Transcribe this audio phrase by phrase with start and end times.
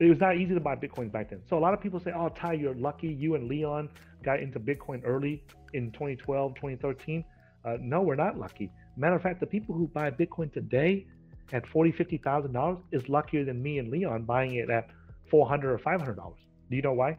[0.00, 1.42] it was not easy to buy Bitcoin back then.
[1.48, 3.08] So a lot of people say, "Oh, Tai, you're lucky.
[3.08, 3.90] You and Leon
[4.22, 7.24] got into Bitcoin early in 2012, 2013."
[7.64, 8.72] Uh, no, we're not lucky.
[8.96, 11.06] Matter of fact, the people who buy Bitcoin today
[11.52, 14.88] at forty, fifty thousand dollars is luckier than me and Leon buying it at
[15.30, 16.40] four hundred or five hundred dollars.
[16.70, 17.18] Do you know why?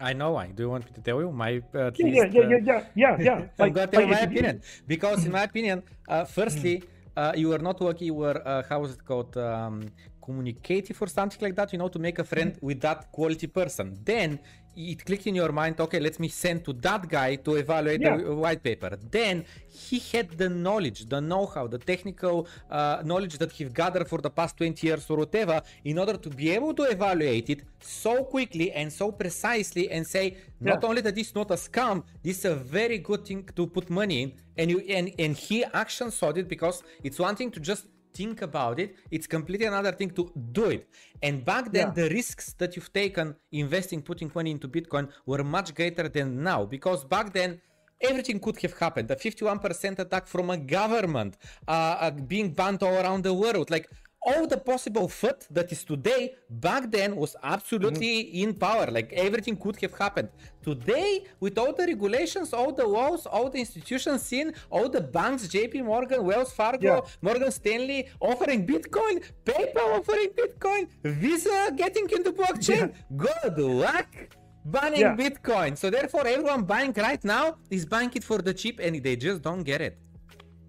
[0.00, 0.46] I know why.
[0.48, 2.26] Do you want me to tell you my uh, at Yeah, least?
[2.34, 3.34] yeah, uh, yeah, yeah, yeah, yeah.
[3.34, 6.82] I'm Like, going to tell like my opinion because, in my opinion, uh, firstly,
[7.16, 8.06] uh, you were not lucky.
[8.06, 9.36] You were uh, how is it called?
[9.36, 9.90] Um,
[10.22, 11.72] communicative for something like that.
[11.72, 13.86] You know, to make a friend with that quality person.
[14.12, 14.38] Then
[14.74, 15.78] it clicked in your mind.
[15.86, 18.16] Okay, let me send to that guy to evaluate Yeah.
[18.16, 18.90] the white paper.
[19.18, 22.36] Then he had the knowledge, the know-how, the technical
[22.70, 26.30] uh, knowledge that he's gathered for the past 20 years or whatever, in order to
[26.30, 30.88] be able to evaluate it so quickly and so precisely and say not Yeah.
[30.88, 33.90] only that this is not a scam, this is a very good thing to put
[33.90, 34.32] money in.
[34.56, 38.42] And you and, and he action saw it because it's one thing to just think
[38.42, 40.88] about it, it's completely another thing to do it.
[41.22, 41.94] And back then Yeah.
[42.00, 46.60] the risks that you've taken investing, putting money into Bitcoin were much greater than now
[46.66, 47.60] because back then
[48.00, 49.10] everything could have happened.
[49.10, 51.36] A 51% attack from a government,
[51.68, 53.88] uh, uh, being banned all around the world, like
[54.24, 59.56] all the possible foot that is today back then was absolutely in power like everything
[59.56, 60.28] could have happened.
[60.62, 65.42] Today with all the regulations all the laws all the institutions in all the banks
[65.54, 67.00] jp morgan wells fargo Yeah.
[67.20, 72.92] morgan stanley offering bitcoin paypal offering bitcoin visa getting into blockchain.
[73.16, 74.10] Good luck
[74.64, 75.16] banning Yeah.
[75.16, 75.76] bitcoin.
[75.76, 79.42] So therefore everyone buying right now is buying it for the cheap and they just
[79.42, 79.98] don't get it.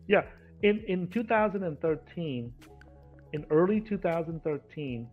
[0.08, 0.24] Yeah,
[0.64, 2.52] in in 2013,
[3.34, 5.08] in early 2013,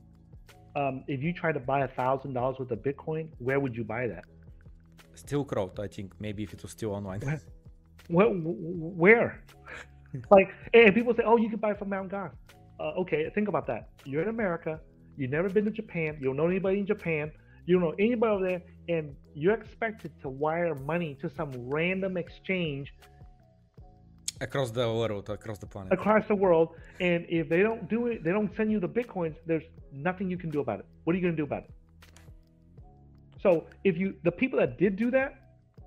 [0.76, 3.84] um, if you try to buy a thousand dollars worth of Bitcoin, where would you
[3.84, 4.24] buy that?
[5.16, 7.20] still crowd i think maybe if it was still online
[8.08, 8.28] Where?
[8.28, 9.44] where?
[10.30, 12.32] like, and people say, "Oh, you can buy from Mount Gox."
[12.80, 13.90] Uh, okay, think about that.
[14.04, 14.80] You're in America.
[15.16, 16.16] You've never been to Japan.
[16.18, 17.30] You don't know anybody in Japan.
[17.66, 22.16] You don't know anybody over there, and you're expected to wire money to some random
[22.16, 22.92] exchange
[24.40, 26.70] across the world across the planet across the world.
[27.00, 29.36] And if they don't do it, they don't send you the bitcoins.
[29.46, 30.86] There's nothing you can do about it.
[31.04, 31.70] What are you going to do about it?
[33.42, 35.34] So if you, the people that did do that,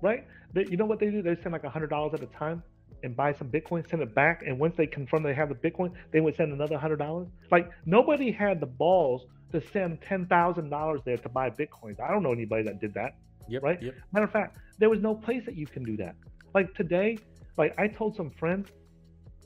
[0.02, 0.24] right?
[0.52, 1.22] They, you know what they do?
[1.22, 2.62] They send like a hundred dollars at a time
[3.02, 5.92] and buy some Bitcoin, send it back, and once they confirm they have the Bitcoin,
[6.10, 7.28] they would send another hundred dollars.
[7.50, 12.00] Like nobody had the balls to send ten thousand dollars there to buy Bitcoins.
[12.00, 13.16] I don't know anybody that did that.
[13.48, 13.80] yep right?
[13.82, 16.16] yep Matter of fact, there was no place that you can do that.
[16.54, 17.18] Like today,
[17.56, 18.68] like I told some friends,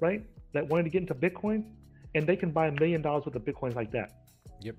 [0.00, 0.22] right,
[0.54, 1.64] that wanted to get into Bitcoin,
[2.14, 4.12] and they can buy a million dollars worth of Bitcoins like that.
[4.60, 4.76] Yep.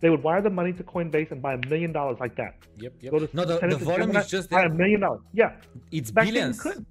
[0.00, 2.54] They would wire the money to Coinbase and buy a million dollars like that.
[2.78, 3.12] Yep, yep.
[3.12, 5.20] Go to no, the, the volume Gemini, is just buy a million dollars.
[5.32, 5.56] Yeah,
[5.92, 6.64] It's back then billions.
[6.64, 6.86] you.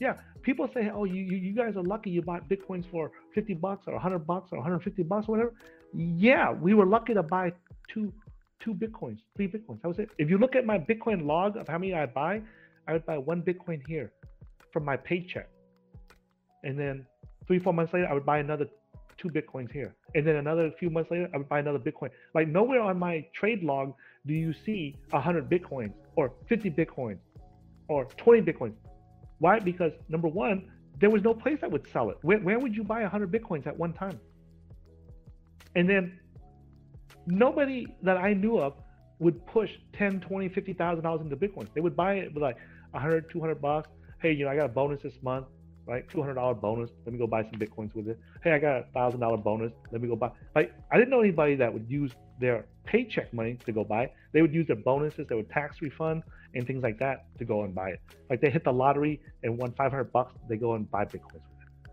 [0.00, 2.10] Yeah, people say, "Oh, you, you you guys are lucky.
[2.10, 5.32] You bought bitcoins for fifty bucks or hundred bucks or one hundred fifty bucks or
[5.32, 5.54] whatever."
[5.94, 7.52] Yeah, we were lucky to buy
[7.88, 8.12] two
[8.60, 9.82] two bitcoins, three bitcoins.
[9.82, 10.08] That was it.
[10.18, 12.40] If you look at my Bitcoin log of how many I buy,
[12.86, 14.12] I would buy one bitcoin here
[14.72, 15.48] from my paycheck,
[16.64, 17.06] and then
[17.46, 18.66] three four months later, I would buy another
[19.16, 22.10] two bitcoins here, and then another few months later, I would buy another bitcoin.
[22.34, 23.94] Like nowhere on my trade log
[24.26, 27.18] do you see hundred bitcoins or fifty bitcoins
[27.88, 28.74] or 20 bitcoins.
[29.38, 29.58] Why?
[29.58, 32.18] Because number one, there was no place that would sell it.
[32.22, 34.20] Where, where would you buy 100 bitcoins at one time?
[35.74, 36.18] And then
[37.26, 38.74] nobody that I knew of
[39.20, 41.68] would push 10, 20, 50,000 dollars into bitcoins.
[41.74, 42.56] They would buy it with like
[42.92, 43.88] 100, 200 bucks.
[44.20, 45.46] Hey, you know, I got a bonus this month,
[45.86, 46.08] right?
[46.08, 46.90] $200 bonus.
[47.04, 48.18] Let me go buy some bitcoins with it.
[48.42, 49.72] Hey, I got a thousand dollar bonus.
[49.92, 50.30] Let me go buy.
[50.54, 54.14] Like, I didn't know anybody that would use their paycheck money to go buy it.
[54.32, 56.22] They would use their bonuses, would tax refund
[56.54, 58.00] and things like that to go and buy it.
[58.30, 61.42] Like they hit the lottery and won 500 bucks, they go and buy bitcoins with
[61.42, 61.92] it.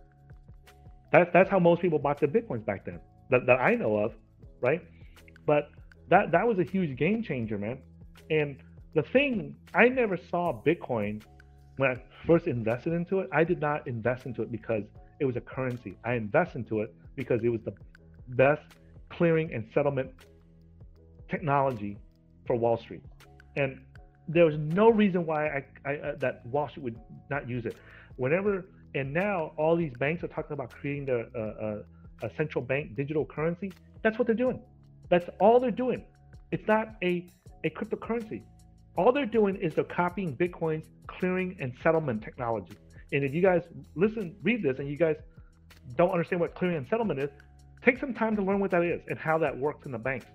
[1.11, 2.99] That's that's how most people bought their bitcoins back then,
[3.29, 4.13] that, that I know of,
[4.61, 4.81] right?
[5.45, 5.69] But
[6.09, 7.79] that that was a huge game changer, man.
[8.29, 8.57] And
[8.95, 11.21] the thing, I never saw Bitcoin
[11.77, 13.29] when I first invested into it.
[13.31, 14.83] I did not invest into it because
[15.19, 15.97] it was a currency.
[16.03, 17.73] I invested into it because it was the
[18.29, 18.63] best
[19.09, 20.11] clearing and settlement
[21.29, 21.97] technology
[22.45, 23.03] for Wall Street.
[23.55, 23.81] And
[24.27, 26.99] there was no reason why I, I uh, that Wall Street would
[27.29, 27.75] not use it.
[28.17, 32.63] Whenever and now all these banks are talking about creating the, uh, uh, a central
[32.63, 33.71] bank digital currency.
[34.01, 34.61] That's what they're doing.
[35.09, 36.03] That's all they're doing.
[36.51, 37.27] It's not a
[37.63, 38.43] a cryptocurrency.
[38.97, 42.73] All they're doing is they're copying Bitcoin's clearing and settlement technology.
[43.11, 43.63] And if you guys
[43.95, 45.17] listen, read this, and you guys
[45.95, 47.29] don't understand what clearing and settlement is,
[47.83, 50.27] take some time to learn what that is and how that works in the banks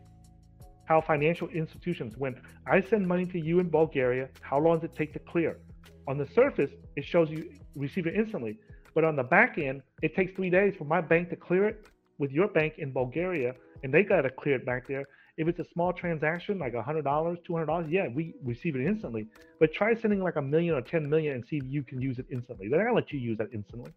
[0.90, 2.34] how financial institutions, when
[2.66, 5.60] I send money to you in Bulgaria, how long does it take to clear?
[6.08, 8.58] On the surface, it shows you receive it instantly.
[8.92, 11.86] But on the back end, it takes three days for my bank to clear it,
[12.18, 15.04] with your bank in Bulgaria and they got to clear it back there.
[15.40, 19.26] If it's a small transaction, like $100, $200, yeah, we receive it instantly.
[19.58, 22.18] But try sending like a million or 10 million and see if you can use
[22.18, 22.68] it instantly.
[22.68, 23.90] They're not going to let you use that instantly.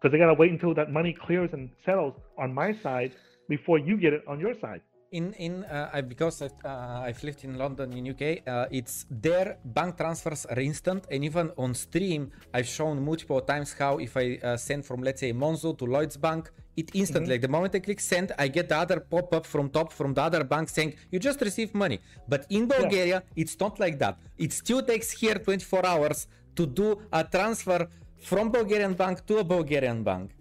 [0.00, 3.12] Because they got to wait until that money clears and settles on my side
[3.50, 4.80] before you get it on your side
[5.12, 9.06] in in uh, I, because I've, uh, I've lived in London in UK, uh, it's
[9.10, 14.16] their bank transfers are instant, and even on stream, I've shown multiple times how if
[14.16, 17.32] I uh, send from let's say Monzo to Lloyd's Bank, it instantly, mm-hmm.
[17.32, 20.14] like the moment I click send, I get the other pop up from top from
[20.14, 22.00] the other bank saying you just received money.
[22.28, 23.42] But in Bulgaria, yeah.
[23.42, 24.18] it's not like that.
[24.36, 26.26] It still takes here 24 hours
[26.56, 27.88] to do a transfer
[28.18, 30.32] from Bulgarian bank to a Bulgarian bank,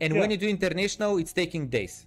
[0.00, 0.20] and yeah.
[0.20, 2.06] when you do international, it's taking days.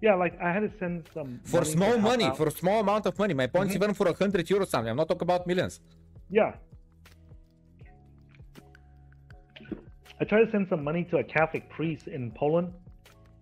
[0.00, 2.36] Yeah, like I had to send some for small money, out.
[2.36, 3.34] for a small amount of money.
[3.34, 3.84] My points mm-hmm.
[3.84, 4.90] even for a hundred euros something.
[4.90, 5.80] I'm not talking about millions.
[6.30, 6.54] Yeah.
[10.20, 12.72] I tried to send some money to a Catholic priest in Poland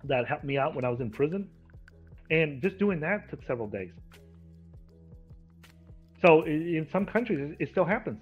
[0.04, 1.48] that helped me out when I was in prison,
[2.30, 3.92] and just doing that took several days.
[6.24, 8.20] So in some countries, it still happens.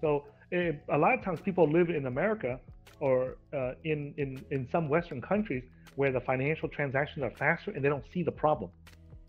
[0.00, 2.58] So a lot of times, people live in America
[3.00, 5.64] or uh, in in in some Western countries
[5.96, 8.70] where the financial transactions are faster and they don't see the problem.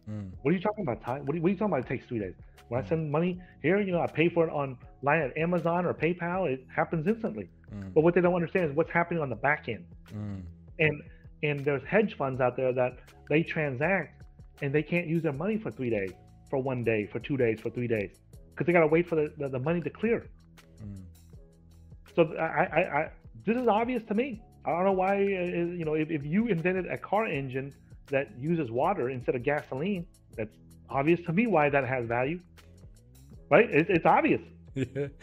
[0.09, 0.31] Mm.
[0.41, 1.19] What are you talking about, Tai?
[1.21, 1.85] What are, what are, you talking about?
[1.85, 2.35] It takes three days.
[2.67, 2.85] When mm.
[2.85, 6.51] I send money here, you know, I pay for it online at Amazon or PayPal.
[6.51, 7.49] It happens instantly.
[7.73, 7.93] Mm.
[7.93, 9.85] But what they don't understand is what's happening on the back end.
[10.13, 10.41] Mm.
[10.79, 11.01] And
[11.41, 12.97] and there's hedge funds out there that
[13.29, 14.21] they transact
[14.61, 16.11] and they can't use their money for three days,
[16.49, 18.11] for one day, for two days, for three days,
[18.51, 20.27] because they got to wait for the, the, the, money to clear.
[20.83, 21.01] Mm.
[22.15, 23.09] So I, I, I,
[23.45, 24.41] this is obvious to me.
[24.65, 25.19] I don't know why, uh,
[25.79, 27.73] you know, if, if you invented a car engine
[28.07, 30.05] that uses water instead of gasoline,
[30.35, 30.55] that's
[30.89, 32.39] obvious to me why that has value,
[33.49, 33.69] right?
[33.69, 34.41] It, it's obvious.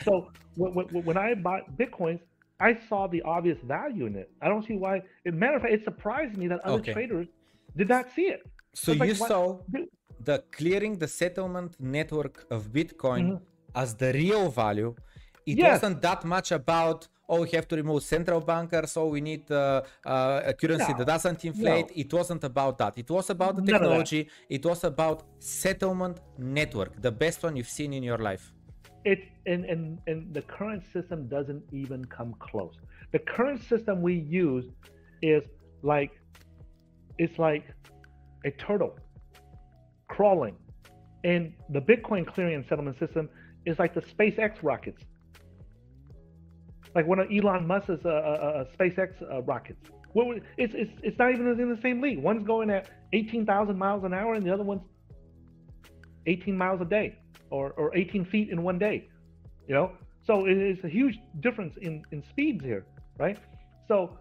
[0.04, 2.20] so when, when, when, I bought Bitcoins,
[2.58, 4.30] I saw the obvious value in it.
[4.40, 4.96] I don't see why.
[5.26, 6.92] As a matter of fact, it surprised me that other okay.
[6.92, 7.28] traders
[7.76, 8.42] did not see it.
[8.74, 9.58] So you like, saw
[10.20, 13.82] the clearing the settlement network of Bitcoin mm-hmm.
[13.82, 14.94] as the real value.
[15.44, 15.82] It yes.
[15.82, 19.82] wasn't that much about oh, we have to remove central bankers, oh, we need uh,
[20.04, 21.86] uh, a currency no, that doesn't inflate.
[21.86, 22.02] No.
[22.02, 22.98] It wasn't about that.
[22.98, 24.28] It was about the technology.
[24.48, 28.52] It was about settlement network, the best one you've seen in your life.
[29.04, 32.74] It and, and and the current system doesn't even come close.
[33.12, 34.66] The current system we use
[35.22, 35.44] is
[35.82, 36.10] like
[37.18, 37.64] it's like
[38.44, 38.98] a turtle
[40.08, 40.56] crawling,
[41.22, 43.28] and the Bitcoin clearing and settlement system
[43.64, 45.02] is like the SpaceX rockets
[46.96, 49.78] like one of Elon Musk's uh, uh, uh SpaceX uh, rockets.
[50.14, 52.18] What, it's, it's, it's not even in the same league.
[52.18, 54.80] One's going at 18,000 miles an hour, and the other one's
[56.24, 57.18] 18 miles a day,
[57.50, 59.08] or, or 18 feet in one day.
[59.68, 59.92] You know,
[60.26, 62.86] so it is a huge difference in in speeds here,
[63.18, 63.38] right?
[63.88, 64.18] So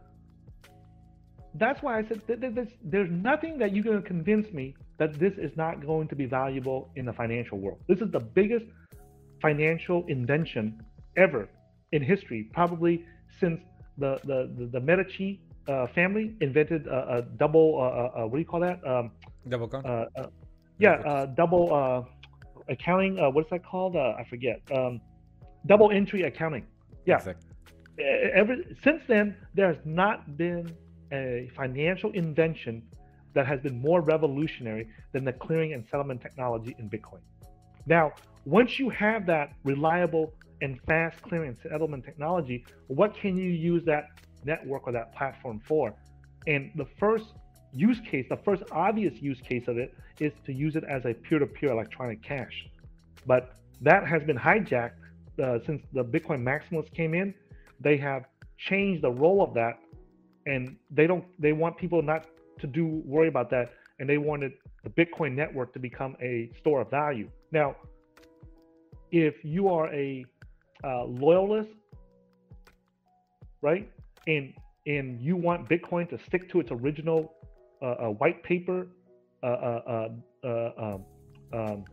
[1.54, 5.34] that's why I said there's, there's nothing that you're going to convince me that this
[5.38, 7.80] is not going to be valuable in the financial world.
[7.88, 8.66] This is the biggest
[9.42, 10.84] financial invention
[11.16, 11.48] ever
[11.96, 13.06] in history, probably
[13.40, 13.60] since
[13.98, 15.30] the the the, the Medici
[15.68, 18.80] uh, family invented a, a double uh, uh, uh, what do you call that?
[18.86, 19.12] Um,
[19.50, 19.86] double count.
[19.86, 20.28] Uh, uh,
[20.78, 22.08] yeah, double
[22.68, 23.14] accounting.
[23.34, 23.96] what's that called?
[23.96, 24.62] I forget.
[24.76, 25.02] Um,
[25.66, 26.66] double entry accounting.
[27.06, 27.18] Yeah.
[27.18, 27.50] Exactly.
[27.98, 30.76] Ever since then, there has not been
[31.14, 32.84] a financial invention
[33.34, 37.22] that has been more revolutionary than the clearing and settlement technology in Bitcoin.
[37.86, 38.12] Now,
[38.46, 44.08] once you have that reliable and fast clearing settlement technology, what can you use that
[44.44, 45.94] network or that platform for?
[46.48, 47.26] And the first
[47.74, 51.14] use case, the first obvious use case of it is to use it as a
[51.14, 52.68] peer-to-peer electronic cash.
[53.26, 54.92] But that has been hijacked
[55.44, 57.34] uh, since the Bitcoin maximalists came in.
[57.80, 58.26] They have
[58.58, 59.80] changed the role of that,
[60.46, 61.26] and they don't.
[61.40, 62.28] They want people not
[62.60, 66.82] to do worry about that, and they wanted the Bitcoin network to become a store
[66.82, 67.30] of value.
[67.52, 67.76] Now,
[69.12, 70.26] if you are a
[70.86, 71.70] uh, loyalist,
[73.62, 73.90] right?
[74.28, 74.54] And
[74.86, 77.34] and you want Bitcoin to stick to its original
[77.82, 78.88] uh, uh, white paper
[79.42, 80.10] uh, uh,
[80.44, 81.06] uh, um,
[81.54, 81.86] um,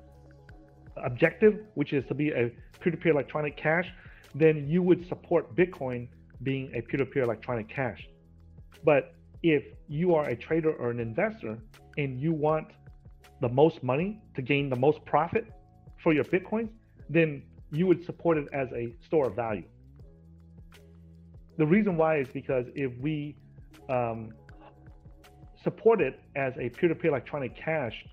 [1.04, 3.86] objective, which is to be a peer-to-peer electronic cash,
[4.34, 6.08] then you would support Bitcoin
[6.42, 8.00] being a peer-to-peer electronic cash.
[8.84, 11.58] But if you are a trader or an investor
[11.96, 12.68] and you want
[13.40, 15.46] the most money to gain the most profit
[16.02, 16.68] for your Bitcoins,
[17.08, 19.64] then you would support it as a store of value.
[21.56, 23.34] The reason why is because if we
[23.88, 24.30] um,
[25.62, 28.04] support it as a peer-to-peer electronic cash,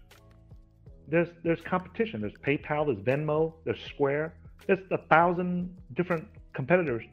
[1.08, 2.22] there's there's competition.
[2.22, 4.36] There's PayPal, there's Venmo, there's Square.
[4.68, 7.04] There's a thousand different competitors,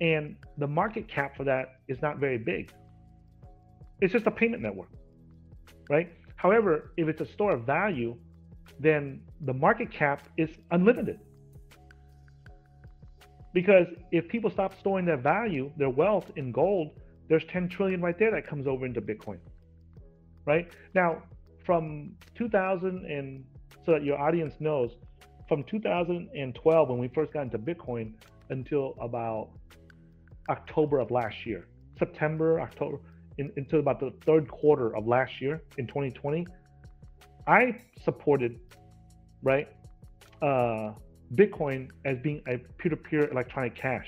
[0.00, 2.70] and the market cap for that is not very big.
[4.02, 4.90] It's just a payment network,
[5.88, 6.12] right?
[6.36, 8.14] However, if it's a store of value,
[8.78, 11.18] then the market cap is unlimited.
[13.56, 16.90] Because if people stop storing their value, their wealth in gold,
[17.26, 19.38] there's 10 trillion right there that comes over into Bitcoin.
[20.44, 20.68] Right?
[20.94, 21.22] Now,
[21.64, 23.42] from 2000 and
[23.86, 24.90] so that your audience knows,
[25.48, 28.12] from 2012 when we first got into Bitcoin
[28.50, 29.48] until about
[30.50, 31.66] October of last year,
[31.98, 32.98] September, October,
[33.38, 36.46] in, until about the third quarter of last year in 2020,
[37.46, 38.60] I supported,
[39.42, 39.66] right,
[40.42, 40.92] uh,
[41.34, 44.06] Bitcoin as being a peer-to-peer electronic cash.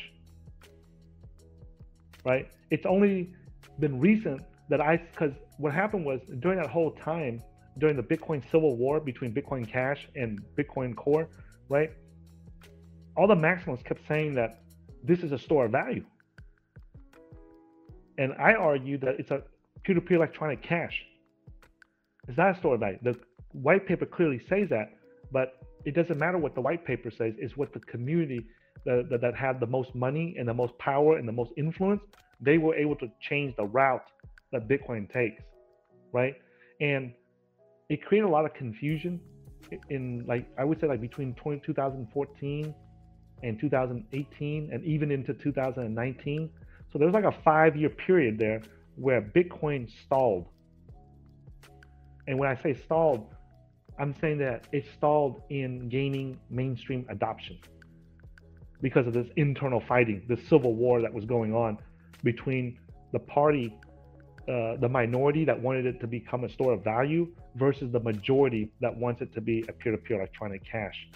[2.24, 2.50] Right?
[2.70, 3.32] It's only
[3.78, 7.42] been recent that I, because what happened was during that whole time,
[7.78, 11.28] during the Bitcoin civil war between Bitcoin Cash and Bitcoin Core,
[11.68, 11.90] right?
[13.16, 14.62] All the maximalists kept saying that
[15.02, 16.04] this is a store of value.
[18.18, 19.42] And I argue that it's a
[19.84, 21.04] peer-to-peer electronic cash.
[22.26, 22.98] It's not a store of value.
[23.02, 23.16] The
[23.52, 24.90] white paper clearly says that,
[25.32, 27.34] but it doesn't matter what the white paper says.
[27.38, 28.46] It's what the community
[28.84, 32.02] that, that, that had the most money and the most power and the most influence,
[32.40, 34.04] they were able to change the route
[34.52, 35.42] that Bitcoin takes,
[36.12, 36.34] right?
[36.80, 37.12] And
[37.88, 39.20] it created a lot of confusion
[39.90, 42.74] in like I would say like between 20, 2014
[43.42, 46.50] and 2018 and even into 2019.
[46.92, 48.62] So there was like a five year period there
[48.96, 50.46] where Bitcoin stalled.
[52.26, 53.26] And when I say stalled,
[53.98, 57.58] I'm saying that it stalled in gaining mainstream adoption
[58.80, 61.78] because of this internal fighting, this civil war that was going on
[62.22, 62.78] between
[63.12, 63.74] the party,
[64.48, 68.70] uh, the minority that wanted it to become a store of value versus the majority
[68.80, 71.08] that wants it to be a peer-to-peer electronic cash,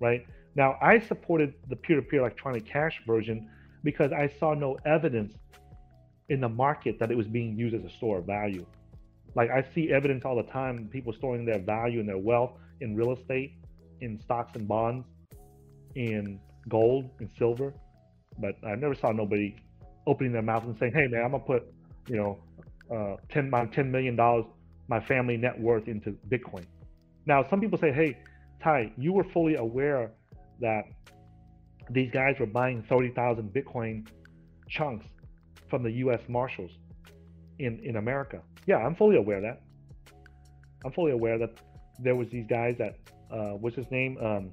[0.00, 0.24] right?
[0.54, 3.50] Now, I supported the peer-to-peer electronic cash version
[3.82, 5.34] because I saw no evidence
[6.28, 8.66] in the market that it was being used as a store of value.
[9.38, 12.96] Like I see evidence all the time, people storing their value and their wealth in
[12.96, 13.52] real estate,
[14.00, 15.06] in stocks and bonds,
[15.94, 17.72] in gold and silver,
[18.40, 19.54] but I never saw nobody
[20.08, 21.72] opening their mouth and saying, "Hey, man, I'm gonna put,
[22.08, 22.38] you know,
[22.90, 24.44] uh, ten my ten million dollars,
[24.88, 26.64] my family net worth into Bitcoin."
[27.24, 28.16] Now, some people say, "Hey,
[28.60, 30.10] Tai, you were fully aware
[30.58, 30.82] that
[31.90, 34.04] these guys were buying thirty thousand Bitcoin
[34.68, 35.06] chunks
[35.68, 36.22] from the U.S.
[36.28, 36.72] Marshals
[37.58, 39.58] in in America." Yeah, I'm fully aware that.
[40.84, 41.52] I'm fully aware that
[42.04, 42.94] there was these guys that
[43.30, 44.12] uh, what's his name?
[44.18, 44.52] Um,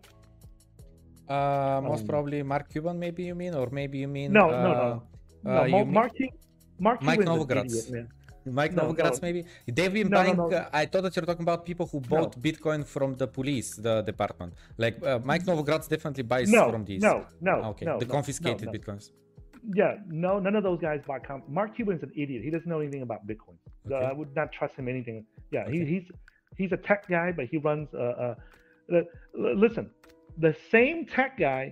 [1.29, 4.63] uh, most Um, probably Mark Cuban, maybe you mean, or maybe you mean no, uh,
[4.65, 5.03] no, no,
[5.43, 5.61] no.
[5.63, 6.11] uh, Mo- Mark,
[6.79, 7.73] Mark Mike Novogratz.
[7.89, 8.07] idiot.
[8.59, 9.25] Mike no, Novogratz, no.
[9.27, 9.43] maybe
[9.75, 10.37] they've been No, buying.
[10.37, 10.51] no.
[10.51, 13.95] Uh, I thought that you're talking about people who bought Bitcoin from the police, the
[14.03, 14.53] department.
[14.77, 17.01] Like uh, Mike Novogratz definitely buys from these.
[17.01, 19.05] no, no, Okay, no, the confiscated bitcoins.
[19.73, 21.25] Yeah, no, none of those guys bought.
[21.25, 22.43] Com- Mark Cuban's an idiot.
[22.43, 23.57] He doesn't know anything about Bitcoin.
[23.89, 24.05] Uh, Okay.
[24.05, 25.25] I would not trust him anything.
[25.51, 26.03] Yeah, he, he's
[26.57, 27.87] he's a tech guy, but he runs.
[27.93, 28.35] Uh,
[28.93, 29.01] uh,
[29.33, 29.89] listen,
[30.37, 31.71] the same tech guy,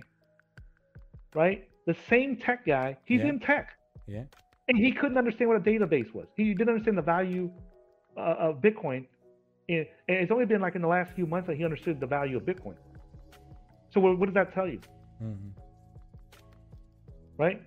[1.34, 1.68] right?
[1.86, 2.96] The same tech guy.
[3.04, 3.28] He's Yeah.
[3.28, 3.68] in tech,
[4.06, 4.24] Yeah.
[4.68, 6.26] and he couldn't understand what a database was.
[6.36, 7.50] He didn't understand the value
[8.16, 9.06] uh, of Bitcoin.
[9.68, 12.06] And and it's only been like in the last few months that he understood the
[12.06, 12.76] value of Bitcoin.
[13.90, 14.80] So what, what does that tell you?
[15.22, 15.50] Mhm.
[17.38, 17.60] right?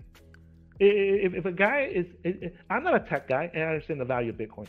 [0.79, 2.05] If, if a guy is,
[2.69, 4.67] I'm not a tech guy and I understand the value of Bitcoin.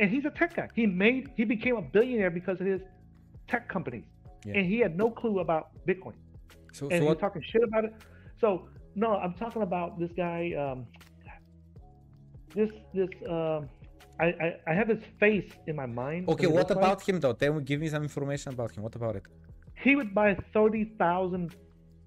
[0.00, 0.68] And he's a tech guy.
[0.74, 2.80] He made, he became a billionaire because of his
[3.46, 4.04] tech companies.
[4.44, 4.54] Yeah.
[4.56, 6.14] And he had no clue about Bitcoin.
[6.72, 7.20] So, And so he was what?
[7.20, 7.94] talking shit about it.
[8.40, 10.86] So, no, I'm talking about this guy, um,
[12.54, 13.68] this, this, um,
[14.18, 16.28] I, I, I have his face in my mind.
[16.28, 17.36] Okay, what about him though?
[17.40, 18.82] Me, give me some information about him.
[18.82, 19.24] What about it?
[19.74, 21.54] He would buy 30,000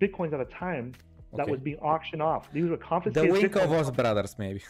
[0.01, 0.93] Bitcoins at a time
[1.37, 1.51] that Okay.
[1.51, 2.43] was being auctioned off.
[2.51, 3.33] These were confiscated.
[3.33, 3.39] The.
[3.49, 4.61] Winklevoss brothers, maybe.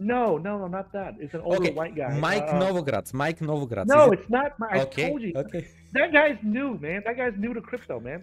[0.00, 1.14] No, no, no, not that.
[1.18, 2.16] It's an older Okay, white guy.
[2.18, 3.12] Mike Uh, Novogratz.
[3.14, 3.86] Mike Novogratz.
[3.86, 4.58] No, it- it's not.
[4.58, 5.08] My, I okay.
[5.08, 5.32] told you.
[5.34, 5.66] Okay.
[5.92, 7.02] That guy's new, man.
[7.06, 8.22] That guy's new to crypto, man.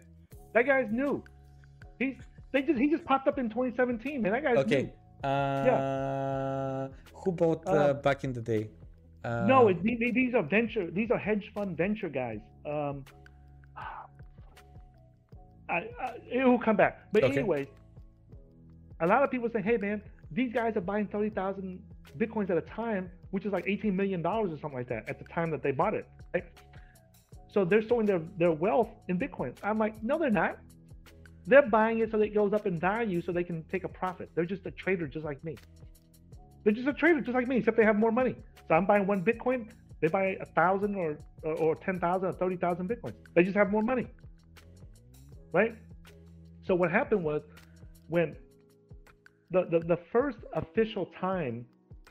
[0.53, 1.23] That guy's new.
[1.99, 2.15] He's
[2.53, 4.31] they just he just popped up in 2017, man.
[4.31, 4.83] That guy's Okay.
[4.83, 5.29] new.
[5.29, 6.87] Uh,
[7.23, 8.69] Who bought uh, Uh, back in the day?
[9.25, 10.89] Uh, no, it, the- the- these are venture.
[10.91, 12.39] These are hedge fund venture guys.
[12.65, 13.03] Um,
[15.69, 16.93] I, I it will come back.
[17.11, 17.39] But Okay.
[17.39, 17.67] anyways,
[19.01, 21.81] a lot of people say, "Hey, man, these guys are buying 30,000
[22.17, 25.19] bitcoins at a time, which is like 18 million dollars or something like that at
[25.19, 26.45] the time that they bought it." Right?
[27.47, 29.57] So they're storing their their wealth in bitcoins.
[29.63, 30.57] I'm like, no, they're not.
[31.47, 33.87] They're buying it so that it goes up in value, so they can take a
[33.87, 34.29] profit.
[34.35, 35.55] They're just a trader, just like me.
[36.63, 38.35] They're just a trader, just like me, except they have more money.
[38.67, 39.69] So I'm buying one Bitcoin.
[40.01, 43.13] They buy a thousand or or ten thousand or thirty thousand Bitcoins.
[43.35, 44.07] They just have more money,
[45.53, 45.75] right?
[46.63, 47.43] So what happened was
[48.09, 48.35] when
[49.55, 51.65] the, the the first official time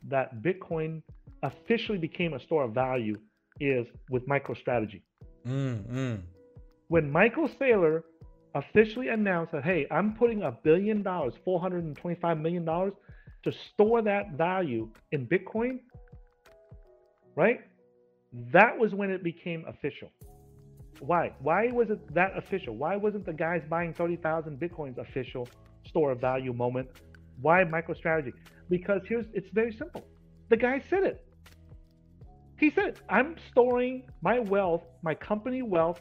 [0.09, 1.03] that Bitcoin
[1.43, 3.17] officially became a store of value
[3.61, 5.03] is with MicroStrategy.
[5.47, 6.21] Mm, mm.
[6.89, 8.03] When Michael Saylor
[8.55, 14.89] officially announced that, hey, I'm putting a billion dollars, $425 million to store that value
[15.13, 15.81] in Bitcoin,
[17.37, 17.61] right?
[18.53, 20.11] That was when it became official.
[21.01, 21.33] Why?
[21.41, 22.75] Why was it that official?
[22.77, 25.49] Why wasn't the guys buying 30,000 Bitcoins official
[25.87, 26.89] store of value moment?
[27.41, 28.33] Why MicroStrategy?
[28.71, 30.05] Because here's it's very simple.
[30.51, 31.25] The guy said it.
[32.59, 36.01] He said, I'm storing my wealth, my company wealth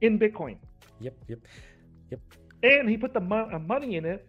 [0.00, 0.56] in Bitcoin.
[1.00, 1.38] Yep, yep,
[2.10, 2.20] yep.
[2.62, 4.26] And he put the mo- uh, money in it,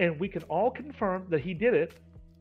[0.00, 1.94] and we can all confirm that he did it.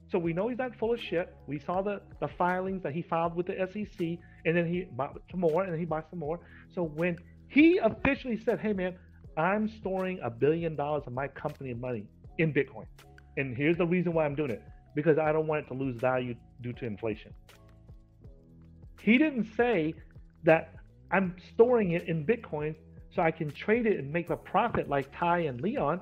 [0.09, 1.35] So we know he's not full of shit.
[1.47, 5.19] We saw the, the filings that he filed with the SEC, and then he bought
[5.29, 6.39] some more, and then he bought some more.
[6.73, 7.17] So when
[7.49, 8.95] he officially said, "Hey man,
[9.37, 12.05] I'm storing a billion dollars of my company money
[12.37, 12.85] in Bitcoin,"
[13.37, 14.61] and here's the reason why I'm doing it
[14.95, 17.33] because I don't want it to lose value due to inflation.
[19.01, 19.93] He didn't say
[20.43, 20.73] that
[21.11, 22.75] I'm storing it in Bitcoin
[23.15, 26.01] so I can trade it and make a profit like Tai and Leon.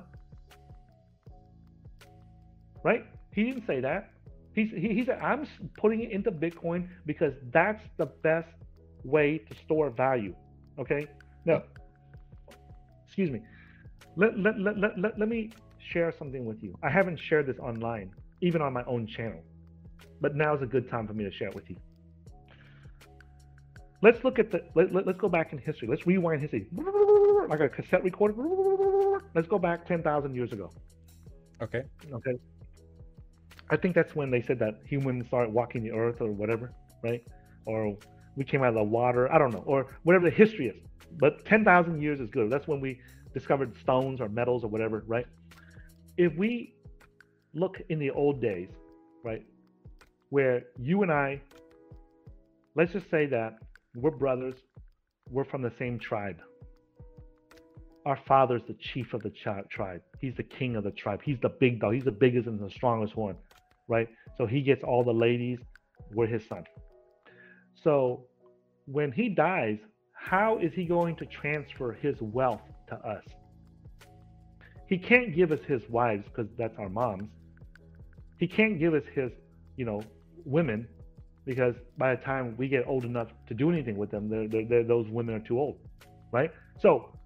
[2.82, 3.04] Right?
[3.32, 4.10] He didn't say that.
[4.54, 8.48] He, he, said, I'm putting it into Bitcoin because that's the best
[9.04, 10.34] way to store value.
[10.78, 11.06] Okay?
[11.44, 11.62] Now,
[13.06, 13.42] excuse me.
[14.16, 15.50] Let, let, let, let, let, let me
[15.92, 16.76] share something with you.
[16.82, 19.42] I haven't shared this online, even on my own channel,
[20.20, 21.76] but now is a good time for me to share it with you.
[24.02, 25.88] Let's look at the, let, let, let's go back in history.
[25.88, 26.66] Let's rewind history.
[27.48, 28.34] Like a cassette recorder.
[29.34, 30.70] Let's go back 10,000 years ago.
[31.62, 31.82] Okay.
[32.12, 32.32] Okay.
[33.70, 37.24] I think that's when they said that humans started walking the earth or whatever, right?
[37.64, 37.96] Or
[38.36, 39.32] we came out of the water.
[39.32, 40.76] I don't know, or whatever the history is.
[41.18, 42.50] But 10,000 years is good.
[42.50, 43.00] That's when we
[43.32, 45.26] discovered stones or metals or whatever, right?
[46.18, 46.74] If we
[47.54, 48.70] look in the old days,
[49.22, 49.44] right,
[50.30, 51.40] where you and I,
[52.74, 53.58] let's just say that
[53.94, 54.54] we're brothers,
[55.30, 56.38] we're from the same tribe.
[58.06, 60.00] Our father's the chief of the tribe.
[60.20, 61.20] He's the king of the tribe.
[61.24, 61.94] He's the big dog.
[61.94, 63.36] He's the biggest and the strongest one,
[63.88, 64.08] right?
[64.38, 65.58] So he gets all the ladies.
[66.14, 66.64] We're his son.
[67.74, 68.26] So
[68.86, 69.78] when he dies,
[70.12, 73.24] how is he going to transfer his wealth to us?
[74.86, 77.28] He can't give us his wives because that's our moms.
[78.38, 79.30] He can't give us his,
[79.76, 80.02] you know,
[80.44, 80.86] women
[81.44, 84.64] because by the time we get old enough to do anything with them, they're, they're,
[84.64, 85.78] they're, those women are too old,
[86.32, 86.50] right?
[86.80, 87.16] So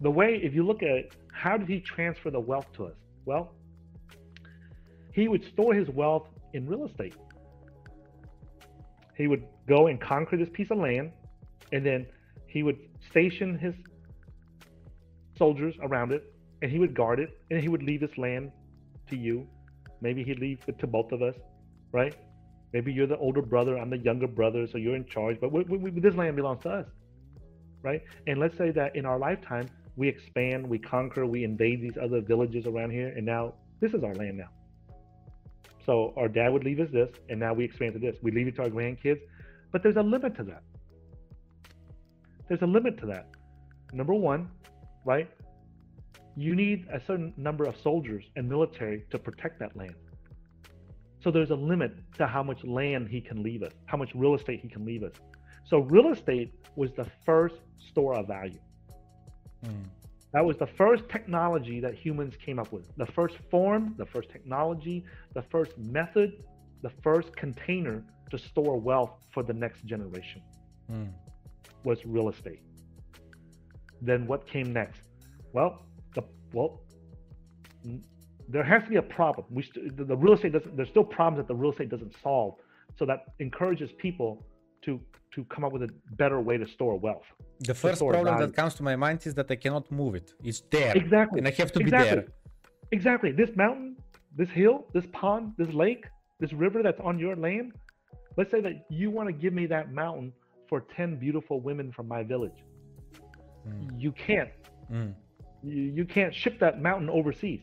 [0.00, 2.94] the way, if you look at it, how did he transfer the wealth to us?
[3.24, 3.52] Well,
[5.12, 7.14] he would store his wealth in real estate.
[9.16, 11.12] He would go and conquer this piece of land,
[11.72, 12.06] and then
[12.46, 12.76] he would
[13.10, 13.74] station his
[15.38, 16.32] soldiers around it,
[16.62, 18.50] and he would guard it, and he would leave this land
[19.10, 19.46] to you.
[20.00, 21.36] Maybe he'd leave it to both of us,
[21.92, 22.14] right?
[22.72, 25.38] Maybe you're the older brother, I'm the younger brother, so you're in charge.
[25.40, 26.86] But we, we, this land belongs to us,
[27.82, 28.02] right?
[28.26, 32.20] And let's say that in our lifetime, we expand, we conquer, we invade these other
[32.20, 34.50] villages around here, and now this is our land now.
[35.84, 38.16] So our dad would leave us this, and now we expand to this.
[38.22, 39.20] We leave it to our grandkids,
[39.72, 40.62] but there's a limit to that.
[42.48, 43.28] There's a limit to that.
[43.92, 44.50] Number one,
[45.04, 45.30] right?
[46.36, 49.94] You need a certain number of soldiers and military to protect that land.
[51.20, 54.34] So there's a limit to how much land he can leave us, how much real
[54.34, 55.14] estate he can leave us.
[55.64, 58.60] So real estate was the first store of value.
[59.64, 59.84] Mm.
[60.32, 62.94] That was the first technology that humans came up with.
[62.96, 66.44] The first form, the first technology, the first method,
[66.82, 70.42] the first container to store wealth for the next generation
[70.92, 71.08] mm.
[71.84, 72.60] was real estate.
[74.02, 75.00] Then what came next?
[75.52, 75.86] Well,
[76.52, 76.80] well,
[78.48, 79.46] there has to be a problem.
[79.50, 80.76] We st- the, real estate doesn't.
[80.76, 82.54] There's still problems that the real estate doesn't solve.
[82.98, 84.46] So that encourages people
[84.84, 85.00] to
[85.34, 87.26] to come up with a better way to store wealth.
[87.60, 88.46] The first problem value.
[88.46, 90.32] that comes to my mind is that I cannot move it.
[90.42, 90.96] It's there.
[90.96, 91.38] Exactly.
[91.38, 92.10] And I have to exactly.
[92.10, 92.26] be there.
[92.92, 93.32] Exactly.
[93.32, 93.96] This mountain,
[94.34, 96.04] this hill, this pond, this lake,
[96.40, 97.72] this river that's on your land.
[98.38, 100.32] Let's say that you want to give me that mountain
[100.68, 102.58] for 10 beautiful women from my village.
[103.68, 104.00] Mm.
[104.00, 104.50] You can't.
[104.90, 105.14] Mm.
[105.66, 107.62] You, you can't ship that mountain overseas.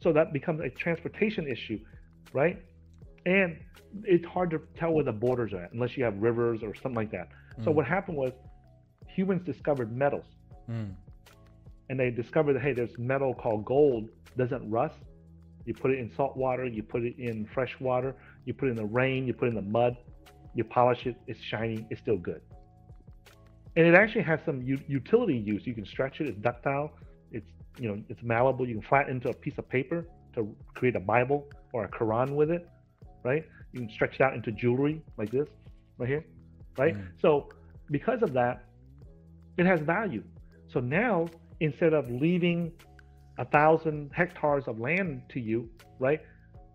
[0.00, 1.80] So that becomes a transportation issue,
[2.32, 2.62] right?
[3.26, 3.58] And
[4.04, 6.94] it's hard to tell where the borders are at unless you have rivers or something
[6.94, 7.28] like that.
[7.58, 7.64] Mm.
[7.64, 8.32] So what happened was
[9.08, 10.26] humans discovered metals.
[10.70, 10.94] Mm.
[11.90, 14.98] And they discovered that hey, there's metal called gold doesn't rust.
[15.64, 18.14] You put it in salt water, you put it in fresh water,
[18.44, 19.96] you put it in the rain, you put it in the mud,
[20.54, 22.40] you polish it, it's shiny, it's still good.
[23.76, 25.66] And it actually has some u- utility use.
[25.66, 26.92] You can stretch it, it's ductile,
[27.78, 28.66] you know, it's malleable.
[28.68, 32.34] You can flatten into a piece of paper to create a Bible or a Quran
[32.34, 32.68] with it,
[33.24, 33.44] right?
[33.72, 35.48] you can stretch it out into jewelry like this,
[35.98, 36.24] right here,
[36.76, 36.96] right?
[36.96, 37.08] Mm.
[37.20, 37.48] So
[37.90, 38.64] because of that,
[39.56, 40.22] it has value.
[40.72, 41.28] So now
[41.60, 42.72] instead of leaving
[43.38, 46.20] a thousand hectares of land to you, right?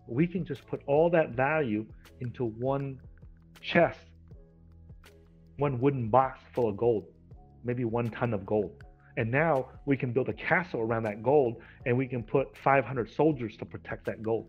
[0.06, 1.86] We can just put all that value
[2.20, 3.00] into one
[3.60, 3.98] chest,
[5.58, 7.06] one wooden box full of gold,
[7.64, 8.82] maybe one ton of gold.
[9.16, 13.10] And now we can build a castle around that gold and we can put 500
[13.12, 14.48] soldiers to protect that gold.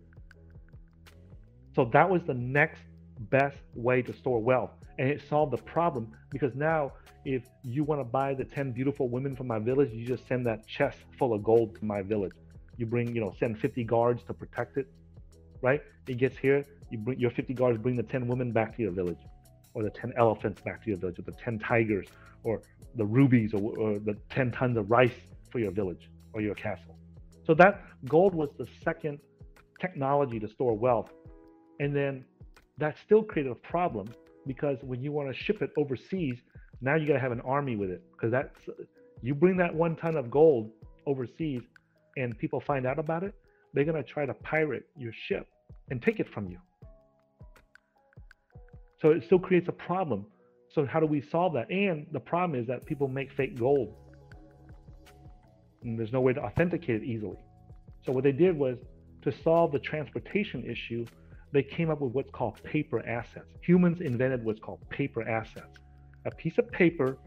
[1.76, 2.82] So that was the next
[3.30, 4.72] best way to store wealth.
[4.98, 6.94] And it solved the problem because now
[7.26, 10.46] if you want to buy the 10 beautiful women from my village, you just send
[10.46, 12.32] that chest full of gold to my village.
[12.78, 14.88] You bring, you know, send 50 guards to protect it,
[15.62, 15.82] right?
[16.08, 18.92] It gets here, you bring your 50 guards bring the 10 women back to your
[18.92, 19.20] village,
[19.76, 22.08] or the 10 elephants back to your village, or the 10 tigers,
[22.44, 22.62] or
[22.96, 25.14] the rubies, or, or the 10 tons of rice
[25.52, 26.98] for your village or your castle.
[27.46, 29.20] So that gold was the second
[29.80, 31.12] technology to store wealth.
[31.80, 32.26] And then
[32.78, 34.08] that still created a problem
[34.48, 36.36] because when you want to ship it overseas,
[36.82, 38.58] now you got to have an army with it because that's
[39.22, 40.72] you bring that one ton of gold
[41.08, 41.62] overseas
[42.18, 43.34] and people find out about it,
[43.74, 45.48] they're going to try to pirate your ship
[45.90, 46.58] and take it from you.
[49.06, 50.26] So it still creates a problem.
[50.74, 51.70] So how do we solve that?
[51.70, 53.94] And the problem is that people make fake gold.
[55.84, 57.38] And there's no way to authenticate it easily.
[58.04, 58.80] So what they did was
[59.22, 61.06] to solve the transportation issue,
[61.52, 63.46] they came up with what's called paper assets.
[63.62, 65.78] Humans invented what's called paper assets.
[66.26, 67.20] A piece of paper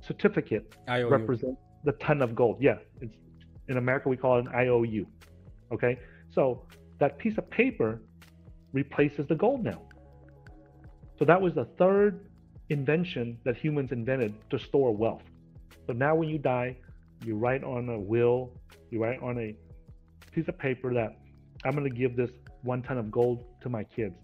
[0.00, 1.10] certificate IOU.
[1.10, 2.56] represents the ton of gold.
[2.62, 3.14] Yeah, it's
[3.68, 5.06] in America we call it an IOU.
[5.70, 5.98] Okay,
[6.32, 6.64] so
[6.98, 8.00] that piece of paper
[8.72, 9.82] replaces the gold now.
[11.20, 12.26] So that was the third
[12.70, 15.22] invention that humans invented to store wealth.
[15.86, 16.78] So now when you die,
[17.26, 18.52] you write on a will,
[18.88, 19.54] you write on a
[20.32, 21.18] piece of paper that
[21.62, 22.30] I'm going to give this
[22.62, 24.14] one ton of gold to my kids.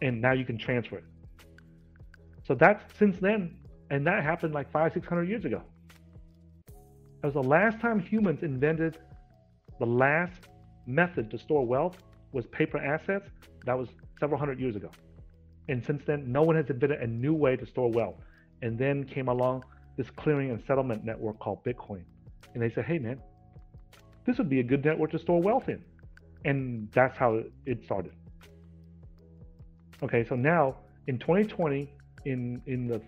[0.00, 1.04] And now you can transfer it.
[2.46, 3.58] So that's since then,
[3.90, 5.60] and that happened like five, six hundred years ago.
[7.20, 8.96] That was the last time humans invented
[9.78, 10.48] the last
[10.86, 11.98] method to store wealth
[12.32, 13.28] was paper assets.
[13.66, 13.88] That was
[14.20, 14.90] several hundred years ago.
[15.68, 18.16] And since then, no one has invented a new way to store wealth.
[18.62, 19.64] And then came along
[19.96, 22.02] this clearing and settlement network called Bitcoin.
[22.54, 23.20] And they said, hey, man,
[24.24, 25.82] this would be a good network to store wealth in.
[26.44, 28.12] And that's how it started.
[30.02, 30.76] Okay, so now
[31.06, 31.92] in 2020,
[32.24, 33.02] in, in the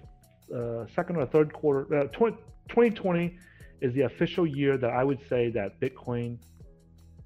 [0.55, 2.37] uh, second or third quarter, uh, 20,
[2.69, 3.39] 2020
[3.81, 6.39] is the official year that I would say that Bitcoin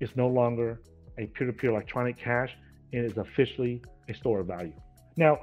[0.00, 0.80] is no longer
[1.18, 2.56] a peer-to-peer electronic cash
[2.98, 4.72] is officially a store of value.
[5.16, 5.40] Now,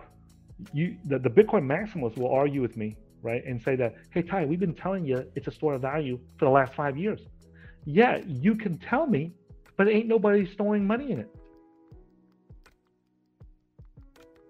[0.73, 4.45] you the, the Bitcoin maximalists will argue with me, right, and say that, hey Tai,
[4.45, 7.21] we've been telling you it's a store of value for the last five years.
[7.85, 9.33] Yeah, you can tell me,
[9.77, 11.35] but ain't nobody storing money in it.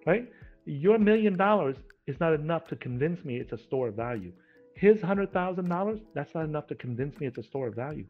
[0.06, 0.30] Right?
[0.66, 4.34] Your million dollars is not enough to convince me it's a store of value.
[4.76, 8.06] His hundred thousand dollars, that's not enough to convince me it's a store of value.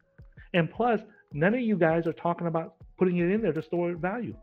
[0.54, 1.02] And plus,
[1.34, 4.36] none of you guys are talking about putting it in there to store value.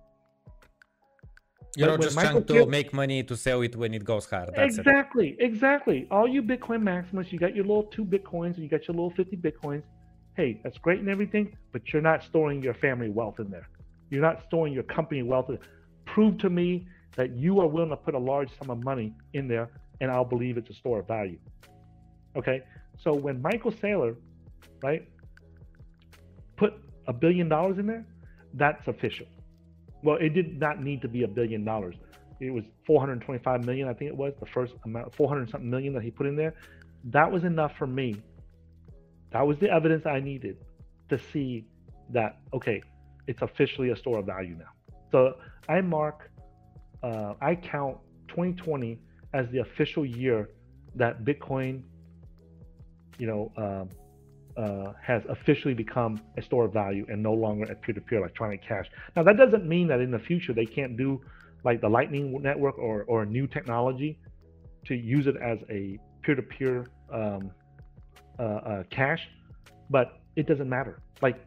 [1.77, 4.29] You're when just Michael trying to Kidd- make money to sell it when it goes
[4.29, 4.51] hard.
[4.55, 4.81] That's it.
[4.81, 6.07] exactly, exactly.
[6.11, 9.11] All you Bitcoin maximalists, you got your little two Bitcoins and you got your little
[9.11, 9.83] 50 Bitcoins.
[10.37, 13.69] Hey, that's great and everything, but you're not storing your family wealth in there.
[14.11, 15.51] You're not storing your company wealth.
[16.07, 19.49] Prove to me that you are willing to put a large sum of money in
[19.49, 21.39] there, and I'll believe it's a store of value.
[22.37, 22.63] Okay,
[23.03, 24.15] so when Michael Saylor,
[24.83, 25.07] right,
[26.57, 26.75] put
[27.07, 28.07] a billion dollars in there,
[28.55, 29.27] that's official.
[30.03, 31.97] Well, it did not need to be a billion dollars.
[32.41, 36.03] It was 425 million, I think it was the first amount, 400 something million that
[36.03, 36.55] he put in there.
[37.05, 38.23] That was enough for me.
[39.33, 40.59] That was the evidence I needed
[41.09, 41.67] to see
[42.11, 42.83] that okay,
[43.27, 44.71] it's officially a store of value now.
[45.11, 45.37] So
[45.69, 46.31] I mark,
[47.03, 48.99] uh, I count 2020
[49.35, 50.49] as the official year
[50.95, 51.83] that Bitcoin,
[53.19, 53.89] you know, um,
[54.59, 58.87] uh, has officially become a store of value and no longer a peer-to-peer electronic cash.
[59.15, 61.21] Now that doesn't mean that in the future they can't do
[61.65, 64.19] like the Lightning Network or or a new technology
[64.87, 67.51] to use it as a peer-to-peer um,
[68.39, 69.29] uh, uh, cash,
[69.91, 71.03] but it doesn't matter.
[71.23, 71.39] Like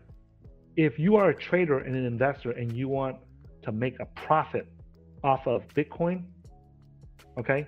[0.78, 3.18] if you are a trader and an investor and you want
[3.64, 4.68] to make a profit
[5.22, 6.24] off of Bitcoin,
[7.38, 7.68] okay,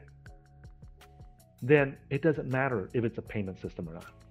[1.62, 4.23] then it doesn't matter if it's a payment system or not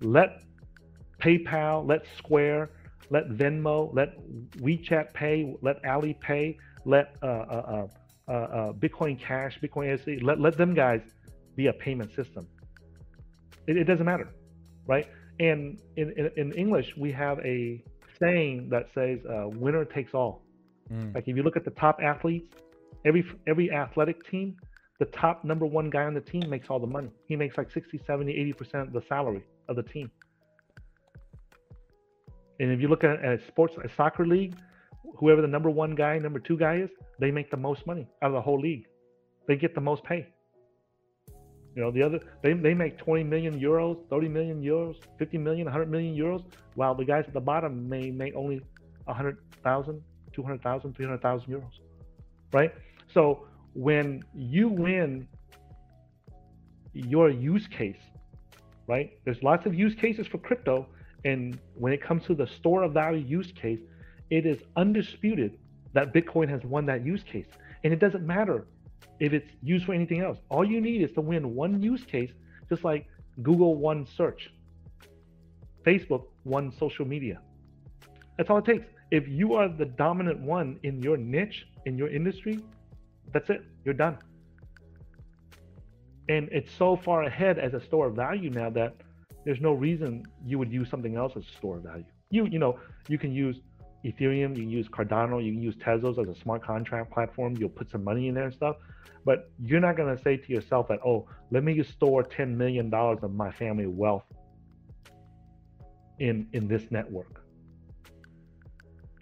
[0.00, 0.42] let
[1.20, 2.70] PayPal, let Square,
[3.10, 4.16] let Venmo, let
[4.58, 7.86] WeChat Pay, let Alipay, let uh, uh,
[8.28, 11.00] uh, uh, Bitcoin Cash, Bitcoin SV, let, let them guys
[11.56, 12.46] be a payment system.
[13.66, 14.28] It, it doesn't matter,
[14.86, 15.08] right?
[15.40, 17.82] And in, in, in English, we have a
[18.20, 20.42] saying that says uh, winner takes all.
[20.92, 21.14] Mm.
[21.14, 22.54] Like if you look at the top athletes,
[23.04, 24.56] every every athletic team,
[24.98, 27.10] the top number one guy on the team makes all the money.
[27.26, 30.10] He makes like 60, 70, 80% of the salary of the team.
[32.60, 34.54] And if you look at a sports a soccer league,
[35.16, 38.28] whoever the number one guy, number two guy is, they make the most money out
[38.28, 38.86] of the whole league.
[39.46, 40.26] They get the most pay.
[41.74, 45.64] You know, the other they, they make 20 million euros, 30 million euros, 50 million,
[45.64, 46.44] 100 million euros,
[46.76, 48.60] while the guys at the bottom may make only
[49.04, 51.62] 100,000, 200,000, 300,000 euros.
[52.52, 52.72] Right?
[53.12, 55.26] So when you win
[56.92, 57.98] your use case,
[58.86, 59.18] right?
[59.24, 60.86] There's lots of use cases for crypto.
[61.24, 63.80] And when it comes to the store of value use case,
[64.30, 65.58] it is undisputed
[65.92, 67.46] that Bitcoin has won that use case.
[67.82, 68.66] And it doesn't matter
[69.20, 70.38] if it's used for anything else.
[70.48, 72.30] All you need is to win one use case,
[72.68, 73.06] just like
[73.42, 74.50] Google won search,
[75.84, 77.40] Facebook won social media.
[78.36, 78.86] That's all it takes.
[79.10, 82.60] If you are the dominant one in your niche, in your industry,
[83.32, 83.62] that's it.
[83.84, 84.18] You're done.
[86.28, 88.94] And it's so far ahead as a store of value now that
[89.44, 92.04] there's no reason you would use something else as a store of value.
[92.30, 93.60] You you know you can use
[94.04, 97.56] Ethereum, you can use Cardano, you can use Tezos as a smart contract platform.
[97.58, 98.76] You'll put some money in there and stuff,
[99.24, 102.90] but you're not going to say to yourself that oh let me store 10 million
[102.90, 104.24] dollars of my family wealth
[106.18, 107.42] in in this network.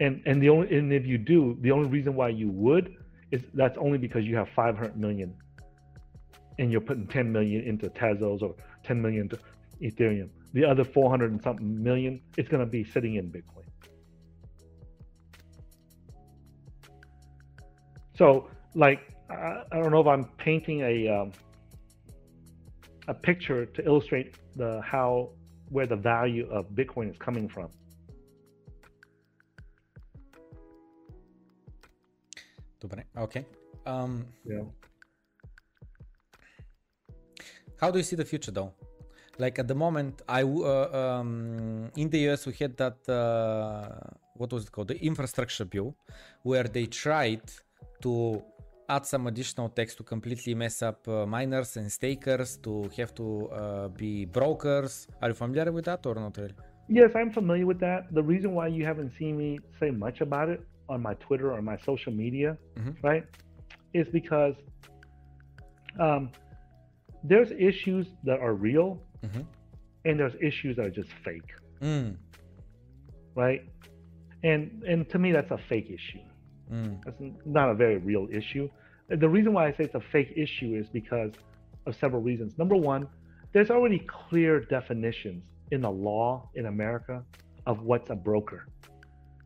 [0.00, 2.96] And and the only and if you do, the only reason why you would
[3.30, 5.34] is that's only because you have 500 million
[6.58, 9.38] and you're putting 10 million into Tezos or 10 million into
[9.80, 13.64] Ethereum, the other 400 and something million, it's going to be sitting in Bitcoin.
[18.14, 21.32] So, like, I, I don't know if I'm painting a um,
[23.08, 25.30] a picture to illustrate the how
[25.70, 27.68] where the value of Bitcoin is coming from.
[32.80, 33.44] Dobre, okay.
[33.86, 34.62] Um, yeah
[37.82, 38.72] how do you see the future though?
[39.38, 43.18] Like at the moment, I uh, um, in the US we had that uh,
[44.40, 45.88] what was it called, the infrastructure bill,
[46.50, 47.46] where they tried
[48.04, 48.12] to
[48.88, 53.26] add some additional text to completely mess up uh, miners and stakers to have to
[53.48, 55.08] uh, be brokers.
[55.20, 56.54] Are you familiar with that or not really?
[56.88, 58.00] Yes, I'm familiar with that.
[58.18, 61.60] The reason why you haven't seen me say much about it on my Twitter or
[61.62, 62.94] my social media, Mhm.
[63.02, 63.24] right,
[64.00, 64.56] is because
[66.06, 66.30] um,
[67.24, 69.44] there's issues that are real Mhm.
[70.04, 72.16] and there's issues that are just fake, Mm,
[73.35, 73.62] right?
[74.44, 76.18] And and to me, that's a fake issue.
[76.70, 78.68] mm, That's not a very real issue.
[79.08, 81.32] The reason why I say it's a fake issue is because
[81.87, 82.58] of several reasons.
[82.58, 83.06] Number one,
[83.52, 87.24] there's already clear definitions in the law in America
[87.66, 88.66] of what's a broker.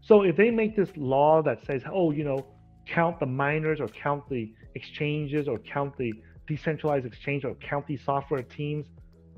[0.01, 2.47] So if they make this law that says, oh, you know,
[2.87, 6.13] count the miners or count the exchanges or count the
[6.47, 8.87] decentralized exchange or county software teams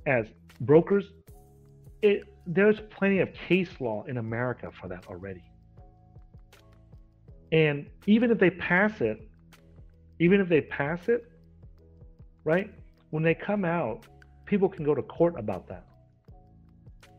[0.06, 0.26] as
[0.60, 1.12] brokers,
[2.02, 5.44] it there's plenty of case law in America for that already.
[7.52, 9.28] And even if they pass it,
[10.18, 11.30] even if they pass it,
[12.44, 12.72] right?
[13.10, 14.06] When they come out,
[14.46, 15.84] people can go to court about that.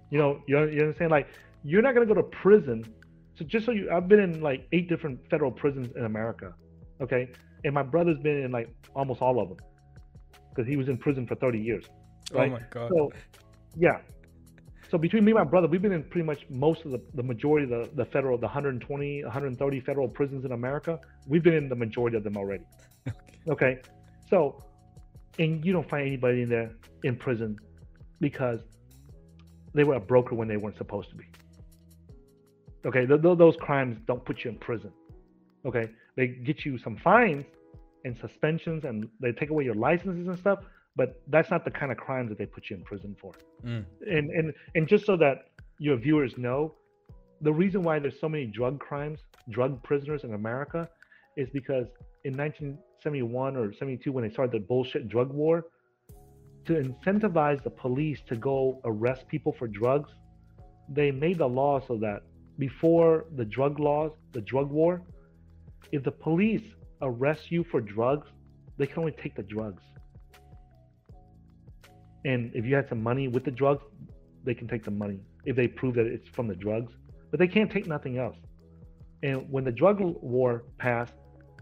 [0.10, 1.12] You know, you, you understand?
[1.12, 1.28] Like,
[1.64, 2.84] you're not going to go to prison.
[3.36, 6.54] So just so you, I've been in like eight different federal prisons in America,
[7.02, 7.30] okay?
[7.64, 9.58] And my brother's been in like almost all of them
[10.60, 11.86] because he was in prison for 30 years.
[12.34, 12.50] Oh right?
[12.50, 12.92] Oh my god.
[12.94, 13.12] So,
[13.78, 14.00] yeah.
[14.92, 17.24] So between me and my brother, we've been in pretty much most of the, the
[17.24, 21.00] majority of the, the federal, the 120, 130 federal prisons in America.
[21.28, 22.66] We've been in the majority of them already.
[23.48, 23.80] Okay.
[24.30, 24.62] So,
[25.40, 26.72] and you don't find anybody in there
[27.04, 27.58] in prison
[28.20, 28.60] because
[29.74, 31.24] they were a broker when they weren't supposed to be.
[32.86, 33.08] Okay.
[33.08, 34.92] Th- th- those crimes don't put you in prison.
[35.66, 35.90] Okay.
[36.16, 37.46] They get you some fines
[38.06, 40.60] and suspensions and they take away your licenses and stuff,
[40.96, 43.34] but that's not the kind of crimes that they put you in prison for.
[43.66, 46.76] Mm, and and and just so that your viewers know,
[47.42, 50.90] the reason why there's so many drug crimes, drug prisoners in America,
[51.38, 51.88] is because
[52.26, 55.66] in 1971 or 72, when they started the bullshit drug war,
[56.66, 60.12] to incentivize the police to go arrest people for drugs,
[60.90, 62.24] they made the law so that
[62.58, 65.02] before the drug laws, the drug war,
[65.92, 68.28] if the police arrest you for drugs,
[68.78, 69.84] they can only take the drugs.
[72.26, 73.84] And if you had some money with the drugs,
[74.44, 76.94] they can take the money if they prove that it's from the drugs.
[77.32, 78.38] But they can't take nothing else.
[79.24, 81.14] And when the drug war passed,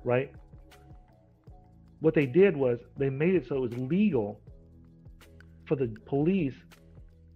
[0.04, 0.32] right,
[2.00, 4.42] what they did was they made it so it was legal
[5.66, 6.54] for the police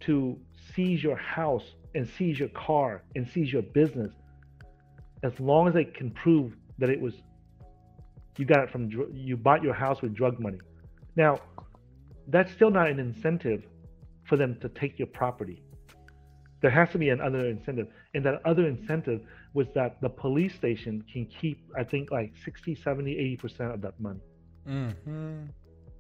[0.02, 0.38] to
[0.74, 1.64] seize your house
[1.96, 4.14] and seize your car and seize your business
[5.24, 7.14] as long as they can prove that it was
[8.38, 10.60] you got it from dr- you bought your house with drug money.
[11.16, 11.40] Now,
[12.28, 13.64] that's still not an incentive
[14.24, 15.62] for them to take your property.
[16.62, 19.22] There has to be another incentive, and that other incentive
[19.54, 23.82] was that the police station can keep, I think, like 60, 70, 80 percent of
[23.82, 24.20] that money.
[24.68, 25.46] Mm-hmm.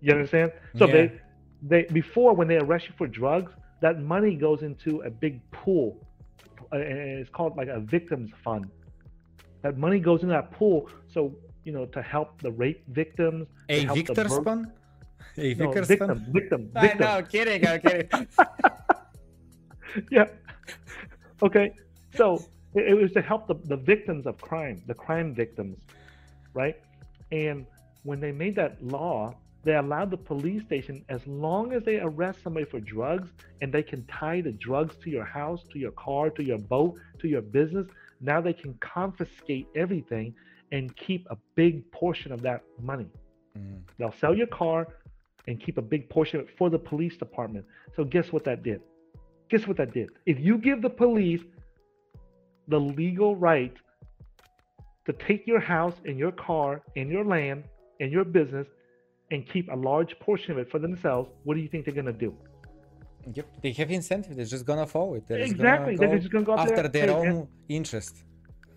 [0.01, 0.51] You understand?
[0.77, 0.93] So Yeah.
[0.93, 1.11] they,
[1.63, 6.07] they before when they arrest you for drugs, that money goes into a big pool,
[6.71, 8.65] uh, and it's called like a victims fund.
[9.63, 13.47] That money goes in that pool, so you know to help the rape victims.
[13.69, 14.67] A help the Victor?
[15.37, 16.99] A No, victim, victim, I victim.
[16.99, 18.09] know, kidding, I'm kidding.
[20.11, 20.25] yeah.
[21.41, 21.71] Okay.
[22.15, 22.43] So
[22.75, 25.77] it, it was to help the, the victims of crime, the crime victims,
[26.53, 26.75] right?
[27.31, 27.65] And
[28.03, 32.39] when they made that law, they allowed the police station, as long as they arrest
[32.43, 33.29] somebody for drugs
[33.61, 36.95] and they can tie the drugs to your house, to your car, to your boat,
[37.19, 37.87] to your business,
[38.21, 40.33] now they can confiscate everything
[40.71, 43.07] and keep a big portion of that money.
[43.57, 43.81] Mm.
[43.97, 44.87] They'll sell your car
[45.47, 47.65] and keep a big portion of it for the police department.
[47.95, 48.81] So guess what that did?
[49.49, 50.09] Guess what that did?
[50.25, 51.41] If you give the police
[52.67, 53.73] the legal right
[55.05, 57.63] to take your house and your car and your land
[57.99, 58.67] and your business
[59.31, 62.13] and keep a large portion of it for themselves, what do you think they're gonna
[62.13, 62.35] do?
[63.33, 64.35] Yep, they have incentive.
[64.35, 65.27] They're just gonna follow it.
[65.27, 65.95] They're Exactly.
[65.95, 68.23] Gonna They're just gonna go after there, their own interest.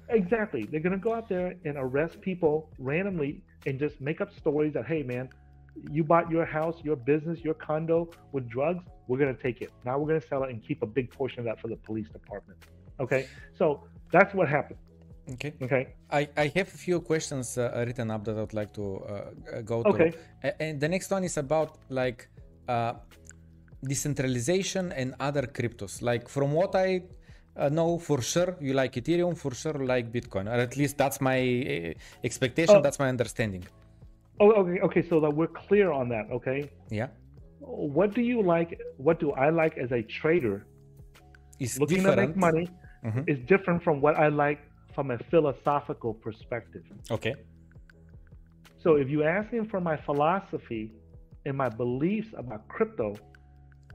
[0.09, 0.65] Exactly.
[0.65, 4.87] They're gonna go out there and arrest people randomly and just make up stories that,
[4.87, 5.29] hey man,
[5.91, 9.71] you bought your house, your business, your condo with drugs, we're gonna take it.
[9.85, 12.09] Now we're gonna sell it and keep a big portion of that for the police
[12.09, 12.59] department.
[13.01, 13.27] Okay?
[13.59, 14.79] So that's what happened.
[15.33, 15.55] Okay.
[15.63, 15.95] Okay.
[16.11, 19.83] I, I have a few questions uh, written up that I'd like to uh, go
[19.83, 19.89] to.
[19.89, 20.13] Okay.
[20.61, 22.29] And the next one is about like
[22.69, 22.95] uh,
[23.83, 26.03] decentralization and other cryptos.
[26.03, 27.03] Like from what I
[27.57, 30.99] uh, know for sure, you like Ethereum, for sure you like Bitcoin, or at least
[30.99, 32.77] that's my uh, expectation.
[32.79, 32.83] Oh.
[32.83, 33.65] That's my understanding.
[34.41, 36.61] Oh okay, okay, so that we're clear on that, okay?
[36.91, 37.09] Yeah,
[37.61, 38.71] What do you like
[39.07, 40.57] what do I like as a trader
[41.61, 42.19] it's looking different.
[42.21, 42.67] to make money
[43.09, 43.23] Mhm.
[43.33, 44.61] is different from what I like
[44.95, 46.85] from a philosophical perspective.
[47.17, 47.35] Okay.
[48.83, 50.85] So if you ask me for my philosophy
[51.47, 53.09] and my beliefs about crypto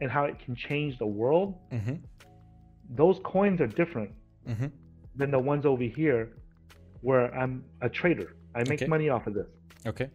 [0.02, 1.96] and how it can change the world, hmm
[2.90, 4.12] those coins are different
[4.46, 4.68] hmm
[5.16, 6.34] than the ones over here
[7.02, 8.36] where I'm a trader.
[8.56, 8.86] I make Okay.
[8.88, 9.48] money off of this.
[9.86, 10.10] Okay.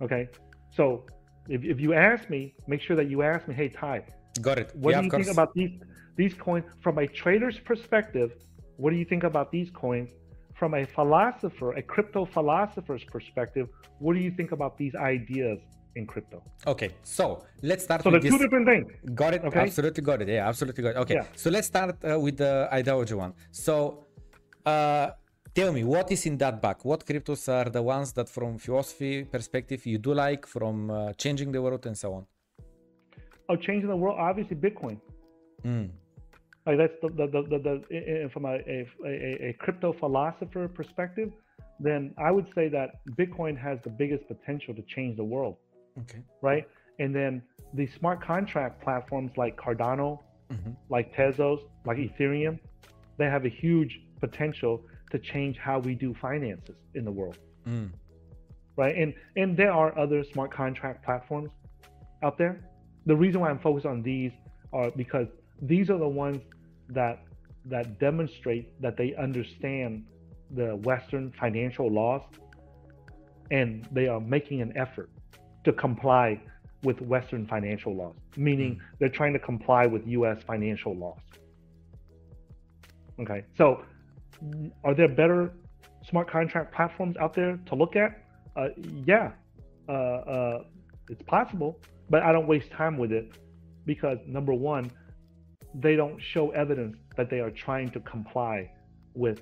[0.00, 0.28] Okay.
[0.70, 1.04] So
[1.48, 4.04] if, if you ask me, make sure that you ask me, hey Tai,
[4.40, 4.70] Got it.
[4.74, 5.70] what yeah, do you think about these
[6.16, 8.32] these coins from a trader's perspective?
[8.76, 10.10] What do you think about these coins?
[10.54, 15.58] From a philosopher, a crypto philosopher's perspective, what do you think about these ideas
[15.96, 16.42] in crypto?
[16.66, 18.32] Okay, so let's start So with this.
[18.32, 18.86] two different things.
[19.14, 19.44] Got it.
[19.44, 19.60] Okay.
[19.60, 20.28] Absolutely got it.
[20.28, 20.96] Yeah, absolutely got it.
[21.04, 21.14] Okay.
[21.14, 21.26] Yeah.
[21.36, 23.32] So let's start uh, with the ideology one.
[23.50, 24.06] So
[24.64, 25.10] uh,
[25.54, 26.76] tell me, what is in that bag?
[26.82, 31.52] What cryptos are the ones that, from philosophy perspective, you do like, from uh, changing
[31.52, 32.26] the world and so on?
[33.48, 34.98] Oh, changing the world, obviously Bitcoin.
[35.64, 35.90] Mm.
[36.64, 37.58] Like that's the the the, the,
[37.90, 41.30] the from a, a, a, a crypto philosopher perspective,
[41.80, 45.56] then I would say that Bitcoin has the biggest potential to change the world,
[46.00, 46.22] Okay.
[46.40, 46.68] right?
[46.98, 47.42] And then
[47.74, 50.76] the smart contract platforms like Cardano, Mhm.
[50.88, 52.58] like Tezos, like Ethereum,
[53.18, 57.90] they have a huge potential to change how we do finances in the world, Mm.
[58.76, 58.96] right?
[58.96, 61.50] And and there are other smart contract platforms
[62.22, 62.60] out there.
[63.06, 64.32] The reason why I'm focused on these
[64.72, 65.28] are because
[65.60, 66.42] these are the ones
[66.88, 67.20] that
[67.66, 70.04] that demonstrate that they understand
[70.50, 72.22] the Western financial laws,
[73.50, 75.10] and they are making an effort
[75.64, 76.40] to comply
[76.82, 80.42] with Western financial laws, meaning they're trying to comply with U.S.
[80.44, 81.18] financial laws.
[83.20, 83.84] Okay, so
[84.82, 85.52] are there better
[86.08, 88.24] smart contract platforms out there to look at?
[88.56, 88.68] Uh,
[89.04, 89.30] yeah,
[89.88, 90.64] uh, uh,
[91.08, 91.78] it's possible,
[92.10, 93.38] but I don't waste time with it
[93.86, 94.90] because number one,
[95.74, 98.70] they don't show evidence that they are trying to comply
[99.14, 99.40] with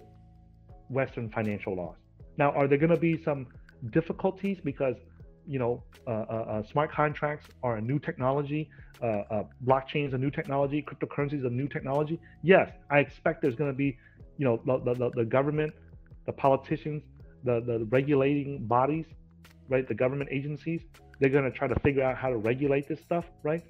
[0.88, 1.96] Western financial laws.
[2.36, 3.46] Now, are there going to be some
[3.90, 4.96] difficulties because
[5.46, 8.70] you know uh, uh, uh, smart contracts are a new technology,
[9.02, 12.18] uh, uh, blockchain is a new technology, cryptocurrency is a new technology?
[12.42, 13.98] Yes, I expect there's going to be
[14.38, 15.72] you know the, the, the government,
[16.26, 17.02] the politicians,
[17.44, 19.06] the the regulating bodies,
[19.68, 19.86] right?
[19.86, 20.82] The government agencies,
[21.18, 23.62] they're going to try to figure out how to regulate this stuff, right?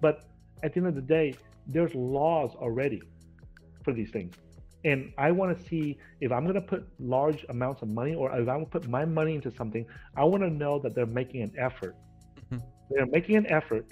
[0.00, 0.24] But
[0.62, 1.34] at the end of the day,
[1.66, 3.02] there's laws already
[3.84, 4.34] for these things.
[4.84, 8.30] And I want to see if I'm going to put large amounts of money or
[8.30, 9.84] if I'm going to put my money into something,
[10.16, 11.96] I want to know that they're making an effort.
[12.50, 12.62] Mhm.
[12.90, 13.86] They're making an effort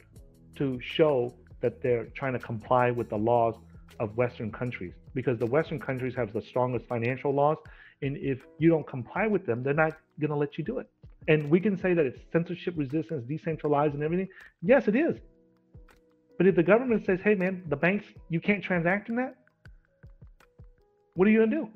[0.57, 3.57] to show that they're trying to comply with the laws
[3.99, 7.57] of Western countries, because the Western countries have the strongest financial laws,
[8.03, 10.89] and if you don't comply with them, they're not going to let you do it.
[11.29, 14.29] And we can say that it's censorship resistance, decentralized, and everything.
[14.63, 15.19] Yes, it is.
[16.39, 19.35] But if the government says, "Hey, man, the banks, you can't transact in that,"
[21.17, 21.69] what are you to do?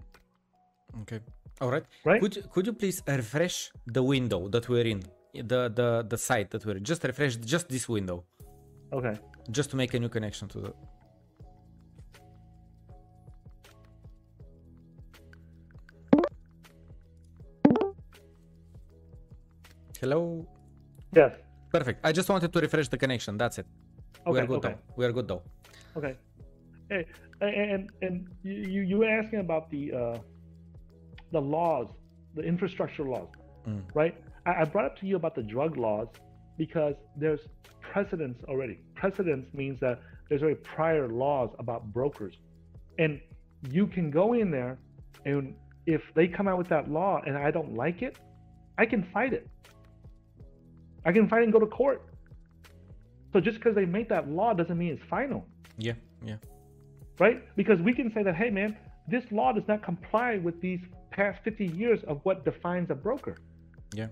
[1.03, 1.21] Okay.
[1.61, 1.85] All right.
[2.05, 2.21] Right?
[2.21, 5.03] Could could you please refresh the window that we're in,
[5.35, 6.85] the the the site that we're in?
[6.85, 8.25] Just refresh just this window,
[8.93, 9.15] Okay.
[9.51, 10.73] just to make a new connection to the.
[20.01, 20.47] Hello.
[21.13, 21.33] Yes.
[21.71, 22.01] Perfect.
[22.05, 23.37] I just wanted to refresh the connection.
[23.37, 23.67] That's it.
[24.27, 24.69] Okay, we are good okay.
[24.69, 24.95] though.
[24.97, 25.43] We are good though.
[25.97, 26.17] Okay.
[26.89, 27.07] Hey,
[27.41, 30.19] and and you you were asking about the uh,
[31.33, 31.89] the laws,
[32.35, 33.29] the infrastructure laws,
[33.69, 33.83] Mm.
[33.95, 34.15] right?
[34.47, 36.09] I, I brought up to you about the drug laws
[36.57, 37.41] because there's
[37.81, 38.79] precedence already.
[38.95, 42.35] Precedence means that there's already prior laws about brokers,
[42.99, 43.21] and
[43.71, 44.79] you can go in there,
[45.27, 45.55] and
[45.87, 48.17] if they come out with that law and I don't like it,
[48.79, 49.47] I can fight it.
[51.05, 52.03] I can fight and go to court.
[53.33, 55.47] So just because they make that law doesn't mean it's final
[55.79, 55.95] Yeah.
[56.25, 56.37] Yeah.
[57.21, 57.45] Right?
[57.55, 61.45] Because we can say that, hey, man, this law does not comply with these past
[61.45, 63.37] 50 years of what defines a broker.
[63.95, 64.09] Yeah.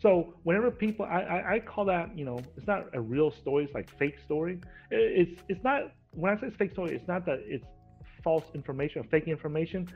[0.00, 3.64] So whenever people, I, I, I call that, you know, it's not a real story.
[3.64, 4.60] It's like fake story.
[4.90, 7.66] It's it's not when I say it's fake story, it's not that it's
[8.24, 9.88] false information or fake information.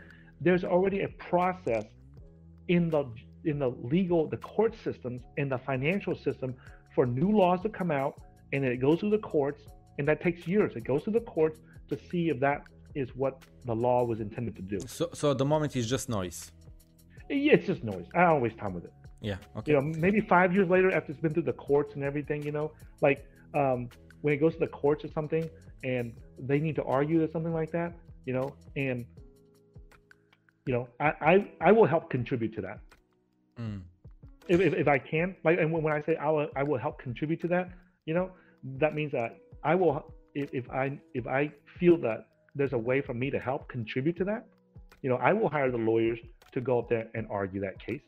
[0.43, 1.85] There's already a process
[2.69, 3.05] in the
[3.45, 6.55] in the legal, the court systems, and the financial system
[6.95, 8.21] for new laws to come out,
[8.53, 9.63] and it goes through the courts,
[9.99, 10.77] and that takes years.
[10.77, 12.62] It goes through the courts to see if that
[12.95, 14.78] is what the law was intended to do.
[14.87, 16.53] So so at the moment it's just noise.
[17.30, 18.07] Yeah, It's just noise.
[18.14, 18.93] I don't waste time with it.
[19.20, 19.37] Yeah.
[19.57, 19.72] Okay.
[19.72, 22.53] You know, maybe five years later, after it's been through the courts and everything, you
[22.53, 23.89] know, like um,
[24.20, 25.49] when it goes to the courts or something,
[25.82, 27.95] and they need to argue or something like that,
[28.26, 29.07] you know, and
[30.66, 32.78] you know, I I, I will help contribute to that
[33.59, 33.82] Mm.
[34.49, 35.37] if, if, if I can.
[35.45, 37.70] Like, and when, when I say I will I will help contribute to that,
[38.05, 38.30] you know,
[38.82, 43.01] that means that I will if, if I if I feel that there's a way
[43.01, 44.47] for me to help contribute to that,
[45.03, 46.18] you know, I will hire the lawyers
[46.53, 48.01] to go up there and argue that case.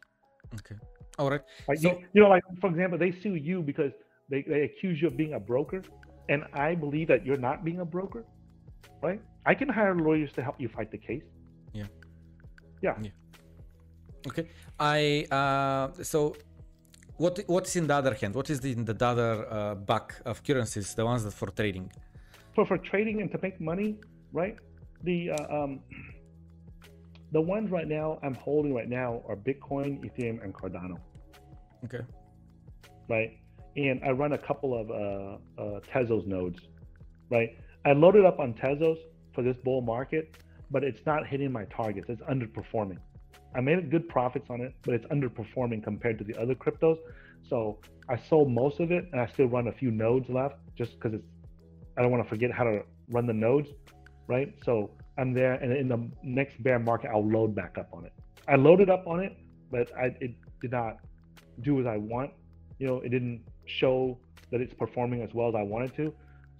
[0.54, 0.76] Okay.
[1.18, 1.40] All right.
[1.68, 3.92] Like So- you, you know, like for example, they sue you because
[4.30, 5.82] they, they accuse you of being a broker,
[6.28, 8.24] and I believe that you're not being a broker,
[9.02, 9.20] right?
[9.44, 11.22] I can hire lawyers to help you fight the case.
[11.72, 11.84] Yeah.
[12.82, 12.96] Yeah.
[13.02, 13.10] Yeah.
[14.28, 14.48] Okay.
[14.78, 16.34] I uh so
[17.16, 18.34] what what is in the other hand?
[18.34, 21.90] What is the, in the other uh, buck of currencies, the ones that for trading?
[22.56, 23.96] For for trading and to make money,
[24.32, 24.56] right?
[25.04, 25.80] The uh, um,
[27.32, 30.96] the ones right now I'm holding right now are Bitcoin, Ethereum, and Cardano,
[31.84, 32.00] Okay.
[33.10, 33.38] right?
[33.76, 36.60] And I run a couple of uh, uh, Tezos nodes,
[37.30, 37.50] right?
[37.84, 38.96] I loaded up on Tezos
[39.34, 40.38] for this bull market,
[40.70, 42.08] but it's not hitting my targets.
[42.08, 42.96] It's underperforming.
[43.54, 46.96] I made good profits on it, but it's underperforming compared to the other cryptos.
[47.50, 47.78] So
[48.08, 51.12] I sold most of it, and I still run a few nodes left, just because
[51.12, 51.28] it's.
[51.96, 53.70] I don't want to forget how to run the nodes,
[54.26, 54.52] right?
[54.64, 58.12] So I'm there, and in the next bear market, I'll load back up on it.
[58.48, 59.36] I loaded up on it,
[59.70, 60.98] but I, it did not
[61.62, 62.30] do as I want.
[62.78, 64.18] You know, it didn't show
[64.50, 66.14] that it's performing as well as I wanted to.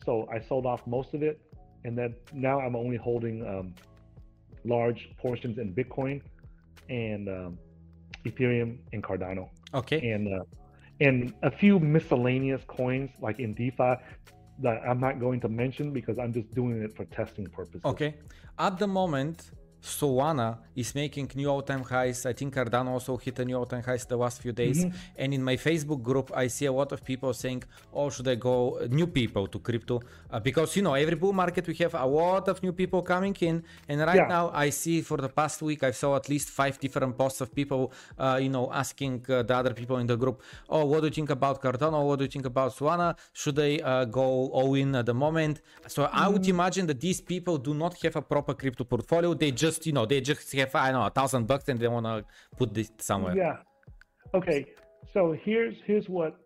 [0.05, 1.41] So I sold off most of it,
[1.85, 3.75] and then now I'm only holding um,
[4.65, 6.23] large portions in Bitcoin
[6.89, 7.59] and um,
[8.25, 10.11] Ethereum and Cardano, Okay.
[10.11, 10.45] and uh,
[11.01, 13.95] and a few miscellaneous coins like in DeFi
[14.61, 17.83] that I'm not going to mention because I'm just doing it for testing purposes.
[17.85, 18.15] Okay.
[18.59, 19.51] At the moment,
[19.87, 22.27] Solana is making new all-time highs.
[22.27, 24.79] I think Cardano also hit a new all-time highs the last few days.
[24.85, 25.21] Mm-hmm.
[25.23, 27.63] And in my Facebook group, I see a lot of people saying,
[27.99, 28.55] "Oh, should I go
[29.01, 29.97] new people to crypto?"
[30.31, 33.37] Uh, because you know, every bull market we have a lot of new people coming
[33.49, 33.57] in,
[33.89, 34.37] and right Yeah.
[34.39, 37.49] now I see for the past week I saw at least five different posts of
[37.61, 37.83] people,
[38.19, 40.37] uh, you know, asking uh, the other people in the group,
[40.75, 41.99] "Oh, what do you think about Cardano?
[42.09, 43.09] What do you think about Solana?
[43.41, 44.27] Should I uh, go
[44.59, 45.55] all in at the moment?"
[45.95, 46.33] So I Mm-hmm.
[46.33, 49.29] would imagine that these people do not have a proper crypto portfolio.
[49.43, 51.89] They just, you know, they just have I don't know a thousand bucks and they
[51.89, 52.25] wanna
[52.57, 53.37] put this somewhere.
[53.37, 53.57] Yeah.
[54.35, 54.67] Okay.
[55.13, 56.39] So here's here's what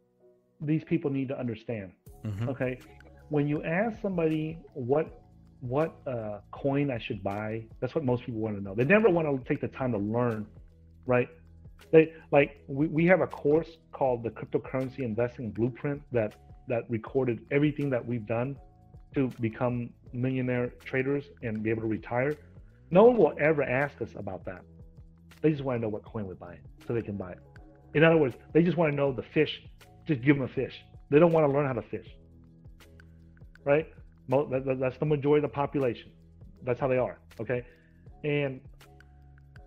[0.61, 1.93] these people need to understand.
[2.25, 2.49] Mhm.
[2.49, 2.79] Okay.
[3.29, 5.07] When you ask somebody what
[5.61, 8.75] what uh, coin I should buy, that's what most people want to know.
[8.75, 10.47] They never want to take the time to learn,
[11.07, 11.29] right?
[11.93, 16.35] They like we, we have a course called the cryptocurrency investing blueprint that
[16.69, 18.57] that recorded everything that we've done
[19.15, 22.37] to become millionaire traders and be able to retire.
[22.91, 24.63] No one will ever ask us about that.
[25.43, 27.39] They just want to know what coin we buy so they can buy it.
[27.95, 29.63] In other words, they just want to know the fish.
[30.07, 30.75] Just give them a fish.
[31.11, 32.07] They don't want to learn how to fish.
[33.65, 33.87] Right?
[34.29, 36.11] That's the majority of the population.
[36.63, 37.19] That's how they are.
[37.41, 37.65] Okay,
[38.25, 38.61] and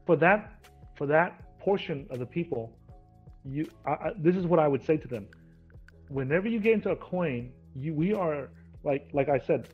[0.05, 0.53] for that
[0.95, 2.77] for that portion of the people,
[3.43, 5.27] you I, I, this is what I would say to them.
[6.09, 8.49] Whenever you get into a coin, you we are
[8.83, 9.69] like like I said,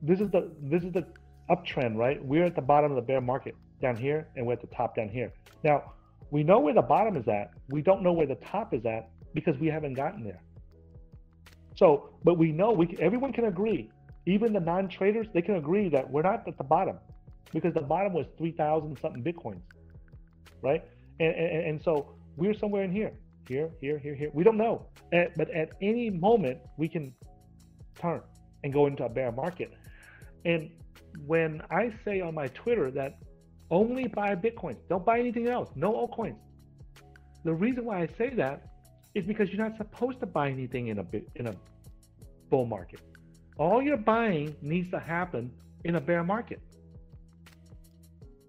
[0.00, 1.06] this is the this is the
[1.52, 2.24] uptrend, right?
[2.24, 4.96] We're at the bottom of the bear market down here, and we're at the top
[4.96, 5.32] down here.
[5.62, 5.92] Now
[6.30, 7.52] we know where the bottom is at.
[7.68, 10.42] We don't know where the top is at because we haven't gotten there.
[11.74, 13.90] So, but we know we everyone can agree,
[14.26, 16.98] even the non-traders, they can agree that we're not at the bottom
[17.52, 19.62] because the bottom was 3,000 something Bitcoins,
[20.62, 20.82] right?
[21.20, 23.12] And, and, and so we're somewhere in here,
[23.48, 24.30] here, here, here, here.
[24.32, 24.86] We don't know.
[25.12, 27.12] At, but at any moment, we can
[28.00, 28.22] turn
[28.64, 29.72] and go into a bear market.
[30.44, 30.70] And
[31.26, 33.18] when I say on my Twitter that
[33.70, 36.36] only buy Bitcoin, don't buy anything else, no altcoins.
[37.44, 38.68] The reason why I say that
[39.14, 41.06] is because you're not supposed to buy anything in a
[41.36, 41.54] in a
[42.50, 43.00] bull market.
[43.58, 45.50] All your buying needs to happen
[45.84, 46.60] in a bear market.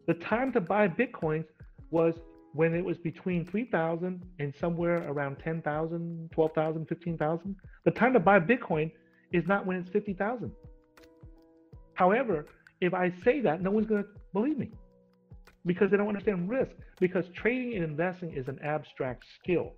[0.07, 1.45] The time to buy Bitcoins
[1.89, 2.15] was
[2.53, 7.55] when it was between 3,000 and somewhere around 10,000, 12,000, 15,000.
[7.85, 8.91] The time to buy Bitcoin
[9.31, 10.51] is not when it's 50,000.
[11.93, 12.47] However,
[12.81, 14.71] if I say that, no one's going to believe me
[15.65, 16.71] because they don't understand risk.
[16.99, 19.73] Because trading and investing is an abstract skill.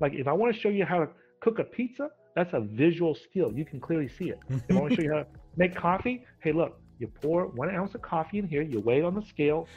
[0.00, 1.08] Like if I want to show you how to
[1.40, 3.52] cook a pizza, that's a visual skill.
[3.52, 4.38] You can clearly see it.
[4.48, 7.74] if I want to show you how to make coffee, hey, look, you pour one
[7.74, 9.68] ounce of coffee in here, you weigh it on the scale,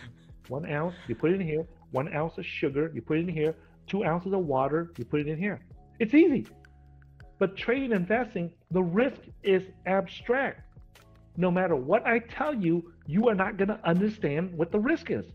[0.48, 3.30] one ounce, you put it in here, one ounce of sugar, you put it in
[3.30, 3.56] here,
[3.88, 5.60] two ounces of water, you put it in here.
[6.00, 6.48] It's easy.
[7.40, 10.62] But trading and investing, the risk is abstract.
[11.38, 15.12] No matter what I tell you, you are not going to understand what the risk
[15.12, 15.26] is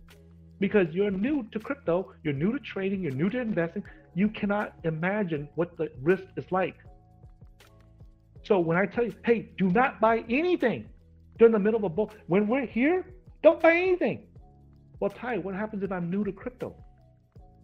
[0.58, 3.82] because you're new to crypto, you're new to trading, you're new to investing.
[4.14, 6.76] You cannot imagine what the risk is like.
[8.44, 10.88] So when I tell you, hey, do not buy anything
[11.38, 13.04] during the middle of a bull, when we're here,
[13.42, 14.26] don't buy anything.
[15.00, 16.74] Well, Tai, what happens if I'm new to crypto?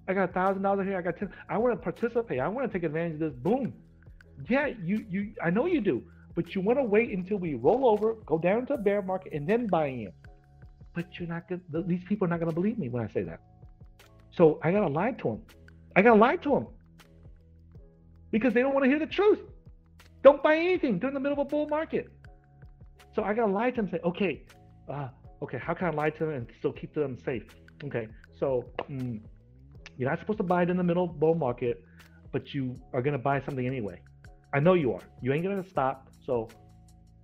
[0.08, 0.98] I got a thousand dollars here.
[0.98, 1.30] I got ten.
[1.48, 2.40] I want to participate.
[2.40, 3.32] I want to take advantage of this.
[3.34, 3.72] Boom.
[4.48, 5.32] Yeah, you you.
[5.42, 6.02] I know you do,
[6.34, 9.32] but you want to wait until we roll over, go down to a bear market,
[9.32, 10.12] and then buy in.
[10.94, 11.60] But you're not gonna.
[11.86, 13.40] These people are not gonna believe me when I say that.
[14.30, 15.42] So I gotta lie to them.
[15.96, 16.66] I gotta lie to them
[18.30, 19.40] because they don't want to hear the truth.
[20.22, 22.10] Don't buy anything during the middle of a bull market.
[23.14, 23.84] So I gotta lie to them.
[23.86, 24.42] And say, okay,
[24.88, 25.08] uh,
[25.42, 27.44] okay, how can I lie to them and still keep them safe?
[27.84, 28.08] Okay,
[28.38, 29.20] so mm,
[29.98, 31.84] you're not supposed to buy it in the middle of bull market,
[32.32, 34.00] but you are gonna buy something anyway.
[34.54, 35.02] I know you are.
[35.20, 36.08] You ain't gonna stop.
[36.24, 36.48] So,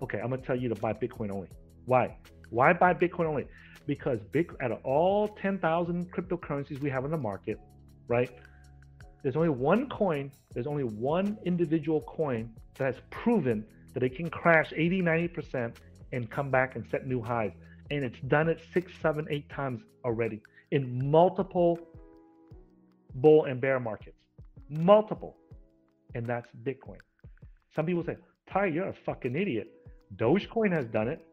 [0.03, 1.49] okay, I'm gonna tell you to buy Bitcoin only.
[1.87, 2.17] Why?
[2.51, 3.47] Why buy Bitcoin only?
[3.87, 7.59] Because big out of all 10,000 cryptocurrencies we have in the market,
[8.07, 8.31] right?
[9.23, 10.31] There's only one coin.
[10.53, 15.75] There's only one individual coin that has proven that it can crash 80, 90%
[16.13, 17.53] and come back and set new highs.
[17.91, 21.79] And it's done it six, seven, eight times already in multiple
[23.17, 24.19] bull and bear markets.
[24.69, 25.37] Multiple.
[26.15, 26.99] And that's Bitcoin.
[27.75, 28.17] Some people say,
[28.53, 29.69] Tai, you're a fucking idiot.
[30.17, 31.25] Dogecoin has done it,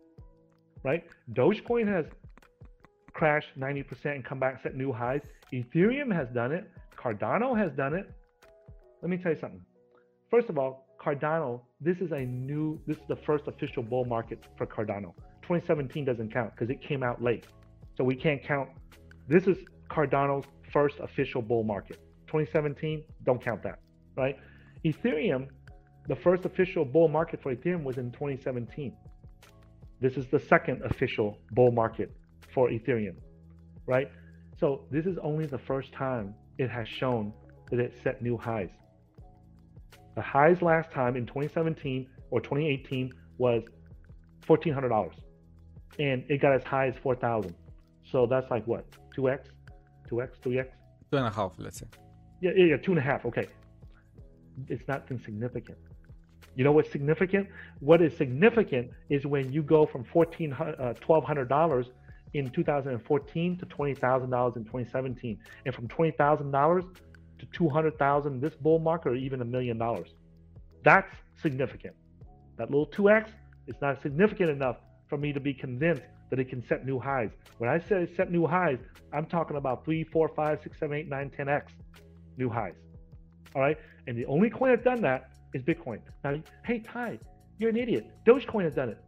[0.83, 1.03] right?
[1.33, 2.05] Dogecoin has
[3.13, 5.21] crashed 90% and come back, set new highs.
[5.53, 6.69] Ethereum has done it.
[6.97, 8.11] Cardano has done it.
[9.01, 9.61] Let me tell you something.
[10.29, 14.43] First of all, Cardano, this is a new, this is the first official bull market
[14.57, 15.13] for Cardano.
[15.43, 17.45] 2017 doesn't count because it came out late.
[17.95, 18.69] So we can't count.
[19.27, 19.57] This is
[19.89, 21.99] Cardano's first official bull market.
[22.27, 23.79] 2017, don't count that,
[24.17, 24.35] right?
[24.83, 25.47] Ethereum,
[26.07, 28.95] the first official bull market for Ethereum was in 2017.
[30.01, 32.11] This is the second official bull market
[32.53, 33.15] for Ethereum,
[33.85, 34.11] right?
[34.59, 37.33] So this is only the first time it has shown
[37.71, 38.69] that it set new highs.
[40.15, 43.63] The highs last time in 2017 or 2018 was
[44.47, 45.11] $1,400
[45.99, 47.53] and it got as high as 4,000.
[48.11, 48.85] So that's like what?
[49.17, 49.45] 2x,
[50.09, 50.67] 2x, 3x?
[51.11, 51.87] Two and a half, let's say.
[52.41, 53.25] Yeah, yeah, yeah, two and a half.
[53.25, 53.47] Okay.
[54.67, 55.77] It's not insignificant.
[56.55, 57.49] You know what's significant?
[57.79, 61.87] What is significant is when you go from $1,400, uh, $1,200
[62.33, 66.95] in 2014 to $20,000 in 2017, and from $20,000
[67.39, 70.09] to 200,000 this bull market, or even a million dollars.
[70.83, 71.95] That's significant.
[72.57, 73.29] That little 2x
[73.67, 74.77] is not significant enough
[75.07, 77.29] for me to be convinced that it can set new highs.
[77.57, 78.79] When I say set new highs,
[79.13, 81.63] I'm talking about 3, 4, 5, 6, 7, 8, 9, 10x
[82.37, 82.73] new highs.
[83.55, 83.77] All right.
[84.07, 85.99] And the only coin that's done that is Bitcoin.
[86.23, 86.35] Now,
[86.65, 87.17] hey, Tai,
[87.57, 88.05] you're an idiot.
[88.27, 88.99] Dogecoin has done it.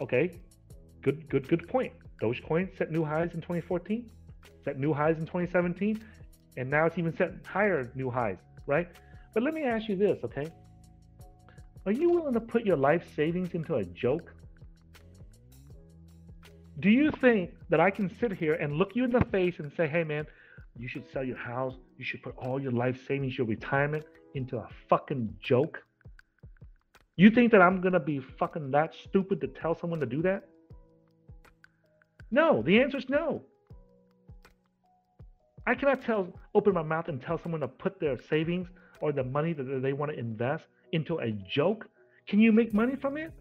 [0.00, 0.30] Okay.
[1.02, 1.92] Good, good, good point.
[2.22, 4.10] Dogecoin set new highs in 2014,
[4.64, 6.02] set new highs in 2017,
[6.56, 8.36] and now it's even set higher new highs,
[8.66, 8.88] right?
[9.32, 10.46] But let me ask you this, okay?
[11.86, 14.32] Are you willing to put your life savings into a joke?
[16.80, 19.70] Do you think that I can sit here and look you in the face and
[19.76, 20.26] say, hey, man,
[20.76, 24.56] you should sell your house, you should put all your life savings, your retirement into
[24.58, 25.82] a fucking joke?
[27.16, 30.48] You think that I'm gonna be fucking that stupid to tell someone to do that?
[32.30, 33.42] No, the answer is no.
[35.66, 38.68] I cannot tell, open my mouth and tell someone to put their savings
[39.00, 41.88] or the money that they want to invest into a joke.
[42.26, 43.32] Can you make money from it?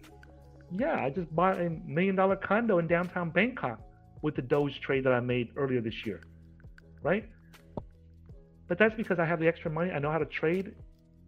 [0.72, 3.80] Yeah, I just bought a million dollar condo in downtown Bangkok
[4.22, 6.22] with the Doge trade that I made earlier this year,
[7.02, 7.30] right?
[8.68, 9.92] But that's because I have the extra money.
[9.92, 10.76] I know how to trade,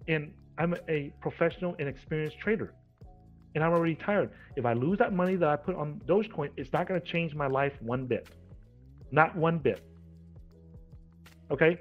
[0.07, 2.73] and I'm a professional and experienced trader.
[3.53, 4.31] And I'm already tired.
[4.55, 7.33] If I lose that money that I put on Dogecoin, it's not going to change
[7.33, 8.27] my life one bit.
[9.11, 9.81] Not one bit.
[11.51, 11.79] Okay?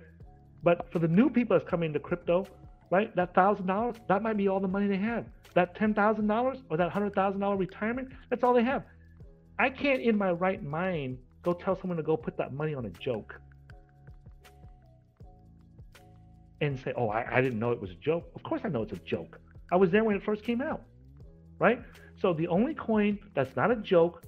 [0.62, 2.46] But for the new people that's coming into crypto,
[2.90, 5.26] right, that thousand dollars, that might be all the money they have.
[5.54, 8.84] That ten thousand dollars or that hundred thousand dollar retirement, that's all they have.
[9.58, 12.86] I can't in my right mind go tell someone to go put that money on
[12.86, 13.40] a joke.
[16.61, 18.30] And say, oh, I, I didn't know it was a joke.
[18.34, 19.40] Of course I know it's a joke.
[19.72, 20.82] I was there when it first came out.
[21.59, 21.80] Right?
[22.20, 24.24] So the only coin that's not a joke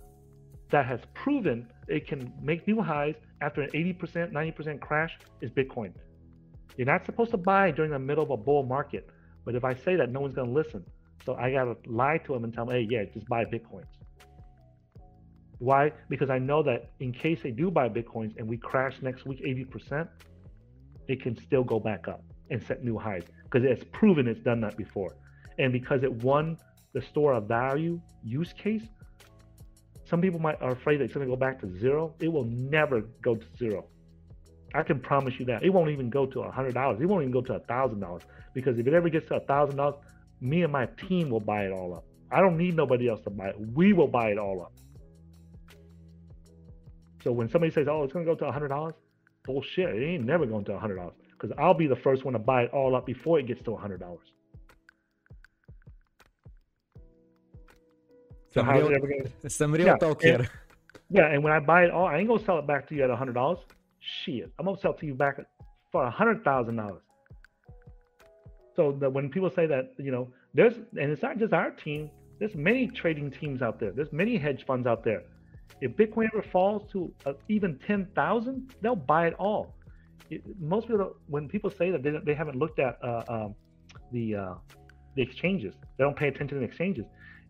[0.70, 5.92] that has proven it can make new highs after an 80%, 90% crash is Bitcoin.
[6.76, 9.08] You're not supposed to buy during the middle of a bull market.
[9.44, 10.84] But if I say that, no one's going to listen.
[11.24, 13.86] So I got to lie to them and tell them, hey, yeah, just buy Bitcoins.
[15.58, 15.92] Why?
[16.08, 19.42] Because I know that in case they do buy Bitcoins and we crash next week
[19.42, 20.08] 80%,
[21.08, 24.60] it can still go back up and set new highs because it's proven it's done
[24.60, 25.16] that before.
[25.58, 26.58] And because it won
[26.92, 28.82] the store of value use case,
[30.04, 32.14] some people might are afraid that it's going to go back to zero.
[32.20, 33.86] It will never go to zero.
[34.74, 35.64] I can promise you that.
[35.64, 37.00] It won't even go to a hundred dollars.
[37.00, 38.22] It won't even go to a thousand dollars
[38.54, 39.96] because if it ever gets to a thousand dollars,
[40.40, 42.04] me and my team will buy it all up.
[42.30, 43.56] I don't need nobody else to buy it.
[43.58, 44.72] We will buy it all up.
[47.22, 48.94] So when somebody says, "Oh, it's going to go to a hundred dollars,"
[49.46, 49.88] bullshit.
[49.88, 52.38] It ain't never going to a hundred dollars because I'll be the first one to
[52.38, 54.26] buy it all up before it gets to a hundred dollars.
[58.52, 59.24] So some real, gonna...
[59.48, 60.34] some real yeah, here.
[60.36, 60.50] And,
[61.10, 63.04] yeah, and when I buy it all, I ain't gonna sell it back to you
[63.04, 63.58] at a hundred dollars.
[64.00, 65.40] Shit, I'm gonna sell it to you back
[65.92, 67.02] for a hundred thousand dollars.
[68.74, 72.10] So that when people say that, you know, there's and it's not just our team.
[72.38, 73.92] There's many trading teams out there.
[73.92, 75.22] There's many hedge funds out there.
[75.80, 79.74] If Bitcoin ever falls to uh, even ten thousand, they'll buy it all.
[80.30, 83.54] It, most people, when people say that they, they haven't looked at uh, um,
[84.12, 84.54] the uh,
[85.14, 87.04] the exchanges, they don't pay attention to the exchanges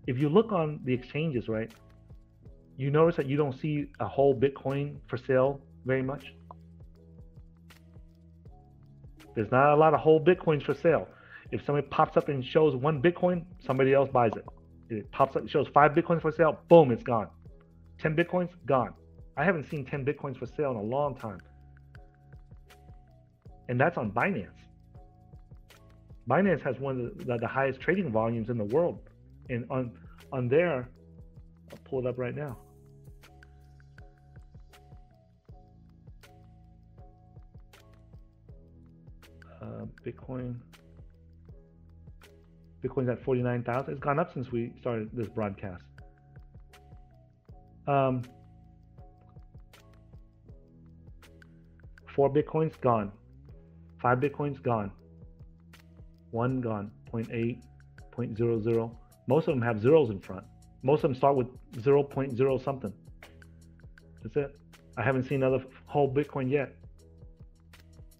[0.06, 1.70] if you look on the exchanges, right,
[2.76, 6.24] you notice that you don't see a whole Bitcoin for sale very much.
[9.34, 11.08] There's not a lot of whole Bitcoins for sale.
[11.52, 14.44] If somebody pops up and shows one Bitcoin, somebody else buys it.
[14.88, 17.28] It pops up, shows five Bitcoins for sale, boom, it's gone.
[17.98, 18.94] 10 Bitcoins, gone.
[19.36, 21.40] I haven't seen 10 Bitcoins for sale in a long time.
[23.68, 24.50] And that's on Binance.
[26.28, 28.98] Binance has one of the, the highest trading volumes in the world
[29.48, 29.92] and on
[30.32, 30.88] on there
[31.70, 32.58] I'll pull it up right now
[39.62, 40.56] uh, Bitcoin
[42.84, 45.84] Bitcoin's at 49,000 it's gone up since we started this broadcast
[47.86, 48.22] um,
[52.14, 53.12] four Bitcoins gone
[54.00, 54.90] five Bitcoins gone
[56.30, 57.62] one gone 0.8
[58.16, 60.44] 0.00 most of them have zeros in front.
[60.82, 62.92] Most of them start with 0.0 something.
[64.22, 64.50] That's it.
[64.96, 66.74] I haven't seen another whole Bitcoin yet.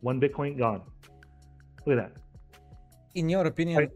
[0.01, 0.83] One Bitcoin gone.
[1.85, 2.13] Look at that.
[3.15, 3.89] In your opinion, I,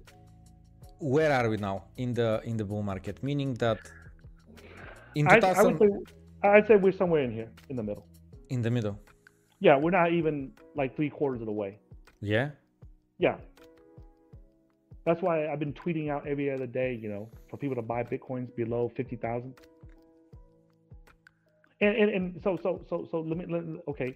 [0.98, 3.22] where are we now in the in the bull market?
[3.22, 3.80] Meaning that
[5.14, 8.06] in 2000, I, I would say, I'd say we're somewhere in here, in the middle.
[8.48, 8.98] In the middle.
[9.60, 11.78] Yeah, we're not even like three quarters of the way.
[12.20, 12.50] Yeah.
[13.18, 13.36] Yeah,
[15.04, 18.02] that's why I've been tweeting out every other day, you know, for people to buy
[18.02, 19.54] bitcoins below fifty thousand.
[21.80, 24.14] And, and and so so so so let me let, okay.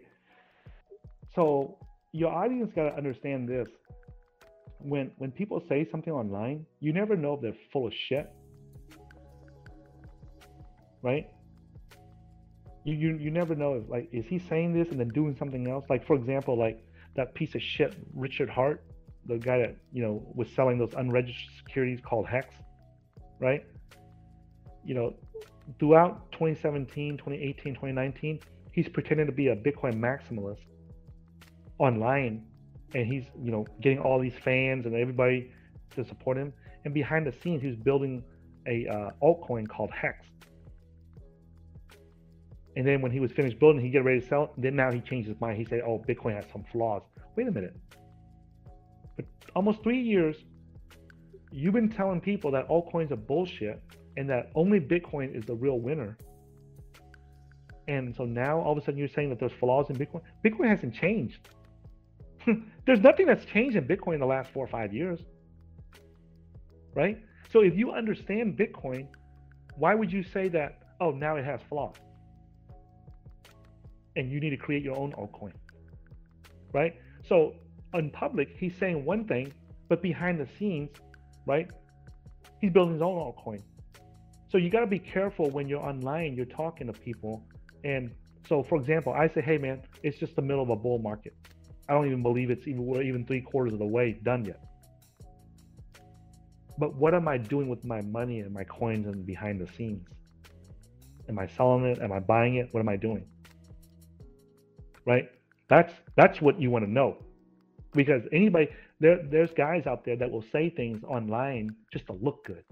[1.34, 1.78] So
[2.12, 3.66] your audience got to understand this.
[4.78, 8.30] When when people say something online, you never know if they're full of shit,
[11.04, 11.28] right?
[12.82, 15.68] You you you never know if like is he saying this and then doing something
[15.68, 15.84] else?
[15.88, 16.84] Like for example, like
[17.14, 18.84] that piece of shit Richard Heart
[19.26, 22.54] the guy that you know was selling those unregistered securities called Hex,
[23.40, 23.64] right?
[24.84, 25.14] You know,
[25.78, 28.40] throughout 2017, 2018, 2019,
[28.72, 30.58] he's pretending to be a Bitcoin maximalist
[31.78, 32.44] online,
[32.94, 35.50] and he's you know getting all these fans and everybody
[35.96, 36.52] to support him.
[36.84, 38.22] And behind the scenes, he's building
[38.66, 40.26] a uh, altcoin called Hex.
[42.76, 44.52] And then when he was finished building, he get ready to sell.
[44.58, 45.58] Then now he changed his mind.
[45.58, 47.02] He said, "Oh, Bitcoin has some flaws."
[47.36, 47.76] Wait a minute.
[49.16, 50.36] But almost three years,
[51.52, 53.80] you've been telling people that altcoins are bullshit
[54.16, 56.16] and that only Bitcoin is the real winner.
[57.86, 60.22] And so now all of a sudden you're saying that there's flaws in Bitcoin.
[60.44, 61.48] Bitcoin hasn't changed.
[62.86, 65.20] there's nothing that's changed in Bitcoin in the last four or five years.
[66.94, 67.18] Right?
[67.50, 69.08] So if you understand Bitcoin,
[69.76, 71.96] why would you say that, oh, now it has flaws?
[74.16, 75.52] And you need to create your own altcoin.
[76.72, 76.94] Right?
[77.26, 77.54] So
[77.94, 79.52] in public, he's saying one thing,
[79.88, 80.90] but behind the scenes,
[81.46, 81.70] right?
[82.60, 83.62] He's building his own altcoin.
[84.48, 87.44] So you got to be careful when you're online, you're talking to people.
[87.82, 88.10] And
[88.48, 91.34] so, for example, I say, hey, man, it's just the middle of a bull market.
[91.88, 94.60] I don't even believe it's even, we're even three quarters of the way done yet.
[96.78, 100.06] But what am I doing with my money and my coins and behind the scenes?
[101.28, 102.00] Am I selling it?
[102.00, 102.68] Am I buying it?
[102.72, 103.24] What am I doing?
[105.06, 105.28] Right?
[105.68, 107.18] That's that's what you want to know.
[107.92, 108.68] Because anybody
[109.00, 112.64] there there's guys out there that will say things online just to look good.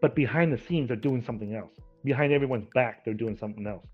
[0.00, 1.74] But behind the scenes they're doing something else.
[2.04, 3.86] Behind everyone's back they're doing something else.